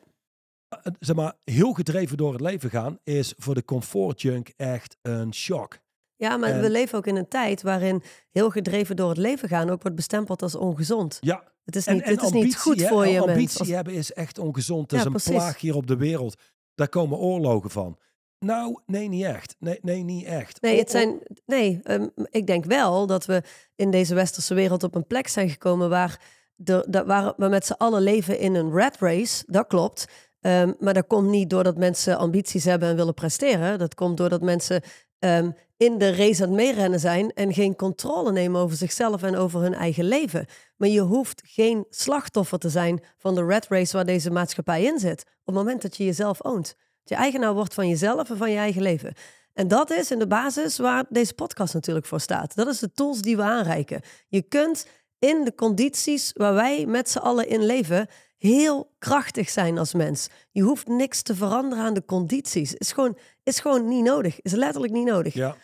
Eh, 0.68 0.78
Zeg 0.98 1.16
maar, 1.16 1.34
heel 1.44 1.72
gedreven 1.72 2.16
door 2.16 2.32
het 2.32 2.40
leven 2.40 2.70
gaan 2.70 2.98
is 3.04 3.34
voor 3.36 3.54
de 3.54 3.64
comfort 3.64 4.22
junk 4.22 4.52
echt 4.56 4.96
een 5.02 5.34
shock. 5.34 5.78
Ja, 6.16 6.36
maar 6.36 6.50
En- 6.50 6.60
we 6.60 6.70
leven 6.70 6.98
ook 6.98 7.06
in 7.06 7.16
een 7.16 7.28
tijd 7.28 7.62
waarin 7.62 8.02
heel 8.30 8.50
gedreven 8.50 8.96
door 8.96 9.08
het 9.08 9.18
leven 9.18 9.48
gaan 9.48 9.70
ook 9.70 9.82
wordt 9.82 9.96
bestempeld 9.96 10.42
als 10.42 10.54
ongezond. 10.54 11.16
Ja, 11.20 11.52
Het 11.64 11.76
is 11.76 11.86
niet, 11.86 12.02
en 12.02 12.10
het 12.10 12.22
is 12.22 12.30
niet 12.30 12.34
ambitie, 12.34 12.58
goed 12.60 12.80
hè, 12.80 12.86
voor 12.88 13.06
je 13.06 13.20
ambitie 13.20 13.58
mens. 13.58 13.70
Hebben 13.70 13.94
is 13.94 14.12
echt 14.12 14.38
ongezond. 14.38 14.80
Dat 14.88 14.90
Ja, 14.90 14.98
is 14.98 15.04
een 15.04 15.10
precies. 15.12 15.30
plaag 15.32 15.60
hier 15.60 15.74
op 15.76 15.86
de 15.86 15.96
wereld. 15.96 16.40
Daar 16.74 16.88
komen 16.88 17.18
oorlogen 17.18 17.70
van. 17.70 17.98
Nou, 18.38 18.78
nee, 18.86 19.08
niet 19.08 19.24
echt. 19.24 19.56
Nee, 19.58 19.78
nee 19.82 20.02
niet 20.02 20.24
echt. 20.24 20.60
Nee, 20.60 20.78
het 20.78 20.90
zijn, 20.90 21.18
nee 21.46 21.80
ehm, 21.82 22.06
ik 22.30 22.46
denk 22.46 22.64
wel 22.64 23.06
dat 23.06 23.26
we 23.26 23.42
in 23.74 23.90
deze 23.90 24.14
westerse 24.14 24.54
wereld 24.54 24.82
op 24.82 24.94
een 24.94 25.06
plek 25.06 25.28
zijn 25.28 25.48
gekomen 25.50 25.88
waar, 25.90 26.20
de, 26.60 26.86
dat, 26.88 27.06
waar 27.06 27.32
we 27.36 27.48
met 27.48 27.66
z'n 27.66 27.72
allen 27.72 28.02
leven 28.02 28.38
in 28.38 28.54
een 28.54 28.72
rat 28.72 28.96
race. 28.98 29.44
Dat 29.46 29.66
klopt. 29.66 30.06
Ehm, 30.40 30.72
maar 30.78 30.94
dat 30.94 31.06
komt 31.06 31.28
niet 31.28 31.50
doordat 31.50 31.76
mensen 31.76 32.18
ambities 32.18 32.64
hebben 32.64 32.88
en 32.88 32.96
willen 32.96 33.14
presteren. 33.14 33.78
Dat 33.78 33.94
komt 33.94 34.16
doordat 34.16 34.40
mensen 34.40 34.82
ehm, 35.18 35.50
in 35.76 35.98
de 35.98 36.14
race 36.14 36.42
aan 36.42 36.48
het 36.48 36.58
meerennen 36.58 37.00
zijn 37.00 37.32
en 37.32 37.52
geen 37.52 37.76
controle 37.76 38.32
nemen 38.32 38.60
over 38.60 38.76
zichzelf 38.76 39.22
en 39.22 39.36
over 39.36 39.60
hun 39.60 39.74
eigen 39.74 40.04
leven. 40.04 40.46
Maar 40.76 40.88
je 40.88 41.00
hoeft 41.00 41.42
geen 41.44 41.86
slachtoffer 41.90 42.58
te 42.58 42.68
zijn 42.68 43.02
van 43.16 43.34
de 43.34 43.42
rat 43.42 43.66
race 43.68 43.96
waar 43.96 44.06
deze 44.06 44.30
maatschappij 44.30 44.82
in 44.82 44.98
zit. 44.98 45.20
Op 45.20 45.54
het 45.54 45.54
moment 45.54 45.82
dat 45.82 45.96
je 45.96 46.04
jezelf 46.04 46.44
oont. 46.44 46.66
Dat 46.66 47.08
je 47.08 47.14
eigenaar 47.14 47.54
wordt 47.54 47.74
van 47.74 47.88
jezelf 47.88 48.30
en 48.30 48.36
van 48.36 48.50
je 48.50 48.56
eigen 48.56 48.82
leven. 48.82 49.14
En 49.58 49.68
dat 49.68 49.90
is 49.90 50.10
in 50.10 50.18
de 50.18 50.26
basis 50.26 50.78
waar 50.78 51.04
deze 51.08 51.34
podcast 51.34 51.74
natuurlijk 51.74 52.06
voor 52.06 52.20
staat. 52.20 52.54
Dat 52.54 52.66
is 52.66 52.78
de 52.78 52.92
tools 52.92 53.22
die 53.22 53.36
we 53.36 53.42
aanreiken. 53.42 54.00
Je 54.28 54.42
kunt 54.42 54.86
in 55.18 55.44
de 55.44 55.54
condities 55.54 56.32
waar 56.34 56.54
wij 56.54 56.86
met 56.86 57.10
z'n 57.10 57.18
allen 57.18 57.48
in 57.48 57.64
leven 57.64 58.06
heel 58.36 58.94
krachtig 58.98 59.48
zijn 59.50 59.78
als 59.78 59.94
mens. 59.94 60.28
Je 60.50 60.62
hoeft 60.62 60.86
niks 60.88 61.22
te 61.22 61.34
veranderen 61.34 61.84
aan 61.84 61.94
de 61.94 62.04
condities. 62.04 62.74
Is 62.74 62.92
gewoon, 62.92 63.18
is 63.42 63.60
gewoon 63.60 63.88
niet 63.88 64.04
nodig. 64.04 64.40
Is 64.40 64.52
letterlijk 64.52 64.92
niet 64.92 65.06
nodig. 65.06 65.34
Ja, 65.34 65.56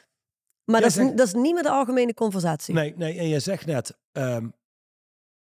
maar 0.64 0.80
dat, 0.80 0.92
zegt- 0.92 1.10
is, 1.10 1.16
dat 1.16 1.26
is 1.26 1.32
niet 1.34 1.54
meer 1.54 1.62
de 1.62 1.70
algemene 1.70 2.14
conversatie. 2.14 2.74
nee, 2.74 2.94
nee. 2.96 3.18
En 3.18 3.28
je 3.28 3.40
zegt 3.40 3.66
net, 3.66 3.98
ehm, 4.12 4.48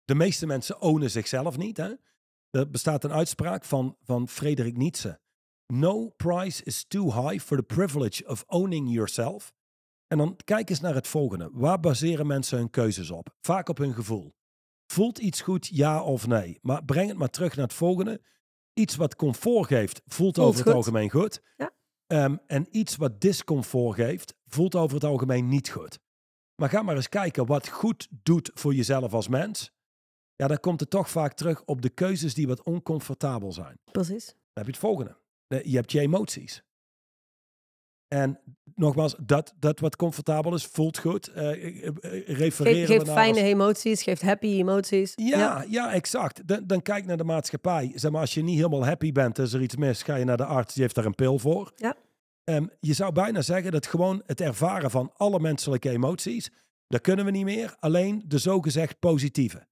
de 0.04 0.14
meeste 0.14 0.46
mensen 0.46 0.80
ownen 0.80 1.10
zichzelf 1.10 1.56
niet. 1.56 1.76
Hè? 1.76 1.92
Er 2.50 2.70
bestaat 2.70 3.04
een 3.04 3.12
uitspraak 3.12 3.64
van, 3.64 3.96
van 4.02 4.28
Frederik 4.28 4.76
Nietzsche. 4.76 5.18
No 5.66 6.08
price 6.08 6.64
is 6.64 6.84
too 6.88 7.04
high 7.28 7.44
for 7.44 7.56
the 7.56 7.62
privilege 7.62 8.26
of 8.28 8.44
owning 8.46 8.92
yourself. 8.92 9.52
En 10.08 10.18
dan 10.18 10.36
kijk 10.44 10.70
eens 10.70 10.80
naar 10.80 10.94
het 10.94 11.06
volgende. 11.06 11.50
Waar 11.52 11.80
baseren 11.80 12.26
mensen 12.26 12.58
hun 12.58 12.70
keuzes 12.70 13.10
op? 13.10 13.34
Vaak 13.40 13.68
op 13.68 13.78
hun 13.78 13.94
gevoel. 13.94 14.34
Voelt 14.86 15.18
iets 15.18 15.40
goed, 15.40 15.66
ja 15.66 16.02
of 16.02 16.26
nee? 16.26 16.58
Maar 16.62 16.84
breng 16.84 17.08
het 17.08 17.18
maar 17.18 17.30
terug 17.30 17.56
naar 17.56 17.64
het 17.64 17.74
volgende. 17.74 18.22
Iets 18.72 18.96
wat 18.96 19.16
comfort 19.16 19.66
geeft, 19.66 20.02
voelt, 20.06 20.14
Voelt 20.14 20.38
over 20.38 20.58
het 20.58 20.66
goed. 20.68 20.76
algemeen 20.76 21.10
goed. 21.10 21.42
Ja. 21.56 21.72
Ehm, 22.06 22.36
en 22.46 22.66
iets 22.70 22.96
wat 22.96 23.20
discomfort 23.20 23.94
geeft, 23.96 24.34
voelt 24.46 24.74
over 24.74 24.94
het 24.94 25.04
algemeen 25.04 25.48
niet 25.48 25.68
goed. 25.68 25.98
Maar 26.54 26.68
ga 26.68 26.82
maar 26.82 26.96
eens 26.96 27.08
kijken 27.08 27.46
wat 27.46 27.68
goed 27.68 28.08
doet 28.10 28.50
voor 28.54 28.74
jezelf 28.74 29.12
als 29.12 29.28
mens. 29.28 29.72
Ja, 30.36 30.46
dan 30.46 30.60
komt 30.60 30.80
het 30.80 30.90
toch 30.90 31.10
vaak 31.10 31.32
terug 31.32 31.64
op 31.64 31.82
de 31.82 31.88
keuzes 31.90 32.34
die 32.34 32.46
wat 32.46 32.62
oncomfortabel 32.62 33.52
zijn. 33.52 33.78
Precies. 33.92 34.26
Dan 34.26 34.36
heb 34.52 34.64
je 34.64 34.70
het 34.70 34.80
volgende. 34.80 35.16
Je 35.46 35.76
hebt 35.76 35.92
je 35.92 36.00
emoties. 36.00 36.62
En 38.08 38.40
nogmaals, 38.78 39.14
dat, 39.20 39.54
dat 39.58 39.80
wat 39.80 39.96
comfortabel 39.96 40.54
is, 40.54 40.66
voelt 40.66 40.98
goed. 40.98 41.26
Eh, 41.28 41.50
eh, 41.50 41.86
eh, 41.86 42.28
refereren 42.28 42.86
geeft 42.86 43.10
fijne 43.10 43.38
als- 43.40 43.48
emoties, 43.48 44.02
geeft 44.02 44.22
happy 44.22 44.46
emoties. 44.46 45.12
ja, 45.16 45.64
ja, 45.68 45.92
exact. 45.92 46.48
Dan, 46.48 46.66
dan 46.66 46.82
kijk 46.82 47.06
naar 47.06 47.16
de 47.16 47.24
maatschappij. 47.24 47.92
Zeg 47.94 48.10
maar, 48.10 48.20
als 48.20 48.34
je 48.34 48.42
niet 48.42 48.56
helemaal 48.56 48.84
happy 48.84 49.12
bent, 49.12 49.38
is 49.38 49.52
er 49.52 49.62
iets 49.62 49.76
mis, 49.76 50.02
ga 50.02 50.14
je 50.14 50.24
naar 50.24 50.36
de 50.36 50.44
arts, 50.44 50.74
die 50.74 50.82
heeft 50.82 50.94
daar 50.94 51.04
een 51.04 51.14
pil 51.14 51.38
voor. 51.38 51.72
Ja. 51.76 51.96
Ehm, 52.44 52.66
je 52.80 52.92
zou 52.92 53.12
bijna 53.12 53.42
zeggen 53.42 53.72
dat 53.72 53.86
gewoon 53.86 54.22
het 54.26 54.40
ervaren 54.40 54.90
van 54.90 55.12
alle 55.16 55.40
menselijke 55.40 55.90
emoties, 55.90 56.50
dat 56.86 57.00
kunnen 57.00 57.24
we 57.24 57.30
niet 57.30 57.44
meer. 57.44 57.76
Alleen 57.80 58.22
de 58.26 58.38
zogezegd 58.38 58.98
positieve. 58.98 59.56
Maar 59.56 59.66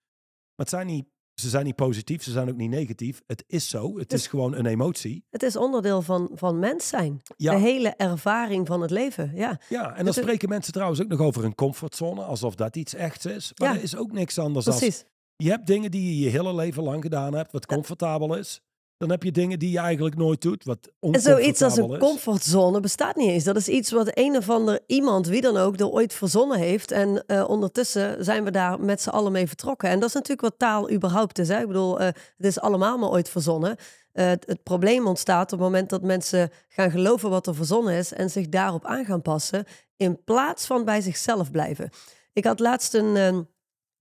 het 0.67 0.69
zijn 0.69 0.87
niet, 0.87 1.07
ze 1.41 1.49
zijn 1.49 1.65
niet 1.65 1.75
positief, 1.75 2.23
ze 2.23 2.31
zijn 2.31 2.49
ook 2.49 2.57
niet 2.57 2.71
negatief. 2.71 3.23
Het 3.27 3.45
is 3.47 3.69
zo, 3.69 3.99
het 3.99 4.09
Dus- 4.11 4.21
is 4.21 4.27
gewoon 4.27 4.55
een 4.55 4.67
emotie. 4.67 5.25
Het 5.31 5.43
is 5.43 5.57
onderdeel 5.57 6.03
van, 6.03 6.31
van 6.35 6.59
mens 6.59 6.89
zijn. 6.89 7.23
Ja. 7.37 7.53
De 7.55 7.59
hele 7.61 7.89
ervaring 7.89 8.67
van 8.67 8.81
het 8.81 8.91
leven. 8.91 9.31
Ja. 9.35 9.61
Ja, 9.69 9.89
en 9.89 9.97
dan 9.97 10.05
Dus 10.05 10.15
het- 10.15 10.25
spreken 10.25 10.49
mensen 10.49 10.73
trouwens 10.73 11.03
ook 11.03 11.09
nog 11.09 11.21
over 11.21 11.45
een 11.45 11.55
comfortzone, 11.55 12.23
alsof 12.23 12.55
dat 12.55 12.77
iets 12.77 12.95
echts 12.95 13.27
is. 13.27 13.53
Maar 13.57 13.69
Ja. 13.69 13.75
dat 13.75 13.83
is 13.83 13.97
ook 13.97 14.13
niks 14.13 14.39
anders 14.39 14.65
dan. 14.65 14.91
Je 15.37 15.51
hebt 15.51 15.67
dingen 15.67 15.91
die 15.91 16.15
je 16.17 16.25
je 16.25 16.31
hele 16.31 16.55
leven 16.55 16.83
lang 16.83 17.03
gedaan 17.03 17.35
hebt, 17.35 17.53
wat 17.53 17.67
comfortabel 17.67 18.37
is. 18.37 18.61
Dan 18.99 19.11
heb 19.11 19.23
je 19.23 19.33
dingen 19.33 19.59
die 19.59 19.71
je 19.71 19.79
eigenlijk 19.79 20.17
nooit 20.17 20.43
doet, 20.43 20.65
wat 20.65 20.79
En 21.01 21.21
zoiets 21.21 21.63
als 21.63 21.77
een 21.77 21.91
is. 21.91 21.99
comfortzone 21.99 22.81
bestaat 22.81 23.17
niet 23.17 23.29
eens. 23.29 23.45
Dat 23.45 23.57
is 23.57 23.69
iets 23.69 23.91
wat 23.91 24.11
een 24.15 24.37
of 24.37 24.51
ander 24.51 24.81
iemand, 24.87 25.27
wie 25.27 25.41
dan 25.41 25.57
ook, 25.57 25.79
er 25.81 25.89
ooit 25.89 26.13
verzonnen 26.15 26.59
heeft. 26.59 26.91
En 26.91 27.25
eh, 27.27 27.49
ondertussen 27.49 28.25
zijn 28.25 28.45
we 28.45 28.51
daar 28.51 28.81
met 28.81 29.01
z'n 29.03 29.09
allen 29.09 29.33
mee 29.33 29.47
vertrokken. 29.49 29.89
En 29.89 29.99
dat 30.01 30.09
is 30.09 30.15
natuurlijk 30.15 30.41
wat 30.41 30.59
taal 30.59 30.91
überhaupt 30.91 31.39
is. 31.39 31.49
Hè? 31.49 31.61
Ik 31.61 31.67
bedoel, 31.67 32.01
eh, 32.01 32.07
het 32.07 32.47
is 32.47 32.61
allemaal 32.61 32.99
maar 32.99 33.11
ooit 33.11 33.29
verzonnen. 33.29 33.77
Eh, 34.13 34.27
het, 34.27 34.47
het 34.47 34.63
probleem 34.63 35.07
ontstaat 35.07 35.53
op 35.53 35.59
het 35.59 35.69
moment 35.69 35.91
dat 35.91 36.03
mensen 36.03 36.51
gaan 36.69 36.91
geloven 36.91 37.31
wat 37.31 37.47
er 37.47 37.55
verzonnen 37.55 37.95
is 37.95 38.13
en 38.13 38.31
zich 38.31 38.49
daarop 38.49 38.85
aan 38.85 39.05
gaan 39.05 39.23
passen, 39.23 39.65
in 39.97 40.25
plaats 40.25 40.67
van 40.67 40.85
bij 40.85 41.01
zichzelf 41.01 41.51
blijven. 41.51 41.91
Ik 42.33 42.45
had 42.45 42.61
laatst 42.61 42.95
een, 42.95 43.17
een 43.17 43.47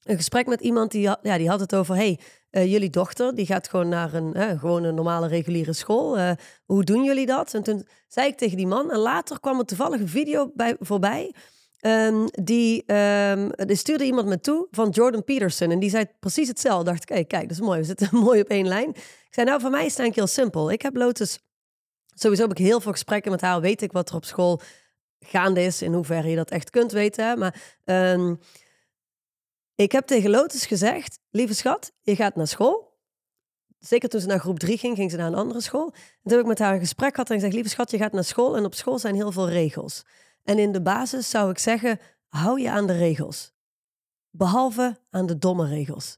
gesprek 0.03 0.47
met 0.47 0.61
iemand 0.61 0.91
die, 0.91 1.07
had- 1.07 1.19
ja, 1.21 1.37
die 1.37 1.49
had 1.49 1.59
het 1.59 1.75
over: 1.75 1.95
hey, 1.95 2.19
eh, 2.56 2.72
jullie 2.72 2.89
dochter 2.89 3.36
die 3.36 3.45
gaat 3.45 3.70
gewoon 3.70 3.89
naar 3.89 4.14
een, 4.14 4.39
een 4.39 4.95
normale 4.95 5.28
reguliere 5.28 5.74
school. 5.74 6.18
Eh, 6.18 6.32
hoe 6.66 6.84
doen 6.84 7.03
jullie 7.03 7.26
dat? 7.26 7.53
En 7.53 7.64
toen 7.64 7.88
zei 8.08 8.28
ik 8.28 8.38
tegen 8.38 8.58
die 8.58 8.68
man, 8.68 8.91
en 8.91 8.97
later 8.97 9.39
kwam 9.39 9.60
er 9.60 9.66
toevallig 9.66 9.99
een 9.99 10.08
video 10.08 10.51
bij, 10.53 10.76
voorbij. 10.80 11.34
ehm, 11.80 12.26
die, 12.32 12.84
die 13.66 13.76
stuurde 13.76 14.06
iemand 14.06 14.28
me 14.28 14.39
toe 14.39 14.68
van 14.72 14.89
Jordan 14.89 15.24
Peterson. 15.24 15.72
En 15.72 15.80
die 15.80 15.89
zei 15.89 16.06
precies 16.20 16.47
hetzelfde. 16.47 16.86
Dacht 16.86 17.10
ik, 17.10 17.28
kijk, 17.28 17.47
dat 17.47 17.58
is 17.58 17.60
mooi. 17.60 17.80
We 17.80 17.86
zitten 17.86 18.10
mooi 18.28 18.41
op 18.41 18.47
één 18.47 18.68
lijn. 18.68 18.89
Ik 18.89 19.28
zei, 19.30 19.45
nou, 19.47 19.62
voor 19.62 19.70
mij 19.70 19.86
is 19.86 19.91
het 19.91 19.99
eigenlijk 19.99 20.30
heel 20.30 20.43
simpel. 20.43 20.72
Ik 20.72 20.82
heb 20.82 20.95
Lotus... 20.95 21.39
Sowieso 22.14 22.41
heb 22.47 22.51
ik 22.51 22.66
heel 22.66 22.82
veel 22.82 22.91
gesprekken 22.91 23.32
met 23.32 23.41
haar. 23.41 23.62
Weet 23.62 23.82
ik 23.82 23.91
wat 23.91 24.10
er 24.10 24.16
op 24.16 24.26
school 24.26 24.62
gaande 25.20 25.64
is. 25.64 25.82
In 25.82 25.93
hoeverre 25.93 26.30
je 26.30 26.36
dat 26.36 26.51
echt 26.51 26.70
kunt 26.70 26.91
weten. 26.91 27.39
Maar 27.39 27.62
ehm, 27.84 28.36
ik 29.76 29.91
heb 29.91 30.05
tegen 30.05 30.30
Lotus 30.30 30.65
gezegd... 30.65 31.19
Lieve 31.30 31.53
schat, 31.53 31.91
je 32.01 32.15
gaat 32.15 32.36
naar 32.36 32.47
school. 32.47 32.93
Zeker 33.80 34.09
toen 34.09 34.21
ze 34.21 34.28
naar 34.28 34.39
groep 34.39 34.59
drie 34.59 34.78
ging, 34.78 34.95
ging 34.95 35.11
ze 35.11 35.17
naar 35.17 35.28
een 35.28 35.36
andere 35.36 35.61
school. 35.61 35.86
En 35.93 36.21
toen 36.23 36.32
heb 36.32 36.39
ik 36.39 36.45
met 36.45 36.59
haar 36.59 36.73
een 36.73 36.80
gesprek 36.80 37.13
gehad 37.13 37.30
en 37.30 37.36
gezegd... 37.36 37.53
Lieve 37.53 37.69
schat, 37.69 37.91
je 37.91 37.97
gaat 37.97 38.11
naar 38.11 38.23
school 38.23 38.57
en 38.57 38.65
op 38.65 38.73
school 38.73 38.99
zijn 38.99 39.15
heel 39.15 39.32
veel 39.32 39.49
regels. 39.49 40.05
En 40.43 40.59
in 40.59 40.71
de 40.71 40.82
basis 40.82 41.30
zou 41.30 41.49
ik 41.49 41.57
zeggen, 41.57 41.99
hou 42.28 42.61
je 42.61 42.69
aan 42.69 42.88
de 42.88 42.97
regels. 42.97 43.53
Behalve 44.30 44.99
aan 45.09 45.26
de 45.26 45.38
domme 45.38 45.67
regels. 45.67 46.17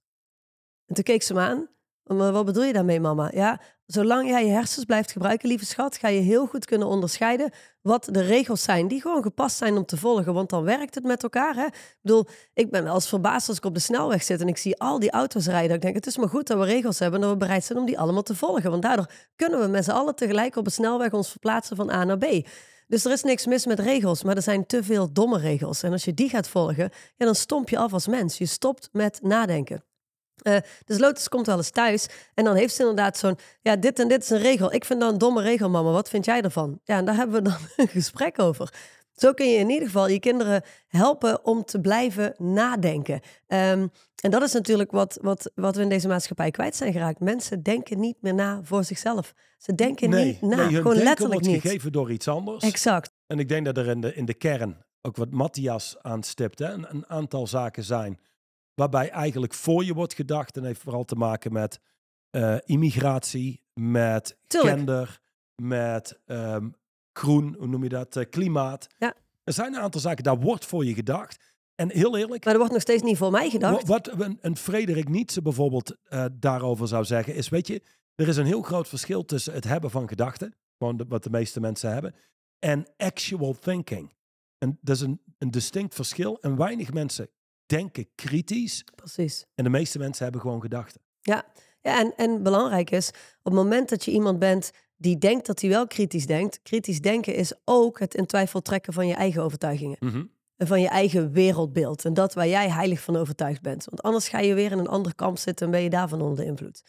En 0.85 0.95
toen 0.95 1.03
keek 1.03 1.23
ze 1.23 1.33
me 1.33 1.39
aan. 1.39 1.69
Maar 2.07 2.31
wat 2.31 2.45
bedoel 2.45 2.63
je 2.63 2.73
daarmee, 2.73 2.99
mama? 2.99 3.31
Ja, 3.33 3.59
zolang 3.85 4.29
jij 4.29 4.45
je 4.45 4.51
hersens 4.51 4.85
blijft 4.85 5.11
gebruiken, 5.11 5.49
lieve 5.49 5.65
schat, 5.65 5.97
ga 5.97 6.07
je 6.07 6.19
heel 6.19 6.45
goed 6.45 6.65
kunnen 6.65 6.87
onderscheiden 6.87 7.51
wat 7.81 8.07
de 8.11 8.21
regels 8.21 8.63
zijn 8.63 8.87
die 8.87 9.01
gewoon 9.01 9.21
gepast 9.21 9.57
zijn 9.57 9.77
om 9.77 9.85
te 9.85 9.97
volgen. 9.97 10.33
Want 10.33 10.49
dan 10.49 10.63
werkt 10.63 10.95
het 10.95 11.03
met 11.03 11.23
elkaar. 11.23 11.55
Hè? 11.55 11.65
Ik 11.65 11.97
bedoel, 12.01 12.27
ik 12.53 12.71
ben 12.71 12.83
wel 12.83 12.93
eens 12.93 13.09
verbaasd 13.09 13.47
als 13.47 13.57
ik 13.57 13.65
op 13.65 13.73
de 13.73 13.79
snelweg 13.79 14.23
zit 14.23 14.41
en 14.41 14.47
ik 14.47 14.57
zie 14.57 14.79
al 14.79 14.99
die 14.99 15.11
auto's 15.11 15.45
rijden. 15.45 15.75
Ik 15.75 15.81
denk, 15.81 15.95
het 15.95 16.07
is 16.07 16.17
maar 16.17 16.29
goed 16.29 16.47
dat 16.47 16.57
we 16.57 16.65
regels 16.65 16.99
hebben 16.99 17.19
en 17.19 17.25
dat 17.27 17.35
we 17.35 17.45
bereid 17.45 17.63
zijn 17.63 17.79
om 17.79 17.85
die 17.85 17.99
allemaal 17.99 18.23
te 18.23 18.35
volgen. 18.35 18.69
Want 18.69 18.81
daardoor 18.81 19.09
kunnen 19.35 19.59
we 19.59 19.67
met 19.67 19.83
z'n 19.83 19.91
allen 19.91 20.15
tegelijk 20.15 20.55
op 20.55 20.65
een 20.65 20.71
snelweg 20.71 21.13
ons 21.13 21.29
verplaatsen 21.29 21.75
van 21.75 21.91
A 21.91 22.03
naar 22.03 22.17
B. 22.17 22.47
Dus 22.87 23.05
er 23.05 23.11
is 23.11 23.23
niks 23.23 23.45
mis 23.45 23.65
met 23.65 23.79
regels, 23.79 24.23
maar 24.23 24.35
er 24.35 24.41
zijn 24.41 24.65
te 24.65 24.83
veel 24.83 25.13
domme 25.13 25.37
regels. 25.37 25.83
En 25.83 25.91
als 25.91 26.05
je 26.05 26.13
die 26.13 26.29
gaat 26.29 26.47
volgen, 26.47 26.89
ja, 27.15 27.25
dan 27.25 27.35
stomp 27.35 27.69
je 27.69 27.77
af 27.77 27.93
als 27.93 28.07
mens. 28.07 28.37
Je 28.37 28.45
stopt 28.45 28.89
met 28.91 29.19
nadenken. 29.21 29.86
Eh, 30.41 30.57
dus 30.85 30.97
Lotus 30.99 31.29
komt 31.29 31.45
wel 31.45 31.57
eens 31.57 31.69
thuis 31.69 32.07
en 32.33 32.43
dan 32.43 32.55
heeft 32.55 32.75
ze 32.75 32.81
inderdaad 32.81 33.17
zo'n... 33.17 33.37
Ja, 33.61 33.75
dit 33.75 33.99
en 33.99 34.07
dit 34.07 34.23
is 34.23 34.29
een 34.29 34.41
regel. 34.41 34.73
Ik 34.73 34.85
vind 34.85 35.01
dat 35.01 35.11
een 35.11 35.17
domme 35.17 35.41
regel, 35.41 35.69
mama. 35.69 35.91
Wat 35.91 36.09
vind 36.09 36.25
jij 36.25 36.41
ervan? 36.41 36.79
Ja, 36.83 36.97
en 36.97 37.05
daar 37.05 37.15
hebben 37.15 37.43
we 37.43 37.49
dan 37.49 37.57
een 37.75 37.87
gesprek 37.87 38.39
over. 38.39 38.73
Zo 39.17 39.33
kun 39.33 39.49
je 39.49 39.57
in 39.57 39.69
ieder 39.69 39.85
geval 39.85 40.07
je 40.07 40.19
kinderen 40.19 40.63
helpen 40.87 41.45
om 41.45 41.63
te 41.63 41.81
blijven 41.81 42.33
nadenken. 42.37 43.21
Ehm, 43.47 43.87
en 44.21 44.31
dat 44.31 44.41
is 44.41 44.53
natuurlijk 44.53 44.91
wat, 44.91 45.19
wat, 45.21 45.51
wat 45.55 45.75
we 45.75 45.81
in 45.81 45.89
deze 45.89 46.07
maatschappij 46.07 46.51
kwijt 46.51 46.75
zijn 46.75 46.91
geraakt. 46.91 47.19
Mensen 47.19 47.63
denken 47.63 47.99
niet 47.99 48.17
meer 48.21 48.33
na 48.33 48.59
voor 48.63 48.83
zichzelf. 48.83 49.33
Ze 49.57 49.75
denken 49.75 50.09
nee, 50.09 50.25
niet 50.25 50.41
na, 50.41 50.55
nee, 50.55 50.65
gewoon 50.65 50.83
denken 50.83 51.03
letterlijk 51.03 51.33
wordt 51.33 51.47
niet. 51.47 51.61
gegeven 51.61 51.91
door 51.91 52.11
iets 52.11 52.27
anders. 52.27 52.63
Exact. 52.63 53.11
En 53.27 53.39
ik 53.39 53.49
denk 53.49 53.65
dat 53.65 53.77
er 53.77 53.87
in 53.87 54.01
de, 54.01 54.15
in 54.15 54.25
de 54.25 54.33
kern, 54.33 54.85
ook 55.01 55.15
wat 55.15 55.31
Matthias 55.31 55.95
aanstipt, 56.01 56.59
hè, 56.59 56.71
een, 56.71 56.85
een 56.89 57.07
aantal 57.07 57.47
zaken 57.47 57.83
zijn 57.83 58.19
waarbij 58.77 59.09
eigenlijk 59.09 59.53
voor 59.53 59.83
je 59.83 59.93
wordt 59.93 60.13
gedacht. 60.13 60.57
En 60.57 60.63
heeft 60.63 60.81
vooral 60.81 61.03
te 61.05 61.15
maken 61.15 61.53
met 61.53 61.79
eh, 62.29 62.55
immigratie, 62.65 63.63
met 63.73 64.37
Tuurlijk. 64.47 64.75
gender, 64.77 65.19
met 65.61 66.19
ehm, 66.25 66.69
groen, 67.13 67.55
hoe 67.57 67.67
noem 67.67 67.83
je 67.83 67.89
dat, 67.89 68.15
eh, 68.15 68.25
klimaat. 68.29 68.87
Ja. 68.97 69.13
Er 69.43 69.53
zijn 69.53 69.73
een 69.73 69.81
aantal 69.81 70.01
zaken, 70.01 70.23
daar 70.23 70.39
wordt 70.39 70.65
voor 70.65 70.85
je 70.85 70.93
gedacht. 70.93 71.55
En 71.75 71.91
heel 71.91 72.17
eerlijk, 72.17 72.43
Maar 72.43 72.53
er 72.53 72.59
wordt 72.59 72.73
nog 72.73 72.81
steeds 72.81 73.03
niet 73.03 73.17
voor 73.17 73.31
mij 73.31 73.49
gedacht. 73.49 73.87
Wa- 73.87 73.93
Wat 73.93 74.19
een, 74.21 74.37
een 74.41 74.57
Frederik 74.57 75.09
Nietzsche 75.09 75.41
bijvoorbeeld 75.41 75.95
eh, 76.03 76.25
daarover 76.33 76.87
zou 76.87 77.05
zeggen, 77.05 77.35
is: 77.35 77.49
Weet 77.49 77.67
je, 77.67 77.81
er 78.15 78.27
is 78.27 78.37
een 78.37 78.45
heel 78.45 78.61
groot 78.61 78.87
verschil 78.87 79.25
tussen 79.25 79.53
het 79.53 79.63
hebben 79.63 79.91
van 79.91 80.07
gedachten, 80.07 80.55
gewoon 80.77 80.97
de- 80.97 81.05
wat 81.07 81.23
de 81.23 81.29
meeste 81.29 81.59
mensen 81.59 81.93
hebben, 81.93 82.15
en 82.59 82.85
actual 82.97 83.53
thinking. 83.59 84.13
En 84.57 84.77
dat 84.81 84.95
is 84.95 85.01
een, 85.01 85.21
een 85.37 85.51
distinct 85.51 85.95
verschil. 85.95 86.37
En 86.41 86.57
weinig 86.57 86.93
mensen 86.93 87.29
denken 87.67 88.07
kritisch, 88.15 88.83
Precies. 88.95 89.45
en 89.55 89.63
de 89.63 89.69
meeste 89.69 89.99
mensen 89.99 90.23
hebben 90.23 90.41
gewoon 90.41 90.61
gedachten. 90.61 91.01
Ja, 91.21 91.45
ja 91.81 91.99
en, 91.99 92.13
en 92.15 92.43
belangrijk 92.43 92.91
is, 92.91 93.07
op 93.09 93.43
het 93.43 93.53
moment 93.53 93.89
dat 93.89 94.05
je 94.05 94.11
iemand 94.11 94.39
bent 94.39 94.71
die 94.97 95.17
denkt 95.17 95.45
dat 95.45 95.61
hij 95.61 95.69
wel 95.69 95.87
kritisch 95.87 96.25
denkt, 96.25 96.59
kritisch 96.63 97.01
denken 97.01 97.35
is 97.35 97.53
ook 97.65 97.99
het 97.99 98.15
in 98.15 98.25
twijfel 98.25 98.61
trekken 98.61 98.93
van 98.93 99.07
je 99.07 99.13
eigen 99.13 99.41
overtuigingen. 99.43 99.97
Mhm. 99.99 100.25
En 100.57 100.67
van 100.67 100.81
je 100.81 100.87
eigen 100.87 101.31
wereldbeeld. 101.31 102.05
En 102.05 102.13
dat 102.13 102.33
waar 102.33 102.47
jij 102.47 102.69
heilig 102.69 102.99
van 103.01 103.15
overtuigd 103.15 103.61
bent. 103.61 103.85
Want 103.85 104.01
anders 104.01 104.27
ga 104.29 104.39
je 104.39 104.53
weer 104.53 104.71
in 104.71 104.77
een 104.77 104.87
ander 104.87 105.15
kamp 105.15 105.37
zitten 105.37 105.65
en 105.65 105.71
ben 105.71 105.81
je 105.81 105.89
daarvan 105.89 106.21
onder 106.21 106.37
de 106.37 106.45
invloed. 106.45 106.83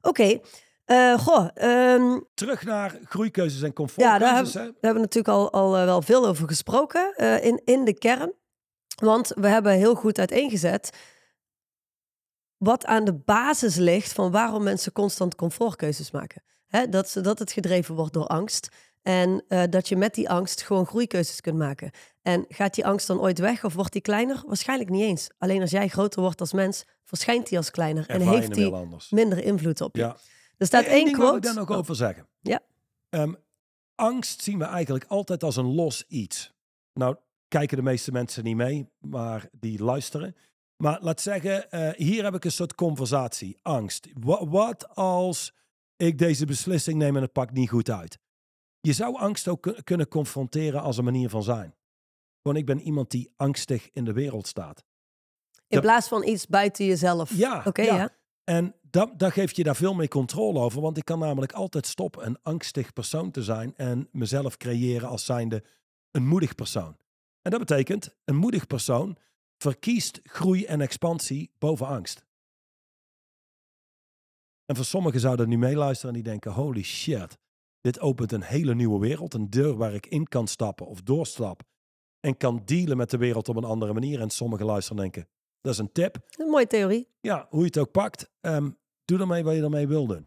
Oké, 0.00 0.40
eh, 0.84 1.18
goh, 1.18 1.48
ehm, 1.54 2.20
Terug 2.34 2.64
naar 2.64 2.98
groeikeuzes 3.04 3.62
en 3.62 3.72
ja, 3.72 3.72
daar, 3.72 3.74
comfortkeuzes. 3.74 4.54
hè? 4.54 4.60
daar 4.60 4.72
hebben 4.80 5.02
we 5.02 5.08
natuurlijk 5.08 5.34
al, 5.34 5.52
al 5.52 5.76
eh, 5.76 5.84
wel 5.84 6.02
veel 6.02 6.26
over 6.26 6.48
gesproken 6.48 7.14
eh, 7.16 7.44
in, 7.44 7.60
in 7.64 7.84
de 7.84 7.94
kern. 7.94 8.32
Want 8.94 9.32
we 9.34 9.48
hebben 9.48 9.72
heel 9.72 9.94
goed 9.94 10.18
uiteengezet 10.18 10.90
wat 12.56 12.84
aan 12.84 13.04
de 13.04 13.14
basis 13.14 13.76
ligt 13.76 14.12
van 14.12 14.30
waarom 14.30 14.62
mensen 14.62 14.92
constant 14.92 15.34
comfortkeuzes 15.34 16.10
maken. 16.10 16.42
Dat, 16.90 17.08
ze, 17.08 17.20
dat 17.20 17.38
het 17.38 17.52
gedreven 17.52 17.94
wordt 17.94 18.12
door 18.12 18.26
angst. 18.26 18.68
En 19.02 19.44
eh, 19.48 19.62
dat 19.70 19.88
je 19.88 19.96
met 19.96 20.14
die 20.14 20.30
angst 20.30 20.62
gewoon 20.62 20.86
groeikeuzes 20.86 21.40
kunt 21.40 21.58
maken. 21.58 21.90
En 22.22 22.44
gaat 22.48 22.74
die 22.74 22.86
angst 22.86 23.06
dan 23.06 23.20
ooit 23.20 23.38
weg 23.38 23.64
of 23.64 23.74
wordt 23.74 23.92
die 23.92 24.02
kleiner? 24.02 24.42
Waarschijnlijk 24.46 24.90
niet 24.90 25.02
eens. 25.02 25.30
Alleen 25.38 25.60
als 25.60 25.70
jij 25.70 25.88
groter 25.88 26.22
wordt 26.22 26.40
als 26.40 26.52
mens, 26.52 26.84
verschijnt 27.04 27.48
die 27.48 27.58
als 27.58 27.70
kleiner. 27.70 28.08
en 28.08 28.20
heeft 28.20 28.54
die 28.54 28.74
minder 29.10 29.44
invloed 29.44 29.80
op 29.80 29.96
je. 29.96 30.02
Ja. 30.02 30.16
Er 30.56 30.66
staat 30.66 30.84
één 30.84 31.04
ding 31.04 31.16
wil 31.16 31.24
ik 31.24 31.30
quote. 31.30 31.46
daar 31.46 31.66
nog 31.66 31.78
over 31.78 31.96
zeggen. 31.96 32.28
Ja. 32.40 32.60
Ehm, 33.10 33.32
angst 33.94 34.42
zien 34.42 34.58
we 34.58 34.64
eigenlijk 34.64 35.04
altijd 35.08 35.42
als 35.42 35.56
een 35.56 35.74
los 35.74 36.04
iets. 36.08 36.52
Nou, 36.92 37.16
kijken 37.48 37.76
de 37.76 37.82
meeste 37.82 38.12
mensen 38.12 38.44
niet 38.44 38.56
mee, 38.56 38.88
maar 38.98 39.48
die 39.52 39.82
luisteren. 39.82 40.36
Maar 40.76 40.98
laat 41.02 41.20
zeggen, 41.20 41.70
eh, 41.70 41.90
hier 41.96 42.24
heb 42.24 42.34
ik 42.34 42.44
een 42.44 42.52
soort 42.52 42.74
conversatie. 42.74 43.58
Angst. 43.62 44.06
Wa- 44.20 44.46
wat 44.46 44.88
als 44.96 45.54
ik 45.96 46.18
deze 46.18 46.46
beslissing 46.46 46.98
neem 46.98 47.16
en 47.16 47.22
het 47.22 47.32
pakt 47.32 47.52
niet 47.52 47.68
goed 47.68 47.90
uit? 47.90 48.18
Je 48.80 48.92
zou 48.92 49.16
angst 49.16 49.48
ook 49.48 49.62
kun- 49.62 49.84
kunnen 49.84 50.08
confronteren 50.08 50.80
als 50.82 50.96
een 50.98 51.04
manier 51.04 51.28
van 51.28 51.42
zijn. 51.42 51.74
Gewoon, 52.42 52.58
ik 52.58 52.66
ben 52.66 52.80
iemand 52.80 53.10
die 53.10 53.32
angstig 53.36 53.90
in 53.92 54.04
de 54.04 54.12
wereld 54.12 54.46
staat. 54.46 54.84
In 55.68 55.80
plaats 55.80 56.08
van 56.08 56.24
iets 56.26 56.46
buiten 56.46 56.84
jezelf. 56.86 57.36
Ja, 57.36 57.62
Oké, 57.66 57.82
ja. 57.82 57.96
ja. 57.96 58.10
En 58.44 58.74
dat, 58.90 59.18
dat 59.18 59.32
geeft 59.32 59.56
je 59.56 59.64
daar 59.64 59.76
veel 59.76 59.94
meer 59.94 60.08
controle 60.08 60.58
over. 60.58 60.80
Want 60.80 60.96
ik 60.96 61.04
kan 61.04 61.18
namelijk 61.18 61.52
altijd 61.52 61.86
stoppen 61.86 62.26
een 62.26 62.38
angstig 62.42 62.92
persoon 62.92 63.30
te 63.30 63.42
zijn 63.42 63.76
en 63.76 64.08
mezelf 64.12 64.56
creëren 64.56 65.08
als 65.08 65.24
zijnde 65.24 65.64
een 66.10 66.26
moedig 66.26 66.54
persoon. 66.54 66.96
En 67.44 67.50
dat 67.50 67.60
betekent, 67.60 68.14
een 68.24 68.36
moedig 68.36 68.66
persoon 68.66 69.16
verkiest 69.56 70.20
groei 70.22 70.64
en 70.64 70.80
expansie 70.80 71.50
boven 71.58 71.86
angst. 71.86 72.24
En 74.64 74.76
voor 74.76 74.84
sommigen 74.84 75.20
zouden 75.20 75.48
nu 75.48 75.58
meeluisteren 75.58 76.14
en 76.14 76.22
die 76.22 76.30
denken, 76.30 76.52
holy 76.52 76.82
shit, 76.82 77.38
dit 77.80 78.00
opent 78.00 78.32
een 78.32 78.42
hele 78.42 78.74
nieuwe 78.74 78.98
wereld. 78.98 79.34
Een 79.34 79.50
deur 79.50 79.76
waar 79.76 79.94
ik 79.94 80.06
in 80.06 80.28
kan 80.28 80.48
stappen 80.48 80.86
of 80.86 81.02
doorstap. 81.02 81.62
En 82.20 82.36
kan 82.36 82.62
dealen 82.64 82.96
met 82.96 83.10
de 83.10 83.16
wereld 83.16 83.48
op 83.48 83.56
een 83.56 83.64
andere 83.64 83.92
manier. 83.92 84.20
En 84.20 84.30
sommigen 84.30 84.66
luisteren 84.66 85.02
en 85.02 85.10
denken, 85.10 85.30
dat 85.60 85.72
is 85.72 85.78
een 85.78 85.92
tip. 85.92 86.18
Een 86.36 86.50
mooie 86.50 86.66
theorie. 86.66 87.08
Ja, 87.20 87.46
hoe 87.50 87.60
je 87.60 87.66
het 87.66 87.78
ook 87.78 87.90
pakt, 87.90 88.30
ehm, 88.40 88.70
doe 89.04 89.18
ermee 89.18 89.44
wat 89.44 89.54
je 89.54 89.62
ermee 89.62 89.88
wil 89.88 90.06
doen. 90.06 90.26